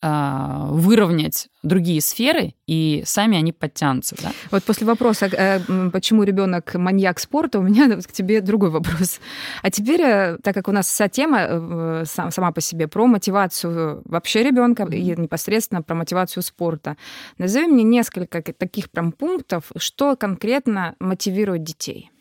выровнять 0.02 1.48
другие 1.64 2.00
сферы, 2.00 2.54
и 2.68 3.02
сами 3.06 3.38
они 3.38 3.52
подтянутся. 3.52 4.16
Да? 4.22 4.32
Вот 4.52 4.64
после 4.64 4.86
вопроса, 4.86 5.26
э, 5.26 5.90
почему 5.92 6.24
ребенок 6.24 6.76
маньяк 6.76 7.20
спорта, 7.20 7.60
у 7.60 7.64
меня 7.64 7.90
к 8.02 8.12
тебе 8.12 8.42
другой 8.42 8.70
вопрос. 8.70 9.20
А 9.64 9.72
теперь, 9.72 10.02
э, 10.02 10.38
так 10.44 10.54
как 10.54 10.68
у 10.68 10.72
нас 10.72 10.88
вся 10.88 11.10
тема 11.10 11.40
э, 11.42 12.04
сам- 12.06 12.32
сама 12.32 12.52
по 12.52 12.62
себе 12.62 12.88
про 12.88 13.08
мотивацию 13.08 14.04
вообще 14.06 14.44
ребенка 14.44 14.84
и 14.84 15.16
непосредственно 15.16 15.82
про 15.82 15.96
мотивацию 15.96 16.44
спорта, 16.44 16.98
назови 17.38 17.68
мне 17.68 17.84
несколько 17.84 18.42
таких 18.42 18.92
прям 18.92 19.12
пунктов, 19.12 19.72
что 19.78 20.16
конкретно 20.16 20.96
мотивирует 21.00 21.64
детей. 21.64 22.12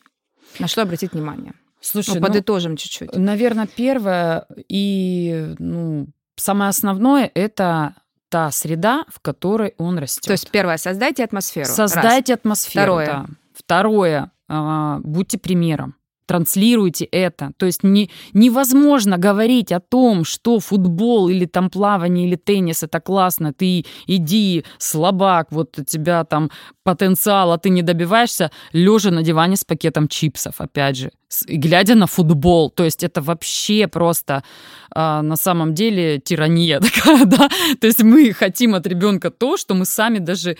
На 0.58 0.68
что 0.68 0.82
обратить 0.82 1.12
внимание? 1.12 1.52
Слушай, 1.80 2.14
ну, 2.14 2.20
ну, 2.20 2.26
подытожим 2.26 2.76
чуть-чуть. 2.76 3.14
Наверное, 3.14 3.66
первое 3.66 4.46
и 4.68 5.54
ну, 5.58 6.08
самое 6.36 6.68
основное 6.70 7.30
это 7.34 7.94
та 8.28 8.50
среда, 8.50 9.04
в 9.08 9.20
которой 9.20 9.74
он 9.78 9.98
растет. 9.98 10.24
То 10.24 10.32
есть 10.32 10.50
первое, 10.50 10.76
создайте 10.76 11.24
атмосферу. 11.24 11.66
Раз. 11.66 11.76
Создайте 11.76 12.34
атмосферу. 12.34 12.94
Второе. 12.94 13.06
да. 13.06 13.26
Второе, 13.54 14.32
а, 14.48 14.98
будьте 15.04 15.38
примером. 15.38 15.94
Транслируйте 16.26 17.04
это. 17.04 17.52
То 17.56 17.66
есть 17.66 17.82
не, 17.82 18.10
невозможно 18.32 19.18
говорить 19.18 19.72
о 19.72 19.80
том, 19.80 20.24
что 20.24 20.58
футбол 20.60 21.28
или 21.28 21.44
там 21.44 21.68
плавание 21.70 22.26
или 22.26 22.36
теннис 22.36 22.82
это 22.82 23.00
классно, 23.00 23.52
ты 23.52 23.84
иди, 24.06 24.64
слабак, 24.78 25.48
вот 25.50 25.78
у 25.78 25.84
тебя 25.84 26.24
там 26.24 26.50
потенциал, 26.82 27.52
а 27.52 27.58
ты 27.58 27.70
не 27.70 27.82
добиваешься, 27.82 28.50
лежа 28.72 29.10
на 29.10 29.22
диване 29.22 29.56
с 29.56 29.64
пакетом 29.64 30.08
чипсов, 30.08 30.60
опять 30.60 30.96
же, 30.96 31.10
с- 31.28 31.44
глядя 31.46 31.94
на 31.94 32.06
футбол. 32.06 32.70
То 32.70 32.84
есть 32.84 33.02
это 33.04 33.20
вообще 33.20 33.86
просто 33.86 34.42
а, 34.90 35.22
на 35.22 35.36
самом 35.36 35.74
деле 35.74 36.20
тирания 36.20 36.80
такая, 36.94 37.24
да. 37.26 37.48
То 37.80 37.86
есть 37.86 38.02
мы 38.02 38.32
хотим 38.32 38.74
от 38.74 38.86
ребенка 38.86 39.30
то, 39.30 39.56
что 39.56 39.74
мы 39.74 39.84
сами 39.84 40.18
даже 40.18 40.56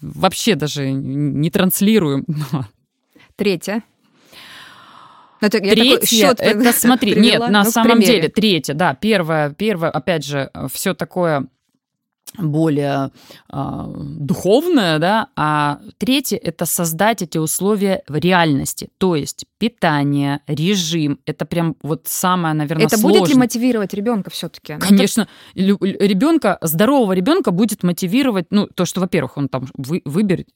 вообще 0.00 0.54
даже 0.54 0.90
не 0.90 1.50
транслируем. 1.50 2.24
Третье. 3.40 3.82
Ну, 5.40 5.46
это 5.48 5.58
такой 5.60 5.70
Третье, 5.70 6.06
счёт 6.06 6.38
это 6.40 6.72
смотри, 6.74 7.14
привела. 7.14 7.46
нет, 7.46 7.50
на 7.50 7.64
Ну, 7.64 7.70
самом 7.70 8.00
деле, 8.00 8.28
третье, 8.28 8.74
да, 8.74 8.92
первое, 8.92 9.48
первое, 9.50 9.88
опять 9.88 10.26
же, 10.26 10.50
все 10.70 10.92
такое 10.92 11.46
более 12.36 13.10
э, 13.50 13.84
духовное, 14.18 14.98
да, 14.98 15.28
а 15.36 15.80
третье 15.96 16.36
это 16.36 16.66
создать 16.66 17.22
эти 17.22 17.38
условия 17.38 18.02
в 18.08 18.16
реальности, 18.16 18.90
то 18.98 19.16
есть 19.16 19.46
питание, 19.58 20.40
режим, 20.46 21.18
это 21.24 21.46
прям 21.46 21.76
вот 21.82 22.02
самое, 22.04 22.54
наверное, 22.54 22.86
это 22.86 22.98
сложное. 22.98 23.20
будет 23.20 23.32
ли 23.32 23.38
мотивировать 23.38 23.94
ребенка 23.94 24.28
все-таки? 24.30 24.76
Конечно, 24.78 25.26
это... 25.54 25.84
ребенка 25.86 26.58
здорового 26.60 27.14
ребенка 27.14 27.50
будет 27.50 27.82
мотивировать, 27.82 28.48
ну 28.50 28.66
то, 28.66 28.84
что, 28.84 29.00
во-первых, 29.00 29.38
он 29.38 29.48
там 29.48 29.68
вы, 29.74 30.02
выберет, 30.04 30.48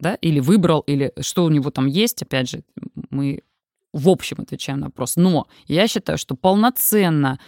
да, 0.00 0.14
или 0.16 0.40
выбрал, 0.40 0.80
или 0.80 1.12
что 1.20 1.44
у 1.44 1.50
него 1.50 1.70
там 1.70 1.86
есть, 1.86 2.22
опять 2.22 2.48
же, 2.48 2.62
мы 3.10 3.40
в 3.92 4.08
общем 4.08 4.38
отвечаем 4.40 4.80
на 4.80 4.86
вопрос. 4.86 5.16
Но 5.16 5.46
я 5.66 5.86
считаю, 5.86 6.18
что 6.18 6.34
полноценно 6.34 7.38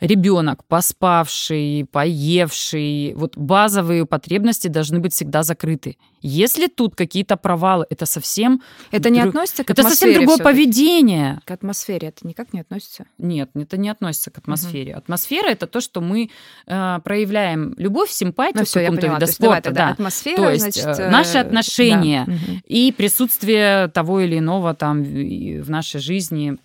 ребенок, 0.00 0.64
поспавший, 0.64 1.86
поевший, 1.90 3.14
вот 3.14 3.36
базовые 3.36 4.06
потребности 4.06 4.68
должны 4.68 5.00
быть 5.00 5.12
всегда 5.12 5.42
закрыты. 5.42 5.96
Если 6.20 6.66
тут 6.66 6.96
какие-то 6.96 7.36
провалы, 7.36 7.86
это 7.90 8.06
совсем... 8.06 8.62
Это 8.90 9.10
не 9.10 9.20
относится 9.20 9.64
к 9.64 9.70
Это 9.70 9.82
совсем 9.82 10.14
другое 10.14 10.38
поведение. 10.38 11.40
К 11.44 11.52
атмосфере 11.52 12.08
это 12.08 12.26
никак 12.26 12.52
не 12.52 12.60
относится? 12.60 13.06
Нет, 13.18 13.50
это 13.54 13.76
не 13.76 13.88
относится 13.88 14.30
к 14.30 14.38
атмосфере. 14.38 14.92
Угу. 14.92 14.98
Атмосфера— 14.98 15.48
это 15.48 15.66
то, 15.66 15.80
что 15.80 16.00
мы 16.00 16.30
э, 16.66 16.98
проявляем 17.04 17.74
любовь, 17.76 18.10
симпатию 18.10 18.60
ну, 18.60 18.64
все, 18.64 18.80
к 18.80 18.82
какому-то 18.82 19.06
виду 19.06 19.26
спорта. 19.26 19.70
Да. 19.70 19.88
Атмосфера, 19.90 20.36
то 20.36 20.50
есть 20.50 20.62
значит, 20.62 20.98
э, 20.98 21.10
наши 21.10 21.38
отношения 21.38 22.24
да. 22.26 22.34
и 22.66 22.92
присутствие 22.92 23.88
того 23.88 24.20
или 24.20 24.38
иного 24.38 24.74
там 24.74 25.02
в 25.02 25.70
нашей 25.70 26.00
жизни 26.00 26.58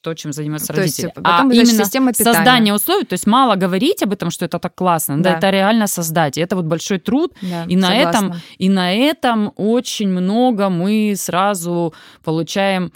то, 0.00 0.14
чем 0.14 0.32
занимаются 0.32 0.72
то 0.72 0.80
родители. 0.80 1.06
Есть, 1.06 1.16
а 1.22 1.42
именно 1.42 1.64
система 1.66 2.12
питания. 2.12 2.34
создание 2.34 2.74
условий, 2.74 3.04
то 3.04 3.14
есть 3.14 3.26
мало 3.26 3.56
говорить 3.56 4.02
об 4.02 4.12
этом, 4.12 4.30
что 4.30 4.44
это 4.44 4.58
так 4.58 4.74
классно, 4.74 5.16
да, 5.22 5.32
да 5.32 5.38
это 5.38 5.50
реально 5.50 5.86
создать. 5.86 6.38
И 6.38 6.40
это 6.40 6.56
вот 6.56 6.64
большой 6.64 6.98
труд, 6.98 7.32
да, 7.42 7.64
и 7.64 7.76
на 7.76 7.96
этом 7.96 8.34
и 8.58 8.68
на 8.68 8.92
этом 8.94 9.52
очень 9.56 10.08
много 10.08 10.68
мы 10.68 11.14
сразу 11.16 11.94
получаем. 12.22 12.92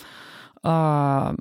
А, 0.62 1.34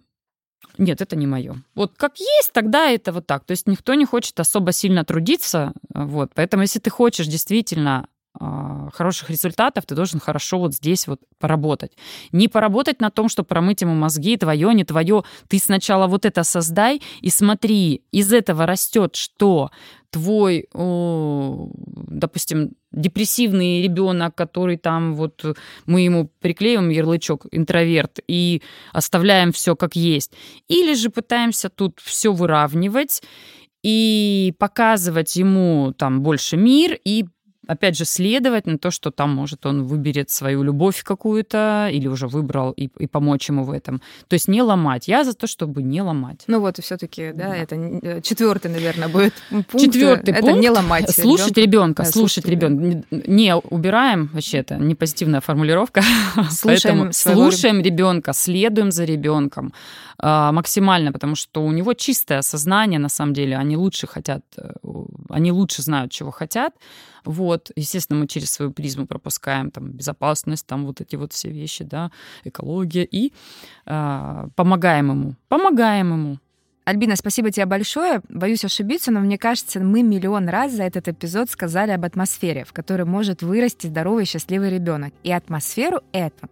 нет, 0.77 1.01
это 1.01 1.15
не 1.15 1.27
мое. 1.27 1.55
Вот 1.75 1.93
как 1.95 2.19
есть, 2.19 2.53
тогда 2.53 2.89
это 2.89 3.11
вот 3.11 3.27
так. 3.27 3.45
То 3.45 3.51
есть 3.51 3.67
никто 3.67 3.93
не 3.93 4.05
хочет 4.05 4.39
особо 4.39 4.71
сильно 4.71 5.03
трудиться, 5.05 5.73
вот. 5.93 6.31
Поэтому 6.33 6.63
если 6.63 6.79
ты 6.79 6.89
хочешь 6.89 7.27
действительно 7.27 8.07
а, 8.07 8.10
хороших 8.39 9.29
результатов, 9.29 9.85
ты 9.85 9.95
должен 9.95 10.19
хорошо 10.19 10.59
вот 10.59 10.73
здесь 10.73 11.07
вот 11.07 11.19
поработать. 11.39 11.91
Не 12.31 12.47
поработать 12.47 13.01
на 13.01 13.09
том, 13.09 13.29
что 13.29 13.43
промыть 13.43 13.81
ему 13.81 13.93
мозги, 13.93 14.37
твое, 14.37 14.73
не 14.73 14.83
твое. 14.83 15.23
Ты 15.47 15.59
сначала 15.59 16.07
вот 16.07 16.25
это 16.25 16.43
создай 16.43 17.01
и 17.21 17.29
смотри, 17.29 18.03
из 18.11 18.31
этого 18.33 18.65
растет 18.65 19.15
что? 19.15 19.71
Твой, 20.11 20.67
о, 20.73 21.69
допустим, 21.73 22.71
депрессивный 22.91 23.81
ребенок, 23.81 24.35
который 24.35 24.75
там 24.75 25.15
вот 25.15 25.45
мы 25.85 26.01
ему 26.01 26.29
приклеим 26.41 26.89
ярлычок 26.89 27.45
интроверт 27.51 28.19
и 28.27 28.61
оставляем 28.91 29.53
все 29.53 29.77
как 29.77 29.95
есть. 29.95 30.33
Или 30.67 30.95
же 30.95 31.09
пытаемся 31.09 31.69
тут 31.69 31.99
все 32.03 32.33
выравнивать 32.33 33.23
и 33.83 34.53
показывать 34.59 35.35
ему 35.37 35.93
там 35.97 36.21
больше 36.21 36.57
мир 36.57 36.99
и 37.05 37.25
опять 37.71 37.97
же, 37.97 38.05
следовать 38.05 38.67
на 38.67 38.77
то, 38.77 38.91
что 38.91 39.11
там, 39.11 39.35
может, 39.35 39.65
он 39.65 39.83
выберет 39.83 40.29
свою 40.29 40.63
любовь 40.63 41.03
какую-то 41.03 41.89
или 41.91 42.07
уже 42.07 42.27
выбрал 42.27 42.71
и, 42.71 42.89
и 42.99 43.07
помочь 43.07 43.49
ему 43.49 43.63
в 43.63 43.71
этом. 43.71 44.01
То 44.27 44.33
есть 44.33 44.47
не 44.47 44.61
ломать. 44.61 45.07
Я 45.07 45.23
за 45.23 45.33
то, 45.33 45.47
чтобы 45.47 45.81
не 45.83 46.01
ломать. 46.01 46.43
Ну 46.47 46.59
вот 46.59 46.79
и 46.79 46.81
все-таки, 46.81 47.31
да, 47.33 47.49
да. 47.49 47.55
это 47.55 47.75
э, 47.75 48.21
четвертый, 48.21 48.71
наверное, 48.71 49.07
будет 49.07 49.33
пункт. 49.49 49.79
Четвертый 49.79 50.33
это 50.33 50.41
пункт. 50.41 50.61
не 50.61 50.69
ломать. 50.69 51.09
Слушать 51.09 51.57
ребенка, 51.57 52.03
да, 52.03 52.11
слушать 52.11 52.45
ребенка. 52.45 53.03
Не 53.11 53.55
убираем 53.55 54.29
вообще 54.33 54.57
это 54.57 54.75
не 54.75 54.95
позитивная 54.95 55.41
формулировка. 55.41 56.01
Слушаем, 56.49 57.11
слушаем 57.13 57.81
ребенка, 57.81 58.33
следуем 58.33 58.91
за 58.91 59.05
ребенком 59.05 59.73
а, 60.23 60.51
максимально, 60.51 61.11
потому 61.11 61.35
что 61.35 61.63
у 61.63 61.71
него 61.71 61.93
чистое 61.93 62.41
сознание, 62.41 62.99
на 62.99 63.09
самом 63.09 63.33
деле, 63.33 63.57
они 63.57 63.75
лучше 63.75 64.05
хотят, 64.05 64.41
э, 64.55 64.71
они 65.29 65.51
лучше 65.51 65.81
знают, 65.81 66.11
чего 66.11 66.29
хотят. 66.31 66.73
Вот, 67.23 67.71
естественно, 67.75 68.19
мы 68.19 68.27
через 68.27 68.51
свою 68.51 68.71
призму 68.71 69.05
пропускаем 69.07 69.71
там 69.71 69.91
безопасность, 69.91 70.65
там 70.65 70.85
вот 70.85 71.01
эти 71.01 71.15
вот 71.15 71.33
все 71.33 71.49
вещи, 71.49 71.83
да, 71.83 72.11
экология 72.43 73.03
и 73.03 73.33
э, 73.85 74.47
помогаем 74.55 75.09
ему, 75.09 75.35
помогаем 75.47 76.13
ему. 76.13 76.37
Альбина, 76.83 77.15
спасибо 77.15 77.51
тебе 77.51 77.67
большое. 77.67 78.21
Боюсь 78.27 78.65
ошибиться, 78.65 79.11
но 79.11 79.19
мне 79.19 79.37
кажется, 79.37 79.79
мы 79.79 80.01
миллион 80.01 80.49
раз 80.49 80.73
за 80.73 80.83
этот 80.83 81.07
эпизод 81.07 81.49
сказали 81.49 81.91
об 81.91 82.03
атмосфере, 82.03 82.65
в 82.65 82.73
которой 82.73 83.03
может 83.03 83.43
вырасти 83.43 83.87
здоровый 83.87 84.25
счастливый 84.25 84.71
ребенок. 84.71 85.13
И 85.23 85.31
атмосферу 85.31 86.01
эту 86.11 86.49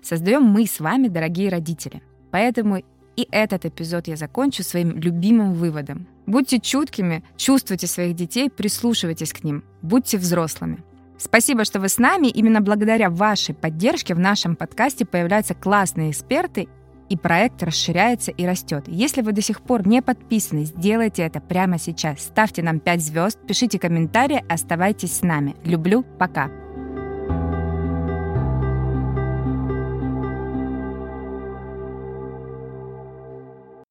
создаем 0.00 0.44
мы 0.44 0.66
с 0.66 0.78
вами, 0.78 1.08
дорогие 1.08 1.50
родители. 1.50 2.02
Поэтому 2.30 2.82
и 3.16 3.28
этот 3.30 3.64
эпизод 3.64 4.08
я 4.08 4.16
закончу 4.16 4.62
своим 4.62 4.98
любимым 4.98 5.54
выводом. 5.54 6.06
Будьте 6.26 6.58
чуткими, 6.58 7.22
чувствуйте 7.36 7.86
своих 7.86 8.16
детей, 8.16 8.50
прислушивайтесь 8.50 9.32
к 9.32 9.44
ним, 9.44 9.64
будьте 9.82 10.18
взрослыми. 10.18 10.82
Спасибо, 11.18 11.64
что 11.64 11.80
вы 11.80 11.88
с 11.88 11.98
нами. 11.98 12.28
Именно 12.28 12.60
благодаря 12.60 13.08
вашей 13.08 13.54
поддержке 13.54 14.14
в 14.14 14.18
нашем 14.18 14.56
подкасте 14.56 15.04
появляются 15.04 15.54
классные 15.54 16.10
эксперты, 16.10 16.68
и 17.08 17.16
проект 17.16 17.62
расширяется 17.62 18.30
и 18.30 18.46
растет. 18.46 18.84
Если 18.86 19.20
вы 19.22 19.32
до 19.32 19.42
сих 19.42 19.60
пор 19.60 19.86
не 19.86 20.02
подписаны, 20.02 20.64
сделайте 20.64 21.22
это 21.22 21.40
прямо 21.40 21.78
сейчас. 21.78 22.20
Ставьте 22.20 22.62
нам 22.62 22.80
5 22.80 23.00
звезд, 23.02 23.38
пишите 23.46 23.78
комментарии, 23.78 24.44
оставайтесь 24.48 25.16
с 25.16 25.22
нами. 25.22 25.54
Люблю, 25.64 26.04
пока. 26.18 26.50